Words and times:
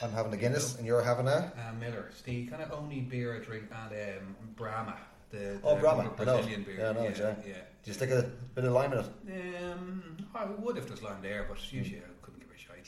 I'm 0.00 0.12
having 0.12 0.32
a 0.32 0.36
Guinness, 0.38 0.76
and 0.78 0.86
you're 0.86 1.02
having 1.02 1.26
a. 1.28 1.30
Uh, 1.30 1.72
Miller. 1.78 2.06
It's 2.10 2.22
the 2.22 2.46
kind 2.46 2.62
of 2.62 2.72
only 2.72 3.00
beer 3.00 3.36
I 3.36 3.44
drink, 3.44 3.64
and 3.70 4.18
um, 4.18 4.36
Brahma. 4.56 4.96
The, 5.30 5.60
Oh, 5.62 5.74
the 5.74 5.80
Brahma. 5.82 6.08
Brazilian 6.16 6.62
beer. 6.62 6.76
Yeah, 6.78 6.88
I 6.88 6.92
know 6.94 7.02
it, 7.02 7.18
yeah. 7.18 7.34
yeah. 7.46 7.52
Do 7.82 7.90
you 7.90 7.92
stick 7.92 8.10
a 8.10 8.30
bit 8.54 8.64
of 8.64 8.72
lime 8.72 8.94
in 8.94 9.00
it? 9.00 9.62
Um, 9.62 10.16
I 10.34 10.46
would 10.46 10.78
if 10.78 10.86
there's 10.88 11.02
lime 11.02 11.20
there, 11.20 11.44
but 11.46 11.58
usually 11.70 11.98
I 11.98 12.04
couldn't 12.22 12.37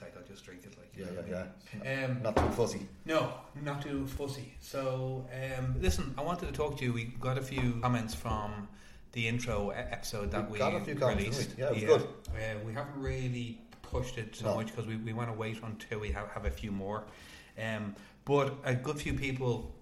Like 0.00 0.14
I'll 0.16 0.22
just 0.28 0.44
drink 0.44 0.62
it. 0.64 0.76
Like 0.78 0.92
yeah, 0.96 1.06
Yeah, 1.28 1.44
yeah, 1.84 2.04
Um, 2.06 2.22
Not 2.22 2.36
too 2.36 2.48
fussy. 2.50 2.86
no, 3.04 3.32
not 3.62 3.82
too 3.82 4.06
fussy. 4.06 4.54
So, 4.60 5.26
um, 5.58 5.74
listen, 5.80 6.14
I 6.18 6.22
wanted 6.22 6.46
to 6.46 6.52
talk 6.52 6.78
to 6.78 6.84
you. 6.84 6.92
We 6.92 7.04
got 7.20 7.38
a 7.38 7.42
few 7.42 7.78
comments 7.82 8.14
from 8.14 8.68
the 9.12 9.26
intro 9.28 9.70
episode 9.70 10.30
that 10.30 10.46
We 10.46 10.52
we, 10.52 10.58
got 10.58 10.74
a 10.74 10.80
few 10.80 10.94
comments, 10.94 11.22
released. 11.22 11.56
we? 11.56 11.62
Yeah, 11.62 11.70
it 11.70 11.88
was 11.88 12.02
good. 12.02 12.08
Uh, 12.28 12.58
we 12.66 12.72
haven't 12.72 13.00
really 13.00 13.60
pushed 13.82 14.18
it 14.18 14.36
so 14.36 14.46
No. 14.46 14.54
much 14.56 14.68
because 14.68 14.86
we, 14.86 14.96
we 14.96 15.12
want 15.12 15.28
to 15.28 15.34
wait 15.36 15.60
until 15.62 15.98
we 15.98 16.10
have, 16.12 16.28
have 16.28 16.44
a 16.46 16.50
few 16.50 16.70
more. 16.70 17.04
Um, 17.60 17.96
but 18.24 18.54
a 18.64 18.74
good 18.74 18.98
few 18.98 19.14
people, 19.14 19.74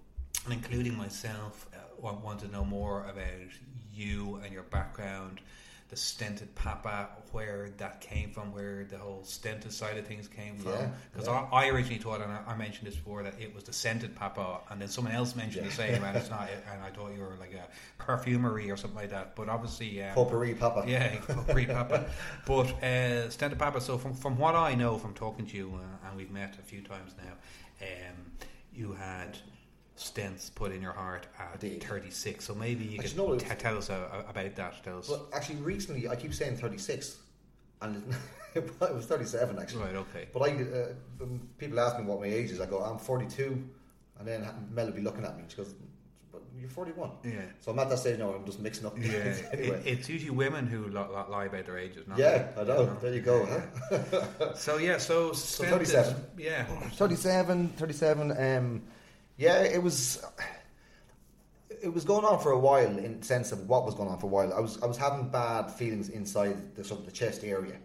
including 0.49 0.97
myself, 0.97 1.67
uh, 1.73 1.77
want, 1.99 2.23
want 2.23 2.39
to 2.39 2.47
know 2.47 2.65
more 2.65 3.03
about 3.03 3.51
you 3.93 4.39
and 4.43 4.51
your 4.53 4.63
background, 4.63 5.41
the 5.89 5.95
stented 5.95 6.53
papa, 6.53 7.09
where 7.31 7.69
that 7.77 7.99
came 7.99 8.29
from, 8.29 8.53
where 8.53 8.85
the 8.85 8.97
whole 8.97 9.21
stented 9.23 9.71
side 9.71 9.97
of 9.97 10.05
things 10.05 10.27
came 10.27 10.55
from. 10.57 10.91
Because 11.11 11.27
yeah. 11.27 11.47
I, 11.51 11.65
I 11.65 11.69
originally 11.69 11.97
thought, 11.97 12.21
and 12.21 12.31
I, 12.31 12.41
I 12.47 12.55
mentioned 12.55 12.87
this 12.87 12.95
before, 12.95 13.23
that 13.23 13.33
it 13.39 13.55
was 13.55 13.63
the 13.63 13.73
scented 13.73 14.15
papa, 14.15 14.59
and 14.69 14.79
then 14.79 14.87
someone 14.87 15.13
else 15.13 15.35
mentioned 15.35 15.65
the 15.65 15.71
same, 15.71 16.03
and 16.03 16.15
it's 16.15 16.29
not. 16.37 16.47
And 16.71 16.83
I 16.83 16.91
thought 16.91 17.11
you 17.15 17.21
were 17.21 17.37
like 17.39 17.53
a 17.53 17.67
perfumery 18.03 18.69
or 18.69 18.77
something 18.77 18.99
like 18.99 19.09
that. 19.09 19.35
But 19.35 19.49
obviously, 19.49 20.03
um, 20.03 20.13
Potpourri, 20.13 20.53
Papa. 20.53 20.83
yeah, 20.87 21.15
potpourri 21.17 21.65
papa. 21.65 22.05
But 22.45 22.83
uh, 22.83 23.29
scented 23.31 23.57
papa. 23.57 23.81
So 23.81 23.97
from 23.97 24.13
from 24.13 24.37
what 24.37 24.53
I 24.55 24.75
know 24.75 24.97
from 24.99 25.15
talking 25.15 25.47
to 25.47 25.57
you, 25.57 25.73
uh, 25.73 26.07
and 26.07 26.17
we've 26.17 26.31
met 26.31 26.55
a 26.59 26.61
few 26.61 26.81
times 26.81 27.15
now, 27.17 27.33
um, 27.81 28.31
you 28.73 28.93
had 28.93 29.37
stents 29.99 30.53
put 30.55 30.71
in 30.71 30.81
your 30.81 30.93
heart 30.93 31.27
at 31.37 31.59
did. 31.59 31.83
36. 31.83 32.43
So 32.45 32.55
maybe 32.55 32.85
you 32.85 32.99
Actually, 32.99 33.09
could 33.09 33.47
no, 33.47 33.49
t- 33.55 33.55
tell 33.59 33.77
us 33.77 33.89
uh, 33.89 34.23
about 34.27 34.55
that. 34.55 34.83
Tell 34.83 34.97
us. 34.99 35.09
Well, 35.09 35.27
actually, 35.33 35.57
recently 35.57 36.07
I 36.07 36.15
keep 36.15 36.33
saying 36.33 36.55
36, 36.57 37.17
and 37.81 38.15
it 38.55 38.71
was 38.79 39.05
37 39.05 39.59
actually. 39.59 39.83
right. 39.83 39.95
Okay. 39.95 40.27
But 40.33 40.41
I, 40.43 40.53
uh, 40.55 41.25
people 41.57 41.79
ask 41.79 41.99
me 41.99 42.05
what 42.05 42.19
my 42.21 42.27
age 42.27 42.51
is, 42.51 42.61
I 42.61 42.65
go, 42.65 42.79
I'm 42.81 42.97
42, 42.97 43.61
and 44.19 44.27
then 44.27 44.47
Mel 44.71 44.85
will 44.85 44.93
be 44.93 45.01
looking 45.01 45.25
at 45.25 45.37
me. 45.37 45.43
She 45.49 45.57
goes, 45.57 45.73
"But 46.31 46.41
you're 46.57 46.69
41." 46.69 47.09
Yeah. 47.25 47.31
So 47.59 47.71
I'm 47.73 47.79
at 47.79 47.89
that 47.89 47.99
stage 47.99 48.19
now. 48.19 48.33
I'm 48.33 48.45
just 48.45 48.59
mixing 48.61 48.85
up. 48.85 48.97
Yeah, 48.97 49.05
age 49.05 49.11
it, 49.53 49.59
anyway. 49.59 49.81
it's 49.85 50.07
usually 50.09 50.31
women 50.31 50.65
who 50.67 50.85
li- 50.85 50.91
li- 50.93 51.29
lie 51.29 51.45
about 51.45 51.65
their 51.65 51.77
ages. 51.77 52.07
Not 52.07 52.17
yeah, 52.17 52.29
men, 52.29 52.47
I 52.57 52.63
know. 52.63 52.79
you 52.81 52.85
know. 52.87 52.97
There 53.01 53.13
you 53.13 53.21
go. 53.21 53.45
Huh? 53.45 54.53
So 54.55 54.77
yeah, 54.77 54.97
so, 54.97 55.31
So 55.33 55.63
stented- 55.65 55.69
37. 55.71 56.15
Yeah, 56.37 56.63
37, 56.93 57.69
37. 57.77 58.31
Um, 58.31 58.81
yeah, 59.39 59.61
it 59.63 59.81
was. 59.81 60.23
It 61.81 61.93
was 61.93 62.03
going 62.03 62.25
on 62.25 62.41
for 62.41 62.51
a 62.51 62.59
while 62.59 62.97
in 62.97 63.21
the 63.21 63.25
sense 63.25 63.53
of 63.53 63.69
what 63.69 63.85
was 63.85 63.95
going 63.95 64.09
on 64.09 64.19
for 64.19 64.25
a 64.25 64.29
while. 64.29 64.53
I 64.53 64.59
was 64.59 64.81
I 64.83 64.85
was 64.85 64.97
having 64.97 65.29
bad 65.29 65.71
feelings 65.71 66.09
inside 66.09 66.75
the 66.75 66.83
sort 66.83 66.99
of 66.99 67.05
the 67.05 67.11
chest 67.13 67.45
area. 67.45 67.77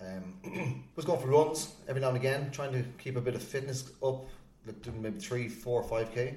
Um, 0.00 0.84
was 0.96 1.04
going 1.04 1.20
for 1.20 1.26
runs 1.26 1.74
every 1.88 2.00
now 2.00 2.08
and 2.08 2.16
again, 2.16 2.52
trying 2.52 2.72
to 2.72 2.84
keep 2.96 3.16
a 3.16 3.20
bit 3.20 3.34
of 3.34 3.42
fitness 3.42 3.90
up, 4.04 4.24
like 4.66 4.80
doing 4.82 5.02
maybe 5.02 5.18
three, 5.18 5.48
four, 5.48 5.82
five 5.82 6.14
k. 6.14 6.36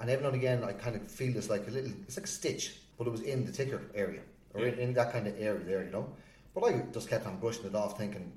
And 0.00 0.08
every 0.10 0.22
now 0.22 0.28
and 0.28 0.36
again, 0.36 0.64
I 0.64 0.72
kind 0.72 0.96
of 0.96 1.06
feel 1.06 1.34
this 1.34 1.50
like 1.50 1.68
a 1.68 1.70
little. 1.70 1.92
It's 2.08 2.16
like 2.16 2.24
a 2.24 2.28
stitch, 2.28 2.78
but 2.96 3.06
it 3.06 3.10
was 3.10 3.20
in 3.20 3.44
the 3.44 3.52
ticker 3.52 3.82
area 3.94 4.22
or 4.54 4.64
in, 4.64 4.78
in 4.78 4.94
that 4.94 5.12
kind 5.12 5.26
of 5.26 5.38
area 5.38 5.62
there, 5.64 5.84
you 5.84 5.90
know. 5.90 6.08
But 6.54 6.64
I 6.64 6.82
just 6.92 7.10
kept 7.10 7.26
on 7.26 7.38
brushing 7.40 7.66
it 7.66 7.74
off, 7.74 7.98
thinking, 7.98 8.32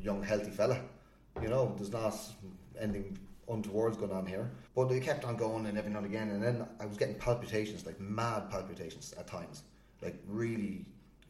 young 0.00 0.22
healthy 0.22 0.50
fella, 0.50 0.80
you 1.42 1.48
know, 1.48 1.74
there's 1.76 1.92
not 1.92 2.14
anything 2.80 3.18
untowards 3.48 3.96
going 3.96 4.12
on 4.12 4.26
here. 4.26 4.50
But 4.74 4.90
it 4.92 5.02
kept 5.02 5.24
on 5.24 5.36
going, 5.36 5.66
and 5.66 5.78
every 5.78 5.90
now 5.90 5.98
and 5.98 6.06
again, 6.06 6.30
and 6.30 6.42
then 6.42 6.66
I 6.80 6.86
was 6.86 6.96
getting 6.96 7.16
palpitations, 7.16 7.86
like 7.86 8.00
mad 8.00 8.50
palpitations 8.50 9.14
at 9.18 9.26
times, 9.26 9.62
like 10.02 10.16
really 10.26 10.86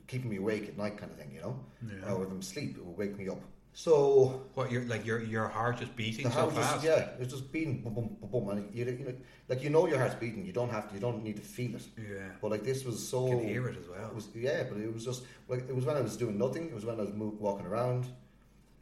keeping 0.06 0.30
me 0.30 0.36
awake 0.36 0.68
at 0.68 0.76
night, 0.78 0.96
kind 0.96 1.10
of 1.10 1.18
thing, 1.18 1.30
you 1.32 1.40
know. 1.40 1.58
Yeah. 1.86 2.12
Or 2.12 2.24
if 2.24 2.30
I'm 2.30 2.40
asleep, 2.40 2.76
it 2.76 2.84
would 2.84 2.96
wake 2.96 3.18
me 3.18 3.28
up. 3.28 3.42
So 3.76 4.46
what 4.54 4.72
your 4.72 4.84
like 4.84 5.04
your 5.04 5.22
your 5.22 5.48
heart 5.48 5.80
just 5.80 5.94
beating 5.96 6.30
so 6.30 6.48
fast. 6.48 6.76
just, 6.76 6.86
yeah, 6.86 7.08
it's 7.20 7.34
just 7.34 7.52
beating, 7.52 7.82
boom, 7.82 7.92
boom, 7.92 8.16
boom, 8.22 8.30
boom, 8.30 8.48
and 8.48 8.74
you, 8.74 8.86
you 8.86 9.04
know, 9.04 9.12
like 9.50 9.62
you 9.62 9.68
know 9.68 9.86
your 9.86 9.98
heart's 9.98 10.14
beating. 10.14 10.46
You 10.46 10.52
don't 10.54 10.70
have 10.70 10.88
to, 10.88 10.94
you 10.94 11.00
don't 11.00 11.22
need 11.22 11.36
to 11.36 11.42
feel 11.42 11.74
it. 11.76 11.86
Yeah. 11.98 12.20
But 12.40 12.52
like 12.52 12.64
this 12.64 12.86
was 12.86 13.06
so. 13.06 13.26
You 13.26 13.36
can 13.36 13.48
hear 13.48 13.68
it 13.68 13.76
as 13.76 13.86
well. 13.86 14.08
It 14.08 14.14
was 14.14 14.28
yeah, 14.34 14.62
but 14.62 14.80
it 14.80 14.90
was 14.90 15.04
just 15.04 15.24
like 15.48 15.68
it 15.68 15.76
was 15.76 15.84
when 15.84 15.94
I 15.94 16.00
was 16.00 16.16
doing 16.16 16.38
nothing. 16.38 16.68
It 16.68 16.74
was 16.74 16.86
when 16.86 16.98
I 16.98 17.02
was 17.02 17.10
walking 17.10 17.66
around. 17.66 18.06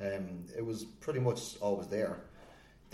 Um, 0.00 0.44
it 0.56 0.64
was 0.64 0.84
pretty 0.84 1.18
much 1.18 1.56
always 1.60 1.88
there. 1.88 2.20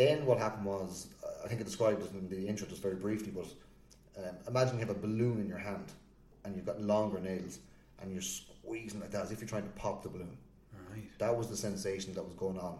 Then 0.00 0.24
what 0.24 0.38
happened 0.38 0.64
was, 0.64 1.08
I 1.44 1.46
think 1.46 1.60
I 1.60 1.64
described 1.64 2.02
it 2.02 2.10
in 2.12 2.26
the 2.30 2.48
intro 2.48 2.66
just 2.66 2.80
very 2.80 2.94
briefly, 2.94 3.30
but 3.36 3.48
um, 4.16 4.34
imagine 4.48 4.76
you 4.76 4.80
have 4.80 4.96
a 4.96 4.98
balloon 4.98 5.38
in 5.38 5.46
your 5.46 5.58
hand 5.58 5.92
and 6.42 6.56
you've 6.56 6.64
got 6.64 6.80
longer 6.80 7.20
nails 7.20 7.58
and 8.00 8.10
you're 8.10 8.22
squeezing 8.22 8.98
like 8.98 9.10
that 9.10 9.24
as 9.24 9.30
if 9.30 9.40
you're 9.40 9.48
trying 9.48 9.64
to 9.64 9.68
pop 9.70 10.02
the 10.02 10.08
balloon. 10.08 10.38
Right. 10.90 11.04
That 11.18 11.36
was 11.36 11.48
the 11.48 11.56
sensation 11.56 12.14
that 12.14 12.24
was 12.24 12.32
going 12.32 12.58
on 12.58 12.78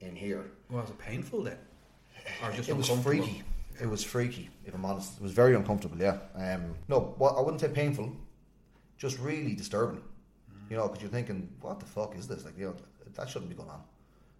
in 0.00 0.16
here. 0.16 0.50
Was 0.68 0.90
it 0.90 0.98
painful 0.98 1.44
then, 1.44 1.58
or 2.42 2.50
just 2.50 2.68
It 2.68 2.76
was 2.76 2.88
freaky. 2.88 3.44
It 3.80 3.88
was 3.88 4.02
freaky, 4.02 4.50
if 4.66 4.74
I'm 4.74 4.84
honest. 4.84 5.16
It 5.16 5.22
was 5.22 5.30
very 5.30 5.54
uncomfortable, 5.54 5.96
yeah. 5.96 6.18
Um, 6.34 6.74
no, 6.88 7.14
well, 7.20 7.36
I 7.38 7.40
wouldn't 7.40 7.60
say 7.60 7.68
painful, 7.68 8.10
just 8.96 9.16
really 9.20 9.54
disturbing. 9.54 10.02
You 10.70 10.76
know, 10.76 10.88
because 10.88 11.02
you're 11.02 11.12
thinking, 11.12 11.48
what 11.60 11.78
the 11.78 11.86
fuck 11.86 12.16
is 12.16 12.26
this? 12.26 12.44
Like, 12.44 12.58
you 12.58 12.64
know, 12.64 12.74
that 13.14 13.28
shouldn't 13.28 13.48
be 13.48 13.54
going 13.54 13.70
on. 13.70 13.82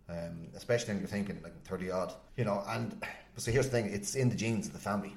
Um, 0.09 0.49
especially 0.55 0.95
when 0.95 1.01
you're 1.01 1.09
thinking, 1.09 1.39
like, 1.43 1.63
30 1.65 1.91
odd. 1.91 2.15
You 2.37 2.45
know, 2.45 2.65
and, 2.69 2.99
but 3.01 3.43
so 3.43 3.51
here's 3.51 3.67
the 3.67 3.73
thing 3.73 3.87
it's 3.93 4.15
in 4.15 4.31
the 4.31 4.37
genes 4.37 4.67
of 4.67 4.73
the 4.73 4.79
family. 4.79 5.15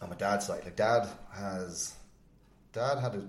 On 0.00 0.10
my 0.10 0.16
dad's 0.16 0.46
side. 0.46 0.64
Like, 0.64 0.76
dad 0.76 1.08
has, 1.32 1.94
dad 2.72 2.98
had 2.98 3.14
a, 3.14 3.28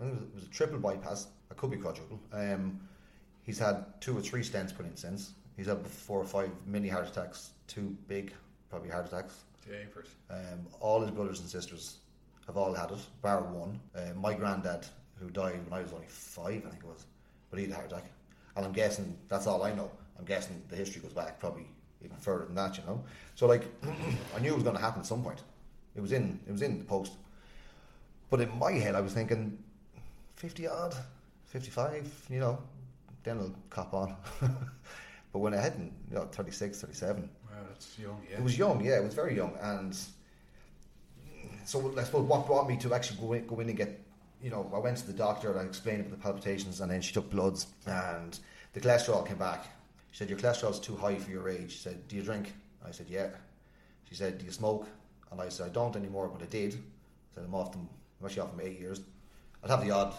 I 0.00 0.02
think 0.02 0.14
it 0.14 0.20
was, 0.20 0.22
it 0.22 0.34
was 0.34 0.44
a 0.44 0.48
triple 0.48 0.78
bypass. 0.78 1.28
It 1.50 1.56
could 1.56 1.70
be 1.70 1.76
quadruple. 1.76 2.18
Um, 2.32 2.80
he's 3.42 3.58
had 3.58 3.84
two 4.00 4.16
or 4.16 4.20
three 4.20 4.42
stents 4.42 4.74
put 4.74 4.86
in 4.86 4.96
since. 4.96 5.32
He's 5.56 5.66
had 5.66 5.86
four 5.86 6.18
or 6.18 6.24
five 6.24 6.50
mini 6.66 6.88
heart 6.88 7.08
attacks, 7.08 7.50
two 7.66 7.96
big, 8.08 8.32
probably 8.70 8.88
heart 8.88 9.06
attacks. 9.06 9.44
Japers. 9.64 10.08
Um, 10.30 10.66
all 10.80 11.02
his 11.02 11.10
brothers 11.10 11.40
and 11.40 11.48
sisters 11.48 11.98
have 12.46 12.56
all 12.56 12.72
had 12.72 12.90
it, 12.90 12.98
bar 13.22 13.42
one. 13.42 13.78
Uh, 13.94 14.14
my 14.16 14.34
granddad, 14.34 14.86
who 15.16 15.28
died 15.30 15.60
when 15.68 15.78
I 15.78 15.82
was 15.82 15.92
only 15.92 16.06
five, 16.08 16.62
I 16.66 16.70
think 16.70 16.82
it 16.82 16.88
was, 16.88 17.04
but 17.50 17.58
he 17.58 17.66
had 17.66 17.72
a 17.72 17.74
heart 17.74 17.92
attack. 17.92 18.10
And 18.60 18.66
I'm 18.66 18.74
guessing 18.74 19.16
that's 19.30 19.46
all 19.46 19.62
I 19.62 19.72
know. 19.72 19.90
I'm 20.18 20.26
guessing 20.26 20.62
the 20.68 20.76
history 20.76 21.00
goes 21.00 21.14
back 21.14 21.40
probably 21.40 21.66
even 22.04 22.18
further 22.18 22.44
than 22.44 22.54
that, 22.56 22.76
you 22.76 22.84
know. 22.84 23.02
So 23.34 23.46
like, 23.46 23.64
I 24.36 24.38
knew 24.38 24.50
it 24.50 24.54
was 24.54 24.64
going 24.64 24.76
to 24.76 24.82
happen 24.82 25.00
at 25.00 25.06
some 25.06 25.22
point. 25.22 25.40
It 25.96 26.02
was 26.02 26.12
in, 26.12 26.38
it 26.46 26.52
was 26.52 26.60
in 26.60 26.76
the 26.76 26.84
post. 26.84 27.12
But 28.28 28.42
in 28.42 28.58
my 28.58 28.72
head, 28.72 28.94
I 28.96 29.00
was 29.00 29.14
thinking, 29.14 29.56
fifty 30.36 30.68
odd, 30.68 30.94
fifty-five, 31.46 32.06
you 32.28 32.38
know, 32.38 32.58
then 33.24 33.38
it'll 33.38 33.54
cop 33.70 33.94
on. 33.94 34.14
but 35.32 35.38
when 35.38 35.54
I 35.54 35.62
hit, 35.62 35.72
you 35.78 36.16
know, 36.16 36.26
36, 36.30 36.82
37, 36.82 37.22
Wow, 37.22 37.56
that's 37.66 37.98
young. 37.98 38.20
Yeah. 38.30 38.36
it 38.36 38.42
was 38.42 38.58
young, 38.58 38.84
yeah, 38.84 38.98
it 38.98 39.04
was 39.04 39.14
very 39.14 39.34
young, 39.34 39.56
and 39.62 39.96
so 41.64 41.94
I 41.96 42.04
suppose 42.04 42.28
what 42.28 42.46
brought 42.46 42.68
me 42.68 42.76
to 42.76 42.92
actually 42.92 43.20
go 43.20 43.32
in, 43.32 43.46
go 43.46 43.58
in 43.60 43.68
and 43.70 43.78
get, 43.78 43.98
you 44.42 44.50
know, 44.50 44.70
I 44.74 44.78
went 44.78 44.96
to 44.98 45.06
the 45.06 45.12
doctor 45.12 45.50
and 45.50 45.60
I 45.60 45.64
explained 45.64 46.00
about 46.00 46.10
the 46.12 46.16
palpitations, 46.16 46.80
and 46.80 46.90
then 46.90 47.00
she 47.02 47.12
took 47.12 47.28
bloods, 47.30 47.66
and 47.86 48.38
the 48.72 48.80
cholesterol 48.80 49.26
came 49.26 49.36
back. 49.38 49.64
She 50.10 50.18
said 50.18 50.28
your 50.30 50.38
cholesterol's 50.38 50.80
too 50.80 50.96
high 50.96 51.16
for 51.16 51.30
your 51.30 51.48
age. 51.48 51.72
She 51.72 51.78
said, 51.78 52.08
do 52.08 52.16
you 52.16 52.22
drink? 52.22 52.52
I 52.86 52.90
said, 52.90 53.06
yeah. 53.08 53.28
She 54.08 54.14
said, 54.14 54.38
do 54.38 54.44
you 54.44 54.50
smoke? 54.50 54.86
And 55.30 55.40
I 55.40 55.48
said, 55.48 55.66
I 55.66 55.68
don't 55.70 55.94
anymore, 55.94 56.28
but 56.28 56.42
I 56.42 56.46
did. 56.46 56.74
I 56.74 57.34
said, 57.34 57.44
I'm 57.44 57.54
off 57.54 57.70
them. 57.72 57.88
I'm 58.20 58.26
actually 58.26 58.42
off 58.42 58.50
them 58.56 58.66
eight 58.66 58.80
years. 58.80 59.00
I'd 59.62 59.70
have 59.70 59.84
the 59.84 59.90
odd 59.92 60.14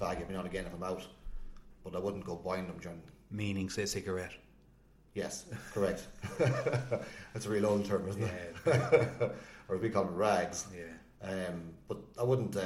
fag 0.00 0.20
every 0.20 0.34
now 0.34 0.40
and 0.40 0.48
again 0.48 0.64
if 0.66 0.74
I'm 0.74 0.82
out, 0.84 1.04
but 1.82 1.96
I 1.96 1.98
wouldn't 1.98 2.24
go 2.24 2.36
buying 2.36 2.66
them 2.66 2.78
during 2.80 3.00
Meaning, 3.30 3.70
say 3.70 3.86
cigarette. 3.86 4.32
Yes, 5.14 5.46
correct. 5.72 6.06
That's 6.38 7.46
a 7.46 7.48
real 7.50 7.66
old 7.66 7.86
term, 7.86 8.06
isn't 8.08 8.20
Yeah. 8.22 8.72
it? 8.72 9.32
or 9.68 9.78
we 9.78 9.88
call 9.88 10.04
them, 10.04 10.14
rags. 10.14 10.66
Yeah. 10.76 11.28
Um, 11.28 11.62
but 11.88 11.98
I 12.18 12.22
wouldn't. 12.22 12.54
Uh, 12.56 12.62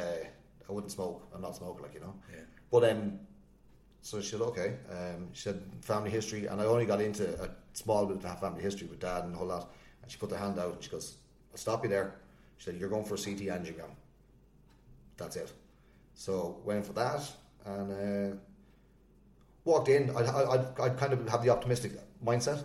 I 0.68 0.72
wouldn't 0.72 0.92
smoke. 0.92 1.26
I'm 1.34 1.42
not 1.42 1.56
smoking, 1.56 1.82
like 1.82 1.94
you 1.94 2.00
know. 2.00 2.14
Yeah. 2.32 2.40
But 2.70 2.90
um, 2.90 3.20
so 4.02 4.20
she 4.20 4.30
said, 4.30 4.40
okay. 4.42 4.76
Um, 4.90 5.28
she 5.32 5.42
said 5.42 5.62
family 5.80 6.10
history, 6.10 6.46
and 6.46 6.60
I 6.60 6.64
only 6.64 6.86
got 6.86 7.00
into 7.00 7.42
a 7.42 7.48
small 7.72 8.06
bit 8.06 8.24
of 8.24 8.40
family 8.40 8.62
history 8.62 8.86
with 8.86 9.00
dad 9.00 9.24
and 9.24 9.34
the 9.34 9.38
whole 9.38 9.48
lot. 9.48 9.72
And 10.02 10.10
she 10.10 10.18
put 10.18 10.30
her 10.30 10.36
hand 10.36 10.58
out 10.58 10.74
and 10.74 10.82
she 10.82 10.90
goes, 10.90 11.16
"I'll 11.52 11.58
stop 11.58 11.82
you 11.82 11.90
there." 11.90 12.14
She 12.58 12.66
said, 12.66 12.76
"You're 12.76 12.88
going 12.88 13.04
for 13.04 13.14
a 13.14 13.18
CT 13.18 13.48
angiogram." 13.48 13.90
That's 15.16 15.36
it. 15.36 15.52
So 16.14 16.60
went 16.64 16.86
for 16.86 16.92
that, 16.94 17.22
and 17.64 18.32
uh, 18.34 18.36
walked 19.64 19.88
in. 19.88 20.10
I 20.10 20.20
I 20.20 20.84
I'd 20.84 20.96
kind 20.96 21.12
of 21.12 21.28
have 21.28 21.42
the 21.42 21.50
optimistic 21.50 21.92
mindset, 22.24 22.64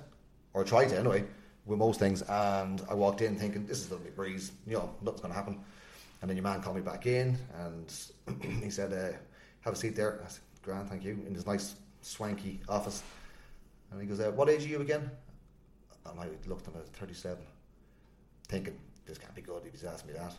or 0.54 0.64
try 0.64 0.86
to 0.86 0.98
anyway, 0.98 1.26
with 1.66 1.80
most 1.80 2.00
things. 2.00 2.22
And 2.24 2.82
I 2.90 2.94
walked 2.94 3.22
in 3.22 3.38
thinking 3.38 3.66
this 3.66 3.80
is 3.80 3.88
going 3.88 4.02
to 4.02 4.08
be 4.08 4.14
a 4.14 4.16
breeze. 4.16 4.52
You 4.68 4.74
know, 4.74 4.96
nothing's 5.02 5.22
going 5.22 5.34
to 5.34 5.40
happen. 5.40 5.60
And 6.22 6.30
then 6.30 6.38
your 6.38 6.44
man 6.44 6.62
called 6.62 6.76
me 6.76 6.82
back 6.84 7.08
in, 7.08 7.38
and 7.56 7.94
he 8.64 8.70
said, 8.70 8.94
uh, 8.94 9.18
"Have 9.62 9.74
a 9.74 9.76
seat 9.76 9.96
there." 9.96 10.22
I 10.24 10.30
said, 10.30 10.42
"Grand, 10.62 10.88
thank 10.88 11.04
you." 11.04 11.14
In 11.26 11.34
this 11.34 11.48
nice 11.48 11.76
swanky 12.02 12.60
office, 12.70 13.02
and 13.92 14.00
he 14.00 14.08
goes, 14.08 14.20
uh, 14.20 14.32
"What 14.32 14.48
age 14.48 14.66
are 14.66 14.70
you 14.70 14.82
again?" 14.82 15.10
And 16.06 16.20
I 16.20 16.28
looked 16.48 16.68
at 16.68 16.74
him 16.74 16.82
at 16.82 16.88
37, 16.96 17.44
thinking 18.48 18.78
this 19.06 19.18
can't 19.18 19.34
be 19.36 19.42
good. 19.42 19.64
If 19.66 19.72
he's 19.72 19.84
asking 19.84 20.14
me 20.14 20.20
that. 20.20 20.34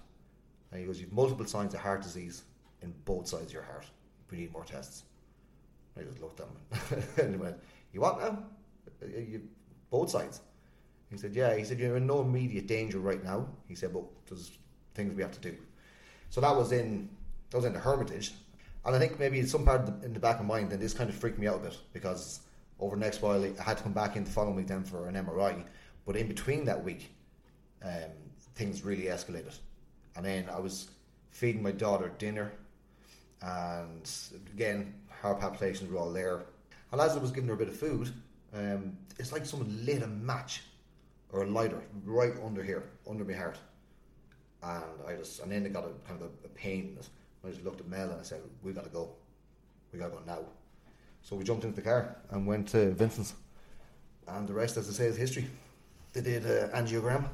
And 0.70 0.80
he 0.80 0.86
goes, 0.86 1.00
"You've 1.00 1.12
multiple 1.12 1.46
signs 1.46 1.74
of 1.74 1.80
heart 1.80 2.02
disease 2.02 2.44
in 2.80 2.94
both 3.04 3.26
sides 3.26 3.46
of 3.46 3.52
your 3.52 3.62
heart. 3.62 3.86
We 4.30 4.38
need 4.38 4.52
more 4.52 4.64
tests." 4.64 5.02
I 5.98 6.02
just 6.02 6.20
looked 6.20 6.40
at 6.40 6.46
him 6.46 7.04
and 7.18 7.34
he 7.34 7.40
went, 7.40 7.56
"You 7.92 8.00
what 8.02 8.20
now? 8.20 8.38
Uh, 9.02 9.06
You, 9.06 9.42
both 9.90 10.10
sides?" 10.10 10.40
He 11.10 11.18
said, 11.18 11.34
"Yeah." 11.34 11.56
He 11.56 11.64
said, 11.64 11.80
"You're 11.80 11.96
in 11.96 12.06
no 12.06 12.20
immediate 12.20 12.68
danger 12.68 13.00
right 13.00 13.22
now." 13.22 13.48
He 13.66 13.74
said, 13.74 13.92
"But 13.92 14.04
there's 14.28 14.52
things 14.94 15.12
we 15.14 15.22
have 15.22 15.32
to 15.32 15.40
do." 15.40 15.56
So 16.32 16.40
that 16.40 16.56
was 16.56 16.72
in 16.72 17.10
that 17.50 17.58
was 17.58 17.66
in 17.66 17.74
the 17.74 17.78
Hermitage, 17.78 18.32
and 18.86 18.96
I 18.96 18.98
think 18.98 19.18
maybe 19.18 19.44
some 19.44 19.66
part 19.66 19.86
in 20.02 20.14
the 20.14 20.18
back 20.18 20.40
of 20.40 20.46
my 20.46 20.54
mind, 20.60 20.70
then 20.70 20.80
this 20.80 20.94
kind 20.94 21.10
of 21.10 21.14
freaked 21.14 21.38
me 21.38 21.46
out 21.46 21.56
a 21.56 21.64
bit 21.64 21.76
because 21.92 22.40
over 22.80 22.96
the 22.96 23.00
next 23.00 23.20
while 23.20 23.44
I 23.44 23.52
had 23.62 23.76
to 23.76 23.82
come 23.82 23.92
back 23.92 24.16
in 24.16 24.24
the 24.24 24.30
following 24.30 24.56
week 24.56 24.66
then 24.66 24.82
for 24.82 25.08
an 25.08 25.14
MRI, 25.14 25.62
but 26.06 26.16
in 26.16 26.28
between 26.28 26.64
that 26.64 26.82
week, 26.82 27.14
um, 27.84 28.12
things 28.54 28.82
really 28.82 29.02
escalated, 29.02 29.58
and 30.16 30.24
then 30.24 30.48
I 30.50 30.58
was 30.58 30.88
feeding 31.32 31.62
my 31.62 31.70
daughter 31.70 32.10
dinner, 32.16 32.50
and 33.42 34.10
again 34.54 34.94
heart 35.10 35.38
palpitations 35.38 35.90
were 35.90 35.98
all 35.98 36.14
there, 36.14 36.44
and 36.92 36.98
as 36.98 37.14
I 37.14 37.18
was 37.18 37.30
giving 37.30 37.48
her 37.48 37.56
a 37.56 37.58
bit 37.58 37.68
of 37.68 37.76
food, 37.76 38.10
um, 38.54 38.96
it's 39.18 39.32
like 39.32 39.44
someone 39.44 39.84
lit 39.84 40.02
a 40.02 40.06
match 40.06 40.62
or 41.30 41.42
a 41.42 41.46
lighter 41.46 41.82
right 42.06 42.32
under 42.42 42.62
here, 42.62 42.84
under 43.06 43.22
my 43.22 43.34
heart 43.34 43.58
and 44.62 44.84
I 45.06 45.16
just 45.16 45.40
and 45.42 45.50
then 45.50 45.66
it 45.66 45.72
got 45.72 45.84
a 45.84 45.92
kind 46.06 46.20
of 46.20 46.28
a, 46.28 46.46
a 46.46 46.48
pain. 46.50 46.98
I 47.44 47.50
just 47.50 47.64
looked 47.64 47.80
at 47.80 47.88
Mel 47.88 48.10
and 48.10 48.20
I 48.20 48.22
said, 48.22 48.40
"We 48.62 48.72
got 48.72 48.84
to 48.84 48.90
go. 48.90 49.10
We 49.92 49.98
got 49.98 50.06
to 50.06 50.12
go 50.12 50.22
now." 50.26 50.40
So 51.22 51.36
we 51.36 51.44
jumped 51.44 51.64
into 51.64 51.76
the 51.76 51.82
car 51.82 52.16
and 52.30 52.46
went 52.46 52.68
to 52.68 52.92
Vincent's, 52.92 53.34
and 54.26 54.48
the 54.48 54.52
rest, 54.52 54.76
as 54.76 54.88
I 54.88 54.92
say, 54.92 55.06
is 55.06 55.16
history. 55.16 55.46
They 56.12 56.20
did 56.20 56.44
uh, 56.44 56.68
angiogram. 56.76 57.28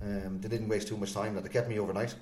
Um, 0.00 0.40
they 0.40 0.48
didn't 0.48 0.68
waste 0.68 0.88
too 0.88 0.96
much 0.96 1.12
time. 1.12 1.40
They 1.40 1.48
kept 1.48 1.68
me 1.68 1.78
overnight, 1.78 2.14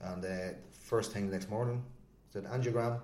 and 0.00 0.24
uh, 0.24 0.28
first 0.70 1.12
thing 1.12 1.26
the 1.26 1.32
next 1.32 1.50
morning 1.50 1.82
said 2.30 2.44
angiogram, 2.44 3.00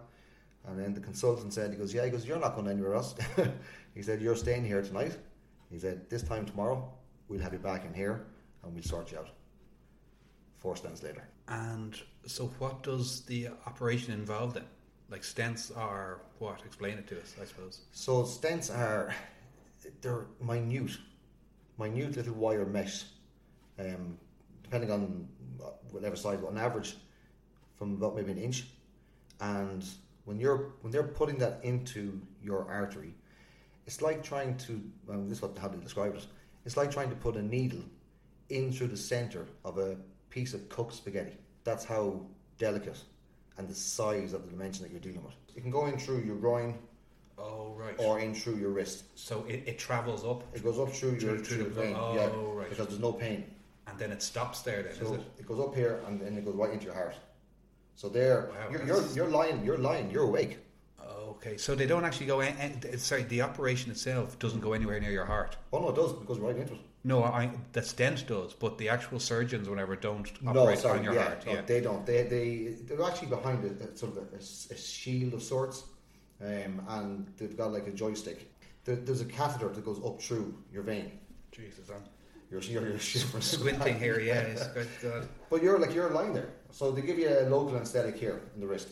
and 0.67 0.79
then 0.79 0.95
the 0.95 1.01
consultant 1.01 1.53
said, 1.53 1.71
"He 1.71 1.77
goes, 1.77 1.93
yeah, 1.93 2.05
he 2.05 2.11
goes, 2.11 2.25
you're 2.27 2.39
not 2.39 2.55
going 2.55 2.69
anywhere 2.69 2.95
else." 2.95 3.15
he 3.95 4.03
said, 4.03 4.21
"You're 4.21 4.37
staying 4.37 4.65
here 4.65 4.83
tonight." 4.83 5.17
He 5.71 5.79
said, 5.79 6.09
"This 6.09 6.23
time 6.23 6.47
tomorrow, 6.47 6.89
we'll 7.29 7.41
have 7.41 7.53
you 7.53 7.59
back 7.59 7.85
in 7.85 7.93
here, 7.93 8.25
and 8.63 8.73
we'll 8.73 8.83
sort 8.83 9.11
you 9.11 9.19
out." 9.19 9.31
Four 10.65 10.77
stents 10.77 11.03
later. 11.03 11.29
And 11.47 11.95
so, 12.25 12.47
what 12.59 12.83
does 12.83 13.21
the 13.27 13.49
operation 13.67 14.15
involve 14.15 14.55
then? 14.55 14.65
Like 15.11 15.21
stents 15.21 15.77
are 15.77 16.23
what? 16.39 16.63
Explain 16.65 16.95
it 16.97 17.07
to 17.09 17.21
us, 17.21 17.35
I 17.39 17.45
suppose. 17.45 17.83
So 17.93 18.23
stents 18.23 18.75
are 18.75 19.15
they're 20.01 20.25
minute, 20.41 20.97
minute 21.79 22.17
little 22.17 22.33
wire 22.33 22.65
mesh, 22.65 23.05
um, 23.79 24.17
depending 24.63 24.91
on 24.91 25.29
whatever 25.91 26.17
size, 26.17 26.39
but 26.41 26.49
on 26.49 26.57
average, 26.57 26.97
from 27.77 27.97
about 27.97 28.17
maybe 28.17 28.33
an 28.33 28.39
inch. 28.39 28.65
And 29.43 29.85
when 30.25 30.41
you're 30.41 30.73
when 30.81 30.91
they're 30.91 31.03
putting 31.21 31.37
that 31.41 31.61
into 31.63 32.19
your 32.43 32.67
artery, 32.71 33.13
it's 33.87 34.01
like 34.01 34.23
trying 34.23 34.57
to. 34.65 34.83
Well, 35.07 35.25
this 35.25 35.37
is 35.37 35.43
what 35.43 35.59
how 35.59 35.69
they 35.69 35.77
describe 35.77 36.15
it. 36.15 36.27
It's 36.65 36.79
like 36.79 36.91
trying 36.91 37.11
to 37.11 37.17
put 37.17 37.37
a 37.37 37.43
needle 37.43 37.85
in 38.49 38.73
through 38.73 38.89
the 38.89 38.97
center 38.97 39.47
of 39.63 39.77
a 39.77 39.99
piece 40.35 40.53
of 40.53 40.69
cooked 40.69 40.93
spaghetti. 40.95 41.37
That's 41.63 41.85
how 41.85 42.21
delicate 42.59 42.99
and 43.57 43.69
the 43.69 43.75
size 43.75 44.33
of 44.33 44.43
the 44.45 44.51
dimension 44.51 44.83
that 44.83 44.91
you're 44.91 45.01
dealing 45.09 45.23
with. 45.23 45.35
It 45.57 45.61
can 45.63 45.71
go 45.71 45.87
in 45.87 45.97
through 45.97 46.23
your 46.23 46.37
groin 46.37 46.75
Oh 47.39 47.75
right. 47.79 47.95
or 47.99 48.19
in 48.19 48.35
through 48.35 48.57
your 48.57 48.71
wrist. 48.71 49.05
so 49.15 49.45
it, 49.49 49.63
it 49.67 49.79
travels 49.79 50.25
up, 50.25 50.41
It 50.57 50.63
goes 50.65 50.79
up 50.79 50.91
through 50.93 51.11
your 51.13 51.21
Through- 51.21 51.45
through, 51.45 51.57
through 51.57 51.65
the 51.65 51.71
vein, 51.81 51.95
vein. 51.95 52.15
yeah, 52.17 52.31
Oh, 52.35 52.53
right. 52.59 52.69
because 52.69 52.89
there's 52.89 53.01
no 53.01 53.13
pain. 53.13 53.45
and 53.87 53.97
then 53.99 54.11
it 54.11 54.23
stops 54.23 54.63
there. 54.63 54.83
Then 54.83 54.95
So 54.97 55.05
is 55.05 55.11
it? 55.13 55.21
it? 55.39 55.47
goes 55.47 55.61
up 55.61 55.73
here 55.75 56.01
and 56.07 56.21
then 56.21 56.37
it 56.39 56.45
goes 56.45 56.55
right 56.57 56.73
into 56.73 56.87
your 56.87 56.95
heart. 56.95 57.15
So 57.95 58.09
there, 58.09 58.39
Wow, 58.51 58.71
you're, 58.73 58.85
you're 58.89 59.07
you're 59.17 59.29
lying, 59.41 59.65
you're 59.65 59.79
lying, 59.91 60.11
you're 60.11 60.25
awake. 60.33 60.59
Okay, 61.35 61.57
so 61.57 61.75
they 61.75 61.87
don't 61.93 62.05
actually 62.05 62.27
go. 62.27 62.41
In, 62.41 62.55
in- 62.59 62.99
sorry, 62.99 63.25
the 63.25 63.43
operation 63.43 63.91
itself 63.91 64.39
doesn't 64.39 64.61
go 64.61 64.73
anywhere 64.73 64.99
near 65.01 65.11
your 65.21 65.25
heart. 65.35 65.57
Oh 65.73 65.79
no, 65.81 65.89
it 65.91 65.97
does. 65.97 66.11
It 66.13 66.27
goes 66.31 66.39
right 66.39 66.57
into 66.57 66.75
it. 66.75 66.81
No, 67.07 67.23
I, 67.23 67.51
the 67.73 67.83
stent 67.83 68.27
does, 68.27 68.55
but 68.55 68.79
the 68.79 68.89
actual 68.89 69.21
surgeons, 69.21 69.69
whenever, 69.69 69.95
don't 69.95 70.27
No, 70.43 70.53
operate 70.63 70.79
sorry, 70.79 70.99
on 71.01 71.05
your 71.05 71.15
yeah, 71.15 71.25
heart. 71.25 71.47
no, 71.47 71.53
Yeah. 71.53 71.61
they 71.63 71.81
don't. 71.83 72.07
They 72.07 72.23
they 72.23 72.77
they're 72.87 73.03
actually 73.03 73.29
behind 73.29 73.63
a, 73.65 73.85
a 73.85 73.97
sort 73.97 74.17
of 74.17 74.19
a, 74.33 74.37
a 74.37 74.77
shield 74.77 75.35
of 75.35 75.43
sorts, 75.43 75.85
um, 76.41 76.81
and 76.89 77.27
they've 77.37 77.57
got 77.57 77.73
like 77.73 77.87
a 77.87 77.93
joystick. 77.93 78.51
There, 78.85 78.97
there's 78.97 79.21
a 79.21 79.27
catheter 79.27 79.69
that 79.69 79.85
goes 79.85 80.01
up 80.05 80.21
through 80.23 80.55
your 80.73 80.83
vein. 80.83 81.13
Jesus, 81.53 81.91
I'm 81.91 82.03
You're 82.51 82.63
you're, 82.63 82.89
you're 82.89 82.99
squinting 83.41 83.99
here. 83.99 84.19
Yeah, 84.21 84.41
it's 84.41 84.67
good. 84.77 84.89
God. 85.03 85.29
But 85.51 85.63
you're 85.63 85.79
like 85.79 85.95
you're 85.95 86.09
lying 86.11 86.33
there, 86.33 86.49
so 86.71 86.91
they 86.91 87.03
give 87.03 87.19
you 87.19 87.29
a 87.29 87.45
local 87.51 87.77
anesthetic 87.77 88.17
here 88.17 88.41
in 88.55 88.61
the 88.63 88.67
wrist, 88.67 88.89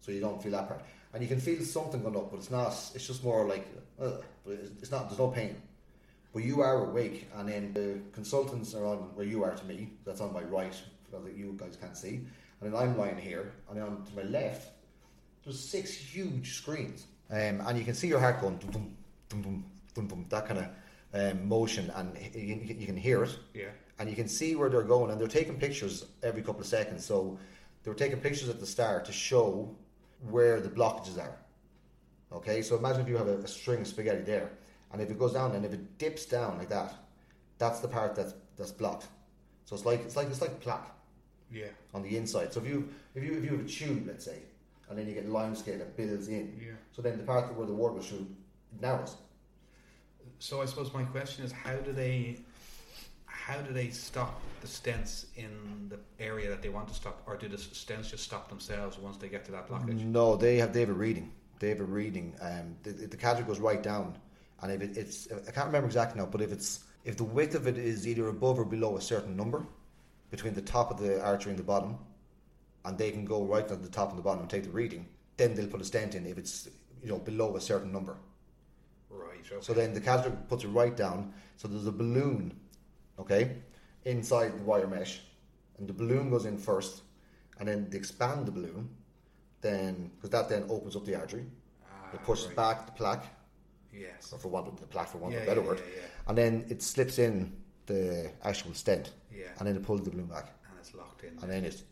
so 0.00 0.12
you 0.12 0.20
don't 0.20 0.40
feel 0.40 0.52
that 0.52 0.68
part, 0.68 0.82
and 1.12 1.20
you 1.22 1.28
can 1.28 1.40
feel 1.40 1.60
something 1.64 2.00
going 2.00 2.16
up, 2.16 2.30
but 2.30 2.36
it's 2.38 2.50
not. 2.52 2.68
It's 2.94 3.08
just 3.08 3.24
more 3.24 3.44
like, 3.44 3.66
uh, 4.00 4.18
but 4.44 4.52
it's 4.52 4.70
it's 4.82 4.90
not. 4.92 5.08
There's 5.08 5.18
no 5.18 5.28
pain, 5.28 5.56
but 6.36 6.44
you 6.44 6.60
are 6.60 6.84
awake, 6.84 7.28
and 7.36 7.48
then 7.48 7.72
the 7.72 7.98
consultants 8.12 8.74
are 8.74 8.84
on 8.84 8.98
where 9.16 9.24
you 9.24 9.42
are 9.42 9.54
to 9.54 9.64
me. 9.64 9.88
That's 10.04 10.20
on 10.20 10.34
my 10.34 10.42
right, 10.42 10.76
that 11.10 11.34
you 11.34 11.54
guys 11.56 11.78
can't 11.80 11.96
see, 11.96 12.16
and 12.60 12.64
then 12.74 12.74
I'm 12.74 12.98
lying 12.98 13.16
here, 13.16 13.54
and 13.70 13.78
then 13.78 13.84
on 13.86 14.04
to 14.04 14.14
my 14.14 14.24
left, 14.24 14.68
there's 15.42 15.58
six 15.58 15.94
huge 15.94 16.52
screens, 16.58 17.06
um, 17.30 17.62
and 17.66 17.78
you 17.78 17.86
can 17.86 17.94
see 17.94 18.06
your 18.08 18.20
heart 18.20 18.42
going 18.42 18.58
dum 18.58 18.70
dum 18.70 18.96
dum 19.30 19.42
dum 19.42 19.64
dum 19.94 20.06
dum 20.08 20.26
that 20.28 20.46
kind 20.46 20.60
of 20.60 20.68
um, 21.14 21.48
motion, 21.48 21.90
and 21.96 22.14
you, 22.34 22.60
you 22.80 22.86
can 22.86 22.98
hear 22.98 23.22
it 23.24 23.34
Yeah. 23.54 23.70
and 23.98 24.10
you 24.10 24.16
can 24.16 24.28
see 24.28 24.56
where 24.56 24.68
they're 24.68 24.82
going 24.82 25.10
and 25.10 25.18
they're 25.18 25.36
taking 25.40 25.56
pictures 25.58 26.04
every 26.22 26.42
couple 26.42 26.60
of 26.60 26.66
seconds 26.66 27.02
so 27.06 27.38
they 27.82 27.90
were 27.90 27.96
taking 27.96 28.20
pictures 28.20 28.50
at 28.50 28.60
the 28.60 28.66
start 28.66 29.06
to 29.06 29.12
show 29.12 29.74
where 30.28 30.60
the 30.60 30.68
blockages 30.68 31.16
are 31.18 31.36
okay 32.30 32.60
so 32.60 32.76
imagine 32.76 33.00
if 33.00 33.08
you 33.08 33.16
have 33.16 33.28
a, 33.28 33.38
a 33.38 33.48
string 33.48 33.80
of 33.80 33.86
spaghetti 33.86 34.20
there 34.22 34.50
and 34.98 35.02
if 35.04 35.10
it 35.10 35.18
goes 35.18 35.32
down 35.34 35.54
and 35.54 35.64
if 35.64 35.72
it 35.72 35.98
dips 35.98 36.24
down 36.24 36.56
like 36.58 36.70
that 36.70 36.94
that's 37.58 37.80
the 37.80 37.88
part 37.88 38.14
that's 38.14 38.32
that's 38.56 38.72
blocked 38.72 39.06
so 39.66 39.76
it's 39.76 39.84
like 39.84 40.00
it's 40.06 40.16
like 40.16 40.28
it's 40.28 40.40
like 40.40 40.58
plaque 40.60 40.88
Yeah. 41.52 41.66
on 41.94 42.02
the 42.02 42.16
inside 42.16 42.52
so 42.52 42.60
if 42.62 42.66
you 42.66 42.88
if 43.14 43.22
you 43.22 43.32
if 43.38 43.44
you 43.44 43.50
have 43.56 43.60
a 43.66 43.68
tube 43.68 44.04
let's 44.06 44.24
say 44.24 44.38
and 44.88 44.98
then 44.98 45.06
you 45.06 45.14
get 45.14 45.28
limescale 45.28 45.78
that 45.78 45.96
builds 45.96 46.28
in 46.28 46.58
Yeah. 46.58 46.72
so 46.92 47.02
then 47.02 47.18
the 47.18 47.24
part 47.24 47.54
where 47.56 47.66
the 47.66 47.74
water 47.74 47.94
goes 47.96 48.08
through 48.08 48.26
narrows 48.80 49.16
So 50.38 50.62
I 50.62 50.66
suppose 50.66 50.92
my 50.92 51.04
question 51.04 51.44
is, 51.46 51.52
how 51.52 51.76
do 51.88 51.92
they, 51.92 52.16
how 53.24 53.58
do 53.66 53.72
they 53.72 53.88
stop 53.90 54.40
the 54.60 54.66
stents 54.66 55.26
in 55.36 55.88
the 55.88 55.98
area 56.30 56.48
that 56.50 56.60
they 56.62 56.68
want 56.68 56.88
to 56.88 56.94
stop, 56.94 57.22
or 57.26 57.36
do 57.36 57.48
the 57.48 57.56
stents 57.56 58.10
just 58.10 58.24
stop 58.24 58.48
themselves 58.48 58.98
once 58.98 59.16
they 59.16 59.28
get 59.28 59.44
to 59.46 59.52
that 59.52 59.68
blockage? 59.68 60.04
No, 60.04 60.36
they 60.36 60.56
have 60.58 60.72
they 60.74 60.80
have 60.80 60.90
a 60.90 61.00
reading. 61.06 61.32
They 61.60 61.70
have 61.70 61.80
a 61.80 61.84
reading. 62.00 62.34
Um, 62.48 62.76
the, 62.82 62.90
the 63.06 63.16
catheter 63.16 63.46
goes 63.46 63.60
right 63.60 63.82
down, 63.82 64.04
and 64.62 64.72
if 64.72 64.82
it, 64.82 64.96
it's 64.96 65.28
I 65.48 65.50
can't 65.50 65.66
remember 65.66 65.86
exactly 65.86 66.20
now, 66.20 66.26
but 66.26 66.40
if 66.40 66.52
it's 66.52 66.84
if 67.04 67.16
the 67.16 67.24
width 67.24 67.54
of 67.54 67.66
it 67.66 67.78
is 67.78 68.06
either 68.06 68.28
above 68.28 68.58
or 68.58 68.64
below 68.64 68.96
a 68.96 69.00
certain 69.00 69.36
number, 69.36 69.66
between 70.30 70.54
the 70.54 70.62
top 70.62 70.90
of 70.90 70.98
the 70.98 71.22
artery 71.22 71.50
and 71.50 71.58
the 71.58 71.62
bottom, 71.64 71.98
and 72.84 72.98
they 72.98 73.10
can 73.10 73.24
go 73.24 73.44
right 73.44 73.66
to 73.68 73.76
the 73.76 73.88
top 73.88 74.10
and 74.10 74.18
the 74.18 74.22
bottom 74.22 74.40
and 74.40 74.50
take 74.50 74.64
the 74.64 74.70
reading, 74.70 75.06
then 75.36 75.54
they'll 75.54 75.68
put 75.68 75.80
a 75.80 75.84
stent 75.84 76.14
in 76.14 76.26
if 76.26 76.38
it's 76.38 76.68
you 77.02 77.08
know 77.08 77.18
below 77.18 77.56
a 77.56 77.60
certain 77.60 77.92
number. 77.92 78.16
Right. 79.10 79.44
Okay. 79.50 79.56
So 79.60 79.72
then 79.72 79.94
the 79.94 80.00
catheter 80.00 80.36
puts 80.48 80.64
it 80.64 80.68
right 80.68 80.96
down. 80.96 81.32
So 81.56 81.68
there's 81.68 81.86
a 81.86 81.92
balloon, 81.92 82.54
okay, 83.18 83.56
inside 84.04 84.58
the 84.58 84.62
wire 84.64 84.86
mesh, 84.86 85.20
and 85.78 85.88
the 85.88 85.92
balloon 85.92 86.30
goes 86.30 86.44
in 86.44 86.58
first, 86.58 87.02
and 87.58 87.68
then 87.68 87.88
they 87.90 87.96
expand 87.98 88.46
the 88.46 88.52
balloon, 88.52 88.88
then 89.60 90.10
because 90.16 90.30
that 90.30 90.48
then 90.48 90.64
opens 90.68 90.96
up 90.96 91.04
the 91.04 91.14
artery. 91.14 91.44
Ah, 91.84 92.14
It 92.14 92.22
pushes 92.24 92.46
right. 92.48 92.56
back 92.56 92.86
the 92.86 92.92
plaque, 92.92 93.26
Yes. 93.98 94.32
or 94.32 94.38
for 94.38 94.48
want 94.48 94.68
of 94.68 94.78
the 94.80 94.86
platform, 94.86 95.20
for 95.20 95.24
want 95.24 95.34
Yeah, 95.34 95.42
a 95.42 95.46
better 95.46 95.60
yeah, 95.62 95.66
word, 95.68 95.78
yeah, 95.80 96.00
yeah. 96.02 96.28
and 96.28 96.38
then 96.38 96.64
it 96.68 96.82
slips 96.82 97.18
in 97.18 97.52
the 97.86 98.30
actual 98.44 98.74
stent, 98.74 99.12
Yeah. 99.32 99.46
and 99.58 99.66
then 99.68 99.76
it 99.76 99.82
pulls 99.82 100.02
the 100.02 100.10
balloon 100.10 100.26
back, 100.26 100.46
And 100.68 100.78
it's 100.80 100.94
locked 100.94 101.24
in. 101.24 101.38
and 101.42 101.50
then 101.50 101.64
it's 101.64 101.82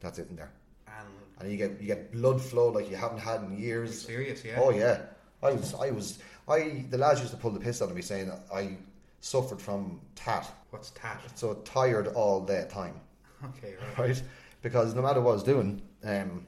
that's 0.00 0.18
it 0.18 0.28
in 0.30 0.36
there, 0.36 0.50
And 0.86 1.08
and 1.40 1.50
you 1.50 1.56
get 1.58 1.80
you 1.80 1.86
get 1.86 2.12
blood 2.12 2.40
flow 2.40 2.68
like 2.70 2.88
you 2.90 2.96
haven't 2.96 3.18
had 3.18 3.42
in 3.42 3.58
years. 3.58 4.00
serious? 4.06 4.44
Yeah. 4.44 4.60
Oh 4.60 4.70
yeah, 4.70 5.02
I 5.42 5.52
was 5.52 5.74
I 5.74 5.90
was 5.90 6.18
I 6.48 6.86
the 6.90 6.98
lads 6.98 7.20
used 7.20 7.32
to 7.32 7.36
pull 7.38 7.50
the 7.50 7.60
piss 7.60 7.82
out 7.82 7.90
of 7.90 7.96
me 7.96 8.02
saying 8.02 8.30
I 8.52 8.76
suffered 9.20 9.60
from 9.60 10.00
tat, 10.14 10.50
What's 10.70 10.90
tat? 10.92 11.20
so 11.34 11.54
tired 11.64 12.08
all 12.08 12.40
the 12.40 12.64
time, 12.66 12.94
Okay. 13.44 13.74
Right. 13.98 13.98
right? 14.08 14.22
Because 14.62 14.94
no 14.94 15.02
matter 15.02 15.20
what 15.20 15.32
I 15.32 15.34
was 15.34 15.42
doing, 15.42 15.82
um, 16.04 16.46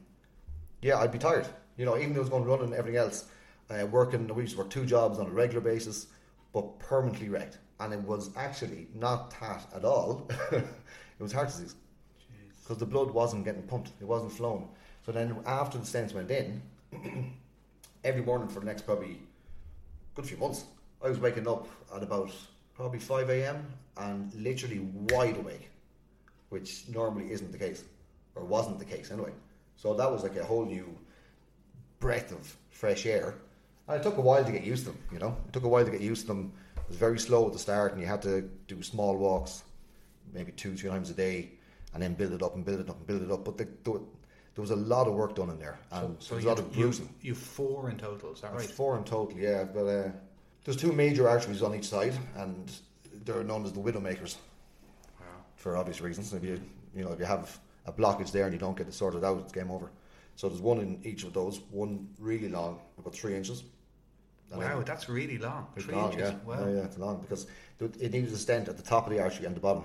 yeah, 0.81 0.99
I'd 0.99 1.13
be 1.13 1.19
tired. 1.19 1.47
You 1.77 1.85
know, 1.87 1.97
even 1.99 2.13
though 2.13 2.21
I 2.21 2.25
was 2.25 2.29
going 2.31 2.45
running 2.45 2.67
and 2.67 2.75
everything 2.75 2.99
else, 2.99 3.25
uh, 3.73 3.87
working. 3.87 4.27
We 4.35 4.43
used 4.43 4.55
to 4.55 4.61
work 4.61 4.71
two 4.71 4.85
jobs 4.85 5.19
on 5.19 5.27
a 5.27 5.31
regular 5.31 5.61
basis, 5.61 6.07
but 6.53 6.79
permanently 6.79 7.29
wrecked. 7.29 7.59
And 7.81 7.93
it 7.93 8.01
was 8.01 8.31
actually 8.37 8.87
not 8.95 9.35
that 9.41 9.67
at 9.75 9.85
all. 9.85 10.29
it 10.53 10.65
was 11.19 11.33
heart 11.33 11.49
disease 11.49 11.75
because 12.63 12.79
the 12.79 12.87
blood 12.87 13.11
wasn't 13.11 13.45
getting 13.45 13.63
pumped. 13.63 13.91
It 14.01 14.05
wasn't 14.05 14.33
flowing. 14.33 14.69
So 15.05 15.13
then 15.13 15.37
after 15.47 15.79
the 15.79 15.85
stents 15.85 16.15
went 16.15 16.31
in, 16.31 16.63
every 18.05 18.23
morning 18.23 18.49
for 18.49 18.61
the 18.61 18.67
next 18.67 18.83
probably 18.83 19.19
good 20.15 20.27
few 20.27 20.37
months, 20.37 20.65
I 21.05 21.09
was 21.09 21.19
waking 21.19 21.49
up 21.49 21.67
at 21.95 22.03
about 22.03 22.31
probably 22.75 23.01
5 23.01 23.31
a.m. 23.31 23.67
and 23.97 24.33
literally 24.35 24.79
wide 25.11 25.37
awake, 25.37 25.71
which 26.51 26.85
normally 26.89 27.33
isn't 27.33 27.51
the 27.51 27.59
case, 27.59 27.83
or 28.37 28.45
wasn't 28.45 28.79
the 28.79 28.85
case 28.85 29.11
anyway. 29.11 29.33
So 29.77 29.95
that 29.95 30.11
was 30.11 30.23
like 30.23 30.37
a 30.37 30.45
whole 30.45 30.65
new 30.65 30.97
breath 31.99 32.31
of 32.33 32.57
fresh 32.71 33.07
air. 33.07 33.35
And 33.89 34.01
it 34.01 34.03
took 34.03 34.17
a 34.17 34.21
while 34.21 34.45
to 34.45 34.53
get 34.53 34.63
used 34.65 34.85
to 34.87 34.91
them, 34.93 34.99
you 35.13 35.19
know. 35.19 35.37
It 35.47 35.53
took 35.53 35.65
a 35.65 35.69
while 35.69 35.85
to 35.85 35.91
get 35.91 36.01
used 36.01 36.23
to 36.23 36.29
them. 36.29 36.53
It 36.77 36.89
was 36.89 36.97
very 36.97 37.19
slow 37.19 37.47
at 37.47 37.53
the 37.53 37.59
start, 37.59 37.93
and 37.93 38.01
you 38.01 38.07
had 38.07 38.23
to 38.23 38.43
do 38.69 38.83
small 38.83 39.17
walks, 39.17 39.65
maybe 40.33 40.53
two, 40.53 40.77
three 40.77 40.89
times 40.91 41.11
a 41.11 41.15
day, 41.15 41.51
and 41.95 42.03
then 42.03 42.15
build 42.15 42.33
it 42.33 42.43
up 42.43 42.55
and 42.55 42.65
build 42.65 42.81
it 42.81 42.89
up 42.89 42.97
and 42.97 43.07
build 43.07 43.23
it 43.23 43.31
up. 43.31 43.45
But 43.45 43.59
the, 43.59 43.65
the, 43.85 43.93
there 44.55 44.63
was 44.63 44.71
a 44.71 44.77
lot 44.77 45.07
of 45.09 45.15
work 45.15 45.35
done 45.35 45.51
in 45.51 45.59
there, 45.59 45.79
and 45.91 46.17
So, 46.23 46.27
so 46.27 46.29
there 46.29 46.37
was 46.37 46.45
you, 46.45 46.49
a 46.49 46.51
lot 46.51 46.59
of 46.61 46.77
you, 46.77 46.83
bruising. 46.85 47.09
you 47.23 47.35
four 47.35 47.91
in 47.91 47.97
total, 47.99 48.33
is 48.33 48.41
that 48.43 48.55
right? 48.55 48.71
Four 48.71 48.97
in 48.99 49.05
total, 49.05 49.37
yeah. 49.37 49.65
But 49.65 49.87
uh, 49.87 50.11
there's 50.65 50.77
two 50.77 50.93
major 50.93 51.29
arteries 51.29 51.63
on 51.63 51.75
each 51.75 51.89
side, 51.89 52.15
and 52.37 52.71
they're 53.25 53.43
known 53.45 53.65
as 53.65 53.73
the 53.73 53.81
widowmakers 53.81 54.37
Wow. 55.21 55.27
for 55.57 55.77
obvious 55.77 56.01
reasons. 56.01 56.33
If 56.33 56.45
you 56.45 56.61
you 56.95 57.05
know 57.05 57.13
if 57.13 57.19
you 57.19 57.25
have 57.25 57.59
a 57.87 57.93
blockage 57.93 58.31
there 58.31 58.45
and 58.45 58.53
you 58.53 58.59
don't 58.61 58.77
get 58.77 58.87
it 58.87 58.95
sorted 58.95 59.25
out, 59.25 59.39
it's 59.39 59.53
game 59.53 59.71
over. 59.71 59.91
So 60.37 60.49
there's 60.49 60.61
one 60.61 60.81
in 60.81 61.01
each 61.05 61.25
of 61.25 61.33
those. 61.33 61.61
One 61.71 62.09
really 62.19 62.49
long, 62.49 62.81
about 62.99 63.15
three 63.15 63.37
inches. 63.37 63.63
And 64.51 64.61
Wow, 64.61 64.77
then 64.77 64.85
that's 64.85 65.09
really 65.09 65.39
long. 65.39 65.67
Three 65.79 65.95
long, 65.95 66.13
inches. 66.13 66.31
yeah. 66.31 66.37
Wow. 66.45 66.67
yeah, 66.67 66.75
yeah, 66.75 66.85
it's 66.85 66.99
long 66.99 67.21
because 67.21 67.47
it 67.81 68.13
needs 68.13 68.33
a 68.33 68.39
stent 68.39 68.69
at 68.69 68.77
the 68.77 68.83
top 68.83 69.07
of 69.07 69.13
the 69.13 69.21
artery 69.21 69.47
and 69.47 69.57
the 69.57 69.61
bottom, 69.61 69.85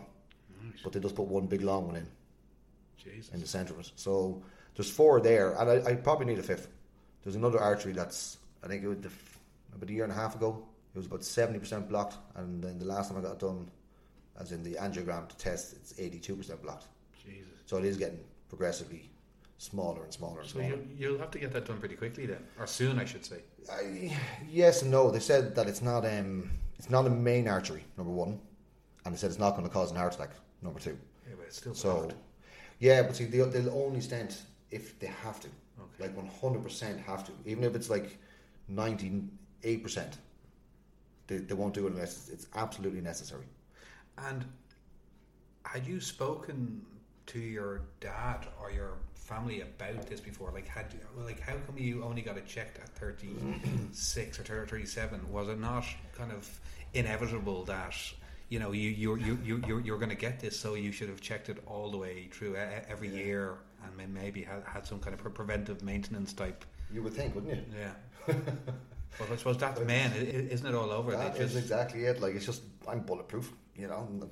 but 0.84 0.92
they 0.94 1.00
just 1.00 1.16
put 1.16 1.27
one 1.27 1.48
big 1.48 1.62
long 1.62 1.88
one 1.88 1.96
in 1.96 2.08
Jesus. 2.98 3.30
in 3.34 3.39
the 3.39 3.48
centre 3.48 3.74
of 3.74 3.80
it. 3.80 3.92
So 3.96 4.42
there's 4.75 4.89
four 4.92 5.22
there, 5.22 5.54
and 5.54 5.70
I, 5.70 5.92
I 5.92 5.96
probably 5.96 6.25
need 6.25 6.39
a 6.39 6.44
fifth. 6.44 6.68
There's 7.24 7.36
another 7.36 7.60
artery 7.60 7.94
that's 7.94 8.38
I 8.63 8.68
think 8.68 8.84
it 8.84 8.88
was 8.88 8.98
the, 9.00 9.10
about 9.75 9.89
a 9.89 9.94
year 9.94 10.04
and 10.04 10.12
a 10.12 10.16
half 10.16 10.36
ago. 10.36 10.66
It 10.94 10.98
was 10.98 11.06
about 11.08 11.24
seventy 11.24 11.60
percent 11.60 11.88
blocked, 11.88 12.18
and 12.36 12.62
then 12.63 12.77
the 12.80 12.86
last 12.86 13.10
time 13.10 13.18
I 13.20 13.22
got 13.22 13.34
it 13.34 13.39
done, 13.39 13.70
as 14.39 14.51
in 14.51 14.63
the 14.63 14.74
angiogram 14.74 15.30
to 15.30 15.38
test, 15.38 15.74
it's 15.74 15.94
eighty-two 15.98 16.36
percent 16.36 16.62
blocked. 16.62 16.88
Jesus. 17.24 17.48
So 17.66 17.77
it 17.77 17.86
is 17.86 17.96
getting 17.98 18.20
progressively 18.50 19.10
smaller 19.58 20.04
and 20.04 20.14
smaller 20.14 20.42
and 20.42 20.50
So 20.50 20.60
smaller. 20.60 20.76
you, 20.76 20.88
you'll 20.98 21.20
have 21.20 21.32
to 21.32 21.40
get 21.40 21.52
that 21.54 21.66
done 21.66 21.78
pretty 21.80 21.96
quickly 21.96 22.26
then, 22.26 22.44
or 22.60 22.68
soon, 22.68 23.00
I 23.00 23.06
should 23.06 23.26
say. 23.26 23.42
I, 23.72 24.16
yes 24.50 24.82
and 24.84 24.92
no. 24.92 25.10
They 25.12 25.20
said 25.20 25.56
that 25.56 25.68
it's 25.68 25.82
not 25.82 26.06
um, 26.06 26.50
it's 26.78 26.90
not 26.90 27.06
a 27.08 27.10
main 27.10 27.48
artery. 27.48 27.84
Number 27.98 28.12
one, 28.14 28.40
and 29.06 29.14
they 29.14 29.18
said 29.18 29.30
it's 29.30 29.40
not 29.40 29.52
going 29.52 29.64
to 29.68 29.74
cause 29.74 29.92
an 29.92 29.98
heart 29.98 30.14
attack. 30.16 30.32
Number 30.62 30.80
two. 30.80 30.98
Yeah, 31.28 31.36
but 31.38 31.48
it's 31.48 31.58
still 31.58 31.74
So, 31.76 31.94
blocked. 31.96 32.16
yeah, 32.80 33.02
but 33.04 33.16
see, 33.16 33.26
they'll, 33.26 33.50
they'll 33.50 33.70
only 33.74 34.02
stent 34.02 34.44
if 34.72 34.98
they 35.00 35.08
have 35.08 35.40
to, 35.42 35.48
Okay. 35.80 36.04
like 36.08 36.16
one 36.16 36.28
hundred 36.42 36.64
percent 36.64 37.00
have 37.02 37.26
to. 37.26 37.32
Even 37.46 37.64
if 37.64 37.76
it's 37.76 37.90
like 37.90 38.18
ninety-eight 38.70 39.84
percent, 39.84 40.18
they 41.28 41.38
they 41.38 41.54
won't 41.54 41.74
do 41.74 41.88
it 41.88 41.94
unless 41.94 42.30
it's 42.30 42.48
absolutely 42.56 43.02
necessary. 43.02 43.46
And 44.18 44.46
had 45.64 45.86
you 45.86 46.00
spoken 46.00 46.82
to 47.28 47.40
your 47.40 47.82
dad 48.00 48.48
or 48.62 48.72
your 48.72 48.94
family 49.27 49.62
about 49.62 50.07
this 50.07 50.19
before? 50.22 50.51
Like, 50.51 50.67
had 50.67 50.86
you, 50.93 51.00
like 51.24 51.39
how 51.39 51.53
come 51.65 51.77
you 51.77 52.03
only 52.03 52.22
got 52.22 52.38
it 52.38 52.48
checked 52.48 52.77
at 52.79 52.89
thirty 52.89 53.29
six 53.91 54.39
or 54.39 54.43
thirty-seven? 54.43 55.31
Was 55.31 55.50
it 55.50 55.60
not 55.60 55.86
kind 56.15 56.31
of 56.31 56.48
inevitable 56.93 57.65
that 57.65 57.93
you 58.50 58.60
know 58.60 58.72
you 58.72 58.89
you 58.89 59.15
you 59.17 59.38
you 59.43 59.62
you're, 59.67 59.81
you're 59.81 59.98
going 59.98 60.10
to 60.10 60.15
get 60.27 60.39
this, 60.39 60.57
so 60.60 60.75
you 60.75 60.91
should 60.91 61.10
have 61.10 61.22
checked 61.22 61.50
it 61.50 61.57
all 61.67 61.91
the 61.91 61.98
way 61.98 62.27
through 62.31 62.55
every 62.55 63.10
year 63.10 63.55
and 63.84 64.13
maybe 64.13 64.41
had, 64.41 64.63
had 64.65 64.86
some 64.88 65.00
kind 65.00 65.13
of 65.13 65.19
pre- 65.19 65.31
preventive 65.31 65.84
maintenance 65.84 66.34
type. 66.34 66.65
You 66.91 67.03
would 67.03 67.13
think, 67.13 67.36
wouldn't 67.36 67.53
you? 67.55 67.63
Yeah. 67.77 67.93
well, 69.19 69.27
I 69.31 69.36
suppose 69.36 69.57
that's 69.57 69.79
men, 69.81 70.12
isn't 70.13 70.65
it 70.65 70.74
all 70.75 70.91
over? 70.91 71.12
That 71.12 71.36
They 71.36 71.41
is 71.43 71.53
just- 71.53 71.63
exactly 71.65 72.05
it. 72.05 72.22
Like 72.22 72.36
it's 72.36 72.46
just 72.46 72.63
I'm 72.88 73.01
bulletproof, 73.01 73.51
you 73.75 73.88
know. 73.88 74.07
The, 74.19 74.29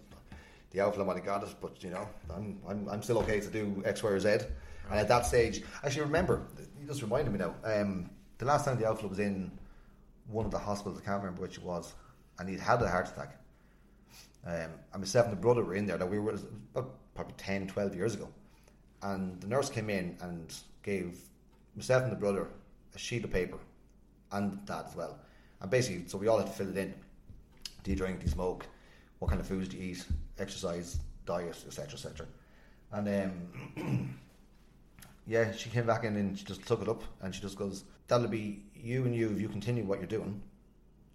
the 0.72 0.82
outflow 0.82 1.06
might 1.06 1.16
have 1.18 1.26
got 1.26 1.44
it, 1.44 1.56
but 1.62 1.82
you 1.84 1.90
know, 1.92 2.08
I'm, 2.34 2.58
I'm 2.68 2.90
I'm 2.90 3.02
still 3.04 3.20
okay 3.20 3.40
to 3.40 3.50
do 3.50 3.82
X, 3.86 4.02
Y, 4.04 4.10
or 4.10 4.20
Z. 4.20 4.30
And 4.90 5.00
at 5.00 5.08
that 5.08 5.26
stage, 5.26 5.64
actually, 5.84 6.04
remember, 6.04 6.48
you 6.80 6.88
just 6.88 7.02
reminded 7.02 7.32
me 7.32 7.40
now. 7.40 7.56
Um, 7.64 8.10
the 8.38 8.46
last 8.46 8.66
time 8.66 8.78
the 8.78 8.88
outflow 8.88 9.10
was 9.10 9.20
in 9.20 9.52
one 10.28 10.46
of 10.46 10.52
the 10.52 10.60
hospitals, 10.60 11.00
I 11.02 11.06
can't 11.06 11.22
remember 11.22 11.42
which 11.42 11.58
it 11.58 11.64
was, 11.64 11.94
and 12.40 12.50
he'd 12.50 12.60
had 12.60 12.82
a 12.82 12.90
heart 12.90 13.10
attack. 13.10 13.40
Um, 14.46 14.72
and 14.94 15.02
myself 15.02 15.28
and 15.28 15.36
the 15.36 15.42
brother 15.42 15.64
were 15.64 15.76
in 15.76 15.86
there. 15.86 15.98
Now 15.98 16.06
we 16.06 16.20
were 16.20 16.38
probably 16.74 17.34
10, 17.38 17.68
12 17.68 17.96
years 17.96 18.14
ago, 18.14 18.30
and 19.02 19.40
the 19.42 19.48
nurse 19.48 19.70
came 19.70 19.90
in 19.90 20.18
and 20.22 20.54
gave 20.84 21.20
myself 21.76 22.04
and 22.04 22.12
the 22.12 22.18
brother 22.18 22.48
a 22.94 23.00
sheet 23.00 23.24
of 23.24 23.32
paper, 23.32 23.58
and 24.32 24.64
dad 24.66 24.86
as 24.88 24.96
well. 24.96 25.18
And 25.62 25.72
basically, 25.72 26.08
so 26.08 26.18
we 26.18 26.28
all 26.28 26.38
had 26.38 26.48
to 26.48 26.54
fill 26.54 26.70
it 26.70 26.78
in. 26.78 26.94
Do 27.84 27.92
you 27.92 27.98
drink? 27.98 28.20
Do 28.20 28.26
you 28.26 28.32
smoke? 28.32 28.68
What 29.20 29.30
kind 29.30 29.40
of 29.40 29.48
foods 29.48 29.68
do 29.68 29.78
you 29.78 29.92
eat? 29.92 30.06
Exercise, 30.38 31.00
diet, 31.26 31.64
etc., 31.66 31.94
etc. 31.94 32.28
And 32.92 33.32
um, 33.78 34.20
yeah, 35.28 35.52
she 35.52 35.70
came 35.70 35.86
back 35.86 36.04
in 36.04 36.16
and 36.16 36.38
she 36.38 36.46
just 36.46 36.66
took 36.66 36.82
it 36.82 36.90
up 36.90 37.04
and 37.22 37.34
she 37.34 37.42
just 37.42 37.58
goes, 37.58 37.84
"That'll 38.08 38.28
be 38.28 38.64
you 38.76 39.06
and 39.06 39.16
you 39.16 39.32
if 39.32 39.42
you 39.42 39.50
continue 39.50 39.84
what 39.84 40.00
you're 40.00 40.08
doing." 40.08 40.42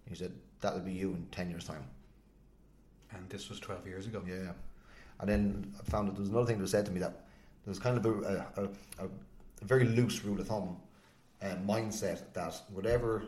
He 0.09 0.15
said, 0.15 0.33
"That'll 0.59 0.79
be 0.79 0.93
you 0.93 1.11
in 1.11 1.27
ten 1.31 1.49
years' 1.49 1.65
time." 1.65 1.85
and 3.13 3.29
this 3.29 3.49
was 3.49 3.59
twelve 3.59 3.85
years 3.85 4.07
ago. 4.07 4.21
Yeah. 4.27 4.51
And 5.19 5.29
then 5.29 5.73
I 5.79 5.83
found 5.89 6.07
that 6.07 6.13
there 6.13 6.21
was 6.21 6.29
another 6.29 6.47
thing 6.47 6.57
that 6.57 6.63
was 6.63 6.71
said 6.71 6.85
to 6.87 6.91
me 6.91 6.99
that 6.99 7.25
there 7.63 7.71
was 7.71 7.79
kind 7.79 7.97
of 7.97 8.05
a, 8.05 8.45
a, 8.57 8.63
a, 8.63 9.05
a 9.05 9.65
very 9.65 9.85
loose 9.85 10.23
rule 10.25 10.39
of 10.39 10.47
thumb 10.47 10.77
uh, 11.41 11.55
mindset 11.65 12.33
that 12.33 12.59
whatever, 12.73 13.25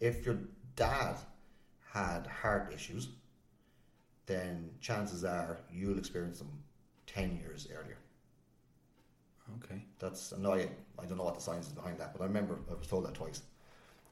if 0.00 0.26
your 0.26 0.38
dad 0.74 1.16
had 1.90 2.26
heart 2.26 2.72
issues, 2.74 3.08
then 4.26 4.70
chances 4.80 5.24
are 5.24 5.58
you'll 5.72 5.98
experience 5.98 6.38
them 6.38 6.50
10 7.06 7.36
years 7.36 7.68
earlier. 7.72 7.96
Okay. 9.64 9.82
That's, 9.98 10.32
no, 10.38 10.52
I, 10.52 10.68
I 10.98 11.04
don't 11.06 11.16
know 11.18 11.24
what 11.24 11.34
the 11.34 11.40
science 11.40 11.66
is 11.66 11.72
behind 11.72 11.98
that, 11.98 12.12
but 12.12 12.22
I 12.22 12.26
remember 12.26 12.58
I 12.70 12.74
was 12.74 12.86
told 12.86 13.04
that 13.06 13.14
twice. 13.14 13.42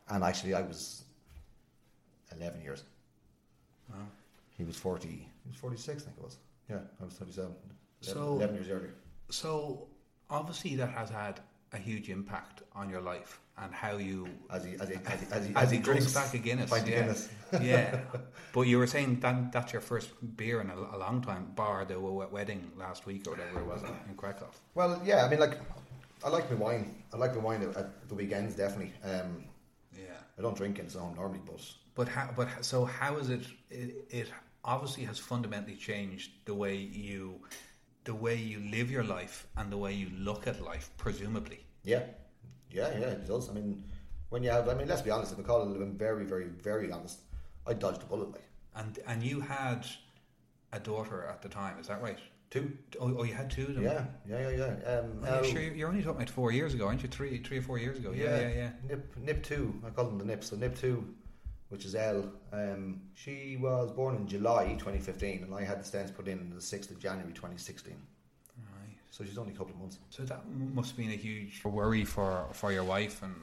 And 0.08 0.22
actually, 0.22 0.54
I 0.54 0.62
was 0.62 1.04
11 2.36 2.60
years. 2.62 2.84
Wow. 3.90 4.06
He 4.56 4.64
was 4.64 4.76
40, 4.76 5.08
he 5.08 5.26
was 5.48 5.56
46, 5.56 6.02
I 6.02 6.04
think 6.06 6.16
it 6.18 6.22
was. 6.24 6.36
Yeah, 6.70 6.78
I 7.00 7.04
was 7.04 7.14
37. 7.14 7.52
So- 8.00 8.34
11 8.34 8.54
years 8.54 8.68
earlier. 8.68 8.94
So 9.30 9.88
obviously 10.30 10.76
that 10.76 10.90
has 10.90 11.08
had 11.10 11.40
a 11.74 11.78
huge 11.78 12.08
impact 12.08 12.62
on 12.74 12.88
your 12.88 13.00
life 13.00 13.40
and 13.62 13.72
how 13.72 13.96
you 13.96 14.28
As 14.50 14.64
he, 14.64 14.72
as 14.80 14.88
he, 14.88 14.94
as 15.06 15.20
he, 15.20 15.26
as 15.36 15.46
he, 15.46 15.54
as 15.54 15.70
he 15.70 15.78
drinks 15.78 16.12
back 16.14 16.32
a 16.34 16.38
Guinness. 16.38 16.70
yeah. 16.72 16.84
Guinness. 16.84 17.28
yeah. 17.60 18.00
But 18.52 18.62
you 18.62 18.78
were 18.78 18.86
saying 18.86 19.20
that 19.20 19.52
that's 19.52 19.72
your 19.72 19.82
first 19.82 20.08
beer 20.36 20.60
in 20.60 20.70
a, 20.70 20.76
a 20.96 20.98
long 20.98 21.20
time, 21.22 21.52
bar 21.54 21.84
the 21.84 21.98
wedding 22.00 22.70
last 22.76 23.04
week 23.06 23.26
or 23.26 23.32
whatever 23.32 23.60
it 23.60 23.66
was 23.66 23.82
in 24.08 24.14
Krakow. 24.16 24.48
Well, 24.74 25.00
yeah, 25.04 25.24
I 25.24 25.28
mean, 25.28 25.40
like, 25.40 25.58
I 26.24 26.28
like 26.28 26.50
my 26.50 26.56
wine. 26.56 26.94
I 27.12 27.16
like 27.16 27.34
my 27.34 27.42
wine 27.42 27.62
at, 27.62 27.76
at 27.76 28.08
the 28.08 28.14
weekends, 28.14 28.54
definitely. 28.54 28.92
Um, 29.04 29.44
Yeah. 29.96 30.18
I 30.38 30.42
don't 30.42 30.56
drink 30.56 30.78
in 30.78 30.88
zone 30.88 31.14
normally, 31.16 31.42
but 31.46 31.60
But 31.94 32.08
how, 32.08 32.30
but 32.36 32.48
so 32.64 32.84
how 32.84 33.16
is 33.18 33.28
it, 33.30 33.44
it? 33.70 33.90
It 34.10 34.28
obviously 34.64 35.04
has 35.04 35.18
fundamentally 35.18 35.76
changed 35.76 36.30
the 36.44 36.54
way 36.54 36.76
you, 36.76 37.40
the 38.04 38.14
way 38.14 38.36
you 38.36 38.60
live 38.70 38.90
your 38.90 39.04
life 39.04 39.46
and 39.56 39.72
the 39.72 39.76
way 39.76 39.92
you 39.92 40.10
look 40.18 40.46
at 40.46 40.62
life, 40.62 40.90
presumably. 40.96 41.60
yeah, 41.84 42.02
yeah, 42.70 42.90
yeah, 42.98 43.06
it 43.06 43.26
does. 43.26 43.48
I 43.48 43.52
mean, 43.52 43.84
when 44.30 44.42
you 44.42 44.50
have, 44.50 44.68
I 44.68 44.74
mean, 44.74 44.88
let's 44.88 45.02
be 45.02 45.10
honest, 45.10 45.32
if 45.32 45.38
McCall 45.38 45.68
had 45.68 45.78
been 45.78 45.96
very, 45.96 46.24
very, 46.24 46.46
very 46.46 46.90
honest, 46.90 47.20
I 47.66 47.72
dodged 47.72 48.02
a 48.02 48.06
bullet, 48.06 48.32
like, 48.32 48.48
And 48.74 48.98
and 49.06 49.22
you 49.22 49.40
had 49.40 49.86
a 50.72 50.80
daughter 50.80 51.24
at 51.24 51.40
the 51.40 51.48
time, 51.48 51.78
is 51.78 51.86
that 51.86 52.02
right? 52.02 52.18
two. 52.54 52.72
Oh, 53.00 53.14
oh 53.18 53.24
you 53.24 53.34
had 53.34 53.50
two 53.50 53.62
of 53.62 53.74
them. 53.74 53.84
Yeah, 53.84 54.04
yeah, 54.28 54.48
yeah, 54.48 54.56
yeah. 54.56 54.98
Um, 54.98 55.20
Well, 55.20 55.44
you're, 55.44 55.52
sure 55.52 55.62
you're 55.62 55.88
only 55.88 56.02
talking 56.02 56.22
about 56.22 56.30
four 56.30 56.52
years 56.52 56.72
ago, 56.74 56.86
aren't 56.86 57.02
you? 57.02 57.08
Three, 57.08 57.38
three 57.38 57.58
or 57.58 57.62
four 57.62 57.78
years 57.78 57.98
ago. 57.98 58.12
Yeah, 58.12 58.38
yeah, 58.40 58.48
yeah. 58.48 58.70
Nip, 58.88 59.16
Nip 59.16 59.42
2, 59.42 59.82
I 59.86 59.90
call 59.90 60.06
them 60.06 60.18
the 60.18 60.24
Nips. 60.24 60.50
So 60.50 60.56
Nip 60.56 60.76
2, 60.76 61.04
which 61.74 61.84
is 61.84 61.96
Elle, 61.96 62.30
um, 62.52 63.00
she 63.14 63.58
was 63.60 63.90
born 63.90 64.14
in 64.14 64.28
July 64.28 64.76
2015, 64.78 65.42
and 65.42 65.52
I 65.52 65.64
had 65.64 65.80
the 65.82 65.84
stents 65.84 66.14
put 66.14 66.28
in 66.28 66.38
on 66.38 66.50
the 66.50 66.60
6th 66.60 66.92
of 66.92 67.00
January 67.00 67.32
2016. 67.32 67.92
Right. 67.92 68.96
So 69.10 69.24
she's 69.24 69.36
only 69.38 69.52
a 69.54 69.56
couple 69.56 69.72
of 69.74 69.80
months. 69.80 69.98
So 70.08 70.22
that 70.22 70.48
must 70.48 70.90
have 70.90 70.96
been 70.98 71.10
a 71.10 71.16
huge 71.16 71.64
worry 71.64 72.04
for, 72.04 72.46
for 72.52 72.70
your 72.70 72.84
wife 72.84 73.24
and 73.24 73.34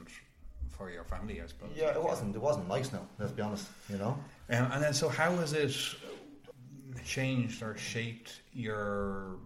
for 0.70 0.90
your 0.90 1.04
family, 1.04 1.42
I 1.42 1.46
suppose. 1.46 1.72
Yeah, 1.76 1.90
it 1.90 2.02
wasn't. 2.02 2.34
It 2.34 2.40
wasn't 2.40 2.68
nice. 2.68 2.90
Now, 2.90 3.06
let's 3.18 3.32
be 3.32 3.42
honest. 3.42 3.68
You 3.90 3.98
know. 3.98 4.18
Um, 4.48 4.72
and 4.72 4.82
then, 4.82 4.94
so 4.94 5.10
how 5.10 5.36
has 5.36 5.52
it 5.52 5.76
changed 7.04 7.62
or 7.62 7.76
shaped 7.76 8.40
your 8.54 9.36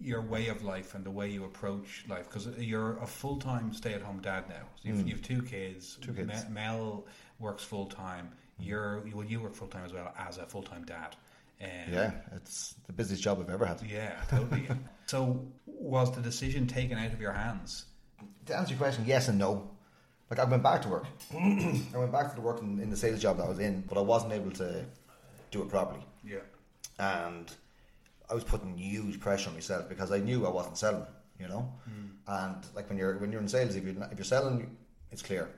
your 0.00 0.22
way 0.22 0.48
of 0.48 0.62
life 0.64 0.94
and 0.94 1.04
the 1.04 1.10
way 1.10 1.28
you 1.30 1.44
approach 1.44 2.04
life 2.08 2.26
because 2.28 2.46
you're 2.58 2.96
a 2.98 3.06
full 3.06 3.36
time 3.36 3.72
stay 3.72 3.92
at 3.94 4.02
home 4.02 4.20
dad 4.20 4.48
now. 4.48 4.64
So 4.76 4.88
you've, 4.88 4.98
Mm. 4.98 5.08
you've 5.08 5.22
two 5.22 5.42
kids. 5.42 5.96
Two 6.00 6.12
kids. 6.14 6.44
Mel 6.50 7.06
works 7.44 7.62
full 7.62 7.86
time. 7.86 8.30
You're 8.58 9.04
well, 9.14 9.24
you 9.24 9.40
work 9.40 9.54
full 9.54 9.68
time 9.68 9.84
as 9.84 9.92
well 9.92 10.12
as 10.18 10.38
a 10.38 10.46
full 10.46 10.62
time 10.62 10.84
dad. 10.84 11.14
Um, 11.62 11.68
Yeah, 11.92 12.10
it's 12.34 12.74
the 12.86 12.92
busiest 12.92 13.22
job 13.22 13.38
I've 13.40 13.50
ever 13.50 13.64
had. 13.66 13.80
Yeah, 13.82 14.14
totally. 14.28 14.68
so, 15.06 15.46
was 15.66 16.10
the 16.14 16.20
decision 16.20 16.66
taken 16.66 16.98
out 16.98 17.12
of 17.12 17.20
your 17.20 17.32
hands? 17.32 17.84
To 18.46 18.56
answer 18.56 18.72
your 18.74 18.78
question, 18.78 19.04
yes 19.06 19.28
and 19.28 19.38
no. 19.38 19.70
Like 20.30 20.38
I 20.40 20.44
went 20.44 20.62
back 20.62 20.82
to 20.82 20.88
work. 20.88 21.06
I 21.34 21.96
went 21.98 22.10
back 22.12 22.30
to 22.30 22.34
the 22.34 22.40
work 22.40 22.60
in, 22.62 22.80
in 22.80 22.90
the 22.90 22.96
sales 22.96 23.20
job 23.20 23.36
that 23.38 23.44
I 23.44 23.48
was 23.48 23.58
in, 23.60 23.82
but 23.88 23.98
I 23.98 24.00
wasn't 24.00 24.32
able 24.32 24.50
to 24.52 24.84
do 25.50 25.62
it 25.62 25.68
properly. 25.68 26.04
Yeah. 26.24 26.38
and 26.98 27.52
I 28.30 28.34
was 28.34 28.44
putting 28.44 28.76
huge 28.78 29.20
pressure 29.20 29.50
on 29.50 29.54
myself 29.54 29.88
because 29.88 30.10
I 30.10 30.18
knew 30.18 30.46
I 30.46 30.50
wasn't 30.50 30.78
selling, 30.78 31.06
you 31.38 31.46
know. 31.48 31.70
And 32.26 32.56
like 32.74 32.88
when 32.88 32.96
you're 32.98 33.18
when 33.18 33.30
you're 33.30 33.40
in 33.42 33.48
sales, 33.48 33.76
if 33.76 33.84
you're 33.84 33.92
not, 33.92 34.10
if 34.12 34.18
you're 34.18 34.24
selling, 34.24 34.76
it's 35.12 35.20
clear 35.22 35.50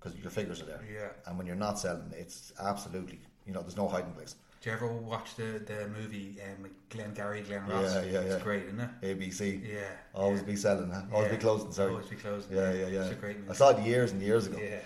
because 0.00 0.18
your 0.18 0.30
figures 0.30 0.62
are 0.62 0.66
there. 0.66 0.82
Yeah. 0.92 1.08
And 1.26 1.36
when 1.38 1.46
you're 1.46 1.56
not 1.56 1.78
selling, 1.78 2.12
it's 2.16 2.52
absolutely 2.60 3.20
you 3.46 3.52
know 3.52 3.60
there's 3.60 3.76
no 3.76 3.88
hiding 3.88 4.12
place. 4.12 4.36
Do 4.60 4.70
you 4.70 4.76
ever 4.76 4.88
watch 4.92 5.36
the, 5.36 5.62
the 5.64 5.88
movie 5.96 6.36
um, 6.42 6.68
Glenn 6.90 7.14
Gary, 7.14 7.42
Glen 7.42 7.64
Ross? 7.68 7.94
Yeah, 7.94 8.02
yeah, 8.02 8.10
yeah. 8.12 8.20
It's 8.20 8.42
great, 8.42 8.64
isn't 8.64 8.80
it? 8.80 8.90
ABC. 9.02 9.64
Yeah. 9.64 9.82
Always 10.14 10.40
yeah. 10.40 10.46
be 10.46 10.56
selling, 10.56 10.90
huh? 10.90 11.02
Always 11.12 11.30
Yeah. 11.30 11.36
be 11.36 11.40
closing. 11.40 11.70
Sorry. 11.70 11.90
Always 11.92 12.06
be 12.06 12.16
closing. 12.16 12.56
Yeah, 12.56 12.72
yeah, 12.72 12.86
yeah. 12.88 13.02
It's 13.02 13.12
a 13.12 13.14
great 13.14 13.38
movie. 13.38 13.50
I 13.50 13.54
saw 13.54 13.68
it 13.70 13.78
years 13.86 14.10
and 14.10 14.20
years 14.20 14.48
ago. 14.48 14.58
Yeah. 14.60 14.80